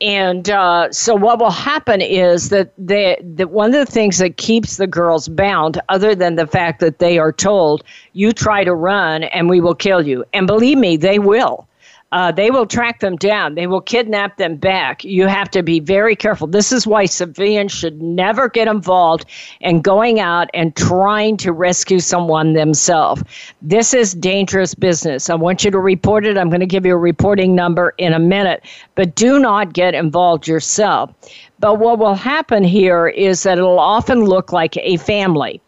And 0.00 0.50
uh, 0.50 0.92
so, 0.92 1.14
what 1.14 1.38
will 1.38 1.50
happen 1.50 2.02
is 2.02 2.50
that 2.50 2.72
they, 2.76 3.18
that 3.22 3.50
one 3.50 3.74
of 3.74 3.86
the 3.86 3.90
things 3.90 4.18
that 4.18 4.36
keeps 4.36 4.76
the 4.76 4.86
girls 4.86 5.26
bound, 5.26 5.80
other 5.88 6.14
than 6.14 6.34
the 6.34 6.46
fact 6.46 6.80
that 6.80 6.98
they 6.98 7.18
are 7.18 7.32
told, 7.32 7.82
"You 8.12 8.32
try 8.32 8.64
to 8.64 8.74
run, 8.74 9.24
and 9.24 9.48
we 9.48 9.60
will 9.60 9.74
kill 9.74 10.06
you," 10.06 10.24
and 10.34 10.46
believe 10.46 10.76
me, 10.76 10.98
they 10.98 11.18
will 11.18 11.66
uh, 12.12 12.30
they 12.30 12.50
will 12.50 12.66
track 12.66 13.00
them 13.00 13.16
down. 13.16 13.54
They 13.54 13.66
will 13.66 13.80
kidnap 13.80 14.36
them 14.36 14.56
back. 14.56 15.04
You 15.04 15.26
have 15.26 15.50
to 15.50 15.62
be 15.62 15.80
very 15.80 16.14
careful. 16.14 16.46
This 16.46 16.70
is 16.70 16.86
why 16.86 17.06
civilians 17.06 17.72
should 17.72 18.00
never 18.00 18.48
get 18.48 18.68
involved 18.68 19.26
in 19.60 19.80
going 19.82 20.20
out 20.20 20.48
and 20.54 20.74
trying 20.76 21.36
to 21.38 21.52
rescue 21.52 21.98
someone 21.98 22.52
themselves. 22.52 23.22
This 23.60 23.92
is 23.92 24.14
dangerous 24.14 24.74
business. 24.74 25.28
I 25.28 25.34
want 25.34 25.64
you 25.64 25.70
to 25.72 25.80
report 25.80 26.24
it. 26.24 26.38
I'm 26.38 26.48
going 26.48 26.60
to 26.60 26.66
give 26.66 26.86
you 26.86 26.94
a 26.94 26.98
reporting 26.98 27.54
number 27.54 27.94
in 27.98 28.12
a 28.12 28.20
minute, 28.20 28.64
but 28.94 29.14
do 29.16 29.38
not 29.40 29.72
get 29.72 29.94
involved 29.94 30.46
yourself. 30.46 31.12
But 31.58 31.78
what 31.78 31.98
will 31.98 32.14
happen 32.14 32.62
here 32.62 33.08
is 33.08 33.42
that 33.42 33.58
it'll 33.58 33.78
often 33.78 34.24
look 34.24 34.52
like 34.52 34.76
a 34.76 34.96
family. 34.98 35.60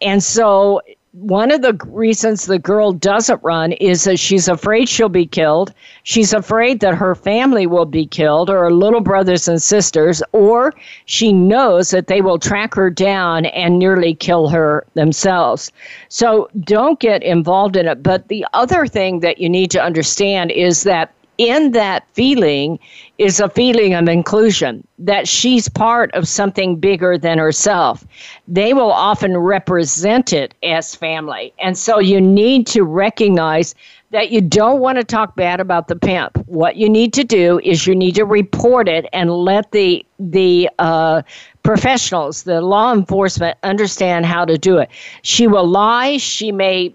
And 0.00 0.22
so 0.22 0.80
one 1.14 1.52
of 1.52 1.62
the 1.62 1.78
reasons 1.86 2.44
the 2.44 2.58
girl 2.58 2.92
doesn't 2.92 3.40
run 3.44 3.70
is 3.72 4.02
that 4.02 4.18
she's 4.18 4.48
afraid 4.48 4.88
she'll 4.88 5.08
be 5.08 5.26
killed. 5.26 5.72
She's 6.02 6.32
afraid 6.32 6.80
that 6.80 6.96
her 6.96 7.14
family 7.14 7.68
will 7.68 7.84
be 7.84 8.04
killed, 8.04 8.50
or 8.50 8.64
her 8.64 8.72
little 8.72 9.00
brothers 9.00 9.46
and 9.46 9.62
sisters, 9.62 10.24
or 10.32 10.74
she 11.04 11.32
knows 11.32 11.90
that 11.90 12.08
they 12.08 12.20
will 12.20 12.40
track 12.40 12.74
her 12.74 12.90
down 12.90 13.46
and 13.46 13.78
nearly 13.78 14.14
kill 14.14 14.48
her 14.48 14.84
themselves. 14.94 15.70
So 16.08 16.50
don't 16.60 16.98
get 16.98 17.22
involved 17.22 17.76
in 17.76 17.86
it. 17.86 18.02
But 18.02 18.26
the 18.26 18.44
other 18.52 18.88
thing 18.88 19.20
that 19.20 19.38
you 19.38 19.48
need 19.48 19.70
to 19.70 19.82
understand 19.82 20.50
is 20.50 20.82
that 20.82 21.14
in 21.38 21.72
that 21.72 22.08
feeling 22.12 22.78
is 23.18 23.40
a 23.40 23.48
feeling 23.48 23.94
of 23.94 24.08
inclusion, 24.08 24.86
that 24.98 25.28
she's 25.28 25.68
part 25.68 26.12
of 26.14 26.26
something 26.26 26.76
bigger 26.76 27.16
than 27.18 27.38
herself. 27.38 28.04
They 28.48 28.74
will 28.74 28.92
often 28.92 29.36
represent 29.36 30.32
it 30.32 30.54
as 30.62 30.94
family. 30.94 31.52
And 31.60 31.76
so 31.78 31.98
you 31.98 32.20
need 32.20 32.66
to 32.68 32.82
recognize 32.82 33.74
that 34.10 34.30
you 34.30 34.40
don't 34.40 34.80
want 34.80 34.96
to 34.96 35.02
talk 35.04 35.34
bad 35.34 35.58
about 35.58 35.88
the 35.88 35.96
pimp. 35.96 36.36
What 36.46 36.76
you 36.76 36.88
need 36.88 37.12
to 37.14 37.24
do 37.24 37.60
is 37.64 37.84
you 37.84 37.96
need 37.96 38.14
to 38.14 38.24
report 38.24 38.88
it 38.88 39.06
and 39.12 39.30
let 39.30 39.72
the 39.72 40.06
the 40.20 40.70
uh, 40.78 41.22
professionals, 41.64 42.44
the 42.44 42.60
law 42.60 42.92
enforcement, 42.92 43.58
understand 43.64 44.24
how 44.24 44.44
to 44.44 44.56
do 44.56 44.78
it. 44.78 44.88
She 45.22 45.48
will 45.48 45.66
lie. 45.66 46.18
She 46.18 46.52
may 46.52 46.94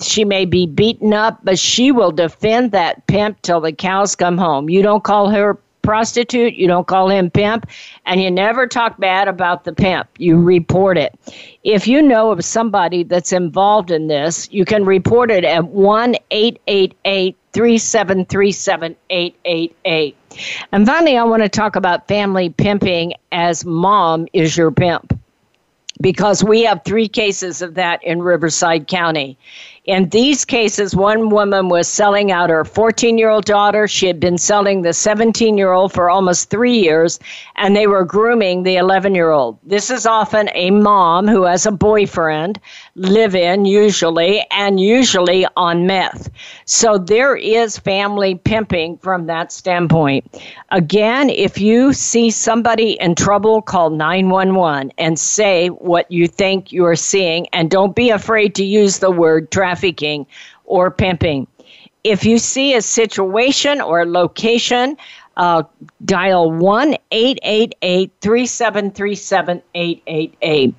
she 0.00 0.24
may 0.24 0.44
be 0.44 0.66
beaten 0.66 1.12
up, 1.12 1.40
but 1.42 1.58
she 1.58 1.90
will 1.90 2.12
defend 2.12 2.72
that 2.72 3.06
pimp 3.06 3.40
till 3.42 3.60
the 3.60 3.72
cows 3.72 4.14
come 4.14 4.38
home. 4.38 4.68
You 4.68 4.82
don't 4.82 5.04
call 5.04 5.30
her 5.30 5.58
prostitute, 5.86 6.54
you 6.54 6.66
don't 6.66 6.88
call 6.88 7.08
him 7.08 7.30
pimp, 7.30 7.66
and 8.06 8.20
you 8.20 8.28
never 8.28 8.66
talk 8.66 8.98
bad 8.98 9.28
about 9.28 9.62
the 9.62 9.72
pimp. 9.72 10.08
You 10.18 10.36
report 10.42 10.98
it. 10.98 11.14
If 11.62 11.86
you 11.86 12.02
know 12.02 12.32
of 12.32 12.44
somebody 12.44 13.04
that's 13.04 13.32
involved 13.32 13.92
in 13.92 14.08
this, 14.08 14.48
you 14.50 14.64
can 14.64 14.84
report 14.84 15.30
it 15.30 15.44
at 15.44 15.66
1 15.68 16.16
888 16.32 17.36
3737 17.52 18.96
888. 19.10 20.16
And 20.72 20.86
finally, 20.86 21.16
I 21.16 21.22
want 21.22 21.44
to 21.44 21.48
talk 21.48 21.76
about 21.76 22.08
family 22.08 22.50
pimping 22.50 23.14
as 23.30 23.64
mom 23.64 24.26
is 24.32 24.56
your 24.56 24.72
pimp 24.72 25.18
because 26.00 26.44
we 26.44 26.62
have 26.64 26.82
three 26.84 27.08
cases 27.08 27.62
of 27.62 27.74
that 27.74 28.02
in 28.04 28.20
Riverside 28.22 28.88
County. 28.88 29.38
In 29.86 30.08
these 30.08 30.44
cases, 30.44 30.96
one 30.96 31.28
woman 31.28 31.68
was 31.68 31.86
selling 31.86 32.32
out 32.32 32.50
her 32.50 32.64
14 32.64 33.18
year 33.18 33.30
old 33.30 33.44
daughter. 33.44 33.86
She 33.86 34.08
had 34.08 34.18
been 34.18 34.36
selling 34.36 34.82
the 34.82 34.92
17 34.92 35.56
year 35.56 35.70
old 35.70 35.92
for 35.92 36.10
almost 36.10 36.50
three 36.50 36.76
years, 36.76 37.20
and 37.54 37.76
they 37.76 37.86
were 37.86 38.04
grooming 38.04 38.64
the 38.64 38.78
11 38.78 39.14
year 39.14 39.30
old. 39.30 39.58
This 39.62 39.88
is 39.88 40.04
often 40.04 40.50
a 40.54 40.72
mom 40.72 41.28
who 41.28 41.44
has 41.44 41.66
a 41.66 41.70
boyfriend, 41.70 42.58
live 42.96 43.36
in 43.36 43.64
usually, 43.64 44.44
and 44.50 44.80
usually 44.80 45.46
on 45.56 45.86
meth. 45.86 46.30
So 46.64 46.98
there 46.98 47.36
is 47.36 47.78
family 47.78 48.34
pimping 48.34 48.98
from 48.98 49.26
that 49.26 49.52
standpoint. 49.52 50.42
Again, 50.72 51.30
if 51.30 51.60
you 51.60 51.92
see 51.92 52.30
somebody 52.30 52.98
in 53.00 53.14
trouble, 53.14 53.62
call 53.62 53.90
911 53.90 54.90
and 54.98 55.16
say 55.16 55.68
what 55.68 56.10
you 56.10 56.26
think 56.26 56.72
you're 56.72 56.96
seeing, 56.96 57.46
and 57.52 57.70
don't 57.70 57.94
be 57.94 58.10
afraid 58.10 58.56
to 58.56 58.64
use 58.64 58.98
the 58.98 59.12
word 59.12 59.52
traffic 59.52 59.75
trafficking 59.76 60.26
or 60.64 60.90
pimping. 60.90 61.46
If 62.04 62.24
you 62.24 62.38
see 62.38 62.74
a 62.74 62.82
situation 62.82 63.80
or 63.80 64.06
location, 64.06 64.96
uh, 65.36 65.64
dial 66.06 66.50
1 66.50 66.96
888 67.10 68.12
3737 68.22 69.62
888. 69.74 70.74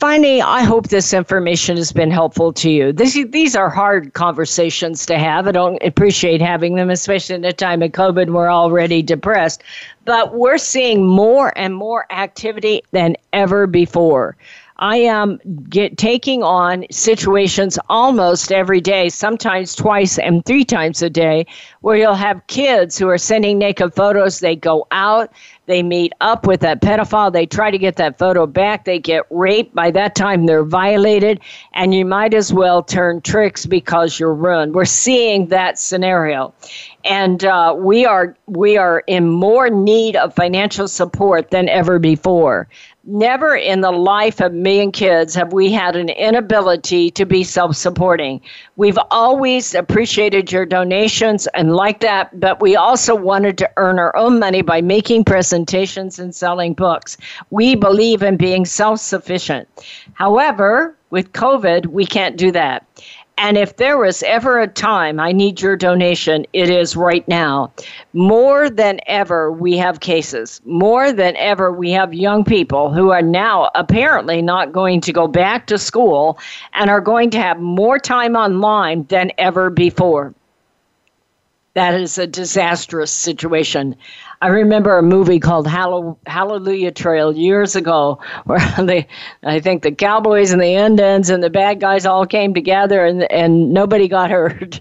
Finally, 0.00 0.42
I 0.42 0.62
hope 0.62 0.88
this 0.88 1.12
information 1.12 1.76
has 1.76 1.92
been 1.92 2.10
helpful 2.10 2.52
to 2.54 2.70
you. 2.70 2.92
This, 2.92 3.16
these 3.28 3.54
are 3.54 3.70
hard 3.70 4.14
conversations 4.14 5.06
to 5.06 5.16
have. 5.16 5.46
I 5.46 5.52
don't 5.52 5.80
appreciate 5.82 6.40
having 6.42 6.74
them, 6.74 6.90
especially 6.90 7.36
in 7.36 7.44
a 7.44 7.52
time 7.52 7.82
of 7.82 7.92
COVID. 7.92 8.30
We're 8.30 8.50
already 8.50 9.00
depressed. 9.00 9.62
But 10.06 10.34
we're 10.34 10.58
seeing 10.58 11.06
more 11.06 11.52
and 11.56 11.74
more 11.74 12.10
activity 12.10 12.82
than 12.90 13.16
ever 13.32 13.68
before. 13.68 14.36
I 14.78 14.96
am 14.96 15.38
get, 15.68 15.96
taking 15.96 16.42
on 16.42 16.84
situations 16.90 17.78
almost 17.88 18.50
every 18.50 18.80
day, 18.80 19.08
sometimes 19.08 19.74
twice 19.74 20.18
and 20.18 20.44
three 20.44 20.64
times 20.64 21.00
a 21.00 21.08
day, 21.08 21.46
where 21.80 21.96
you'll 21.96 22.14
have 22.14 22.44
kids 22.48 22.98
who 22.98 23.08
are 23.08 23.18
sending 23.18 23.58
naked 23.58 23.94
photos. 23.94 24.40
They 24.40 24.56
go 24.56 24.86
out, 24.90 25.32
they 25.66 25.82
meet 25.82 26.12
up 26.20 26.46
with 26.46 26.60
that 26.60 26.80
pedophile, 26.80 27.32
they 27.32 27.46
try 27.46 27.70
to 27.70 27.78
get 27.78 27.96
that 27.96 28.18
photo 28.18 28.46
back, 28.46 28.84
they 28.84 28.98
get 28.98 29.24
raped. 29.30 29.74
By 29.74 29.92
that 29.92 30.16
time, 30.16 30.46
they're 30.46 30.64
violated, 30.64 31.40
and 31.72 31.94
you 31.94 32.04
might 32.04 32.34
as 32.34 32.52
well 32.52 32.82
turn 32.82 33.20
tricks 33.20 33.66
because 33.66 34.18
you're 34.18 34.34
ruined. 34.34 34.74
We're 34.74 34.86
seeing 34.86 35.46
that 35.48 35.78
scenario, 35.78 36.52
and 37.04 37.44
uh, 37.44 37.76
we 37.78 38.04
are 38.06 38.36
we 38.46 38.76
are 38.76 39.04
in 39.06 39.28
more 39.28 39.70
need 39.70 40.16
of 40.16 40.34
financial 40.34 40.88
support 40.88 41.50
than 41.50 41.68
ever 41.68 42.00
before. 42.00 42.68
Never 43.06 43.54
in 43.54 43.82
the 43.82 43.90
life 43.90 44.40
of 44.40 44.54
Million 44.54 44.90
Kids 44.90 45.34
have 45.34 45.52
we 45.52 45.70
had 45.70 45.94
an 45.94 46.08
inability 46.08 47.10
to 47.10 47.26
be 47.26 47.44
self 47.44 47.76
supporting. 47.76 48.40
We've 48.76 48.98
always 49.10 49.74
appreciated 49.74 50.50
your 50.50 50.64
donations 50.64 51.46
and 51.48 51.76
like 51.76 52.00
that, 52.00 52.40
but 52.40 52.62
we 52.62 52.76
also 52.76 53.14
wanted 53.14 53.58
to 53.58 53.70
earn 53.76 53.98
our 53.98 54.16
own 54.16 54.38
money 54.38 54.62
by 54.62 54.80
making 54.80 55.24
presentations 55.24 56.18
and 56.18 56.34
selling 56.34 56.72
books. 56.72 57.18
We 57.50 57.74
believe 57.74 58.22
in 58.22 58.38
being 58.38 58.64
self 58.64 59.00
sufficient. 59.00 59.68
However, 60.14 60.96
with 61.10 61.32
COVID, 61.32 61.88
we 61.88 62.06
can't 62.06 62.38
do 62.38 62.52
that. 62.52 62.86
And 63.36 63.58
if 63.58 63.76
there 63.76 63.98
was 63.98 64.22
ever 64.22 64.60
a 64.60 64.68
time 64.68 65.18
I 65.18 65.32
need 65.32 65.60
your 65.60 65.76
donation, 65.76 66.46
it 66.52 66.70
is 66.70 66.94
right 66.96 67.26
now. 67.26 67.72
More 68.12 68.70
than 68.70 69.00
ever, 69.06 69.50
we 69.50 69.76
have 69.76 70.00
cases. 70.00 70.60
More 70.64 71.12
than 71.12 71.36
ever, 71.36 71.72
we 71.72 71.90
have 71.90 72.14
young 72.14 72.44
people 72.44 72.92
who 72.92 73.10
are 73.10 73.22
now 73.22 73.70
apparently 73.74 74.40
not 74.40 74.72
going 74.72 75.00
to 75.02 75.12
go 75.12 75.26
back 75.26 75.66
to 75.66 75.78
school 75.78 76.38
and 76.74 76.90
are 76.90 77.00
going 77.00 77.30
to 77.30 77.38
have 77.38 77.58
more 77.58 77.98
time 77.98 78.36
online 78.36 79.04
than 79.08 79.32
ever 79.36 79.68
before. 79.68 80.32
That 81.74 81.94
is 81.94 82.18
a 82.18 82.26
disastrous 82.26 83.10
situation. 83.10 83.96
I 84.40 84.48
remember 84.48 84.98
a 84.98 85.02
movie 85.02 85.40
called 85.40 85.66
Hallelujah 85.66 86.92
Trail 86.92 87.36
years 87.36 87.74
ago, 87.76 88.20
where 88.44 88.60
they, 88.78 89.08
I 89.42 89.58
think 89.58 89.82
the 89.82 89.90
cowboys 89.90 90.52
and 90.52 90.60
the 90.60 90.74
Indians 90.74 91.30
and 91.30 91.42
the 91.42 91.50
bad 91.50 91.80
guys 91.80 92.06
all 92.06 92.26
came 92.26 92.54
together, 92.54 93.04
and 93.04 93.24
and 93.32 93.72
nobody 93.72 94.06
got 94.06 94.30
hurt. 94.30 94.78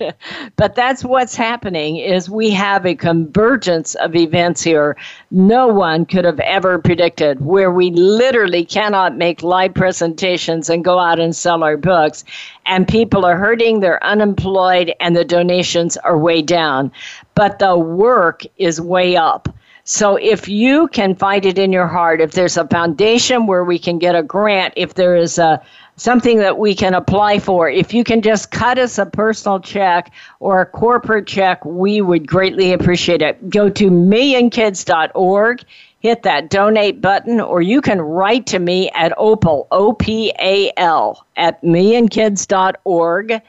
but 0.56 0.76
that's 0.76 1.04
what's 1.04 1.36
happening. 1.36 1.98
Is 1.98 2.30
we 2.30 2.52
have 2.52 2.86
a 2.86 2.94
convergence 2.94 3.96
of 3.96 4.16
events 4.16 4.62
here. 4.62 4.96
No 5.32 5.68
one 5.68 6.06
could 6.06 6.26
have 6.26 6.41
ever 6.41 6.78
predicted, 6.78 7.41
where 7.41 7.72
we 7.72 7.89
literally 7.89 8.66
cannot 8.66 9.18
make 9.18 9.41
live 9.41 9.74
presentations 9.74 10.70
and 10.70 10.84
go 10.84 11.00
out 11.00 11.20
and 11.20 11.36
sell 11.36 11.64
our 11.64 11.78
books, 11.78 12.24
and 12.66 12.88
people 12.88 13.26
are 13.26 13.38
hurting. 13.38 13.80
They're 13.80 14.03
unemployed, 14.03 14.93
and 14.99 15.16
the 15.16 15.26
donations 15.26 15.97
are 15.97 16.18
way 16.18 16.41
down 16.41 16.91
but 17.36 17.59
the 17.59 17.78
work 17.78 18.43
is 18.57 18.80
way 18.80 19.16
up. 19.16 19.49
So 19.86 20.16
if 20.16 20.47
you 20.47 20.88
can 20.89 21.14
find 21.14 21.45
it 21.45 21.57
in 21.57 21.74
your 21.74 21.88
heart, 21.88 22.22
if 22.22 22.32
there's 22.32 22.55
a 22.55 22.68
foundation 22.68 23.47
where 23.47 23.66
we 23.66 23.78
can 23.78 23.99
get 23.99 24.16
a 24.16 24.24
grant, 24.24 24.74
if 24.78 24.93
there 24.93 25.16
is 25.16 25.38
a 25.38 25.61
something 25.97 26.39
that 26.39 26.57
we 26.57 26.74
can 26.74 26.93
apply 26.93 27.38
for, 27.38 27.70
if 27.70 27.93
you 27.93 28.03
can 28.03 28.22
just 28.22 28.49
cut 28.49 28.80
us 28.80 28.97
a 28.97 29.05
personal 29.05 29.59
check 29.59 30.11
or 30.39 30.61
a 30.61 30.66
corporate 30.66 31.28
check, 31.28 31.64
we 31.66 32.01
would 32.01 32.28
greatly 32.28 32.72
appreciate 32.72 33.22
it. 33.22 33.49
Go 33.49 33.70
to 33.70 33.91
millionkids.org, 33.91 35.64
hit 36.04 36.24
that 36.24 36.49
donate 36.49 37.01
button, 37.01 37.39
or 37.39 37.62
you 37.62 37.82
can 37.82 37.99
write 38.01 38.45
to 38.47 38.60
me 38.60 38.91
at 38.91 39.14
opal, 39.18 39.68
O 39.72 39.93
P 39.93 40.34
A 40.38 40.72
L, 40.78 41.26
at 41.38 41.64
millionkids.org 41.64 43.41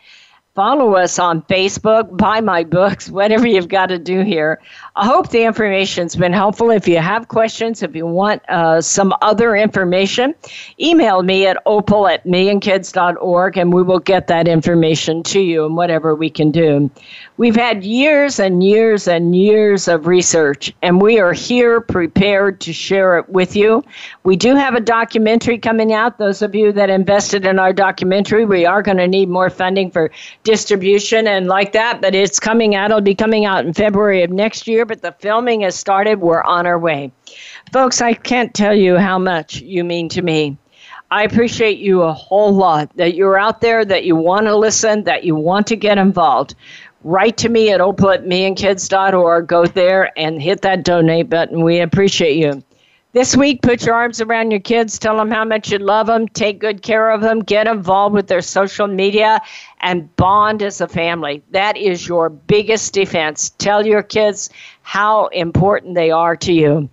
follow 0.55 0.95
us 0.95 1.19
on 1.19 1.43
Facebook, 1.43 2.17
buy 2.17 2.41
my 2.41 2.63
books, 2.63 3.11
whatever 3.11 3.47
you've 3.47 3.69
got 3.69 3.87
to 3.87 3.99
do 3.99 4.23
here. 4.23 4.61
I 4.97 5.07
hope 5.07 5.31
the 5.31 5.43
information's 5.43 6.15
been 6.15 6.33
helpful. 6.33 6.71
If 6.71 6.87
you 6.87 6.99
have 6.99 7.29
questions, 7.29 7.83
if 7.83 7.97
you 7.97 8.07
want 8.07 8.43
uh, 8.49 8.81
some 8.81 9.13
other 9.21 9.57
information, 9.57 10.35
email 10.81 11.23
me 11.23 11.47
at 11.47 11.61
opal 11.67 12.07
at 12.07 12.25
millionkids.org 12.25 13.57
and 13.57 13.73
we 13.73 13.83
will 13.83 13.99
get 13.99 14.29
that 14.29 14.47
information 14.47 15.23
to 15.25 15.41
you 15.41 15.67
and 15.67 15.77
whatever 15.77 16.15
we 16.15 16.31
can 16.31 16.53
do. 16.53 16.91
We've 17.37 17.57
had 17.57 17.83
years 17.83 18.39
and 18.39 18.63
years 18.63 19.09
and 19.09 19.35
years 19.35 19.89
of 19.89 20.07
research, 20.07 20.73
and 20.83 21.03
we 21.03 21.19
are 21.19 21.33
here 21.33 21.81
prepared 21.81 22.61
to 22.61 22.73
share 22.73 23.19
it 23.19 23.29
with 23.29 23.57
you. 23.57 23.83
We 24.23 24.37
do 24.37 24.55
have 24.55 24.75
a 24.75 24.81
documentary 24.81 25.59
coming 25.59 25.93
out. 25.93 26.19
Those 26.19 26.43
of 26.43 26.55
you 26.55 26.71
that 26.73 26.91
invested 26.91 27.45
in 27.45 27.59
our 27.59 27.73
documentary, 27.73 28.45
we 28.45 28.65
are 28.65 28.83
going 28.83 28.99
to 28.99 29.09
need 29.09 29.29
more 29.29 29.51
funding 29.51 29.91
for 29.91 30.13
distribution 30.45 31.27
and 31.27 31.47
like 31.47 31.73
that, 31.73 32.01
but 32.01 32.15
it's 32.15 32.39
coming 32.39 32.75
out. 32.75 32.91
It'll 32.91 33.01
be 33.01 33.15
coming 33.15 33.45
out 33.45 33.67
in 33.67 33.73
February 33.73 34.23
of 34.23 34.31
next 34.31 34.69
year, 34.69 34.85
but 34.85 35.03
the 35.03 35.13
filming 35.19 35.63
has 35.63 35.75
started. 35.75 36.21
We're 36.21 36.43
on 36.43 36.67
our 36.67 36.79
way. 36.79 37.11
Folks, 37.73 38.01
I 38.01 38.15
can't 38.15 38.55
tell 38.55 38.75
you 38.75 38.97
how 38.97 39.19
much 39.19 39.61
you 39.61 39.83
mean 39.83 40.09
to 40.11 40.23
me. 40.23 40.57
I 41.11 41.25
appreciate 41.25 41.79
you 41.79 42.03
a 42.03 42.13
whole 42.13 42.53
lot 42.53 42.95
that 42.97 43.15
you're 43.15 43.39
out 43.39 43.61
there, 43.61 43.85
that 43.85 44.05
you 44.05 44.17
want 44.17 44.47
to 44.47 44.57
listen, 44.57 45.05
that 45.05 45.25
you 45.25 45.35
want 45.35 45.67
to 45.69 45.77
get 45.77 45.99
involved 45.99 46.55
write 47.05 47.37
to 47.37 47.49
me 47.49 47.71
at 47.71 47.81
opal@millionkids.org. 47.81 49.47
Go 49.47 49.67
there 49.67 50.11
and 50.19 50.43
hit 50.43 50.63
that 50.63 50.85
donate 50.85 51.31
button. 51.31 51.63
We 51.63 51.81
appreciate 51.81 52.37
you. 52.37 52.65
This 53.15 53.37
week, 53.37 53.63
put 53.63 53.87
your 53.87 53.95
arms 53.95 54.21
around 54.21 54.51
your 54.51 54.59
kids, 54.59 54.99
tell 54.99 55.17
them 55.17 55.31
how 55.31 55.45
much 55.45 55.71
you 55.71 55.79
love 55.79 56.09
them, 56.09 56.27
take 56.27 56.59
good 56.59 56.83
care 56.83 57.13
of 57.13 57.21
them, 57.21 57.39
get 57.39 57.69
involved 57.69 58.13
with 58.13 58.27
their 58.27 58.43
social 58.43 58.89
media, 58.89 59.41
and 59.83 60.15
bond 60.17 60.65
as 60.65 60.81
a 60.81 60.89
family. 60.89 61.41
That 61.53 61.77
is 61.77 62.09
your 62.09 62.29
biggest 62.29 62.93
defense. 62.93 63.51
Tell 63.51 63.87
your 63.87 64.03
kids 64.03 64.51
how 64.83 65.27
important 65.27 65.95
they 65.95 66.11
are 66.11 66.35
to 66.39 66.53
you. 66.53 66.89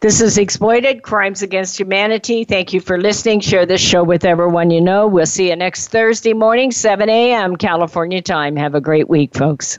This 0.00 0.20
is 0.20 0.36
Exploited 0.36 1.02
Crimes 1.02 1.40
Against 1.40 1.80
Humanity. 1.80 2.44
Thank 2.44 2.74
you 2.74 2.80
for 2.82 3.00
listening. 3.00 3.40
Share 3.40 3.64
this 3.64 3.80
show 3.80 4.04
with 4.04 4.26
everyone 4.26 4.70
you 4.70 4.82
know. 4.82 5.06
We'll 5.06 5.24
see 5.24 5.48
you 5.48 5.56
next 5.56 5.88
Thursday 5.88 6.34
morning, 6.34 6.70
7 6.70 7.08
a.m. 7.08 7.56
California 7.56 8.20
time. 8.20 8.56
Have 8.56 8.74
a 8.74 8.80
great 8.82 9.08
week, 9.08 9.34
folks. 9.34 9.78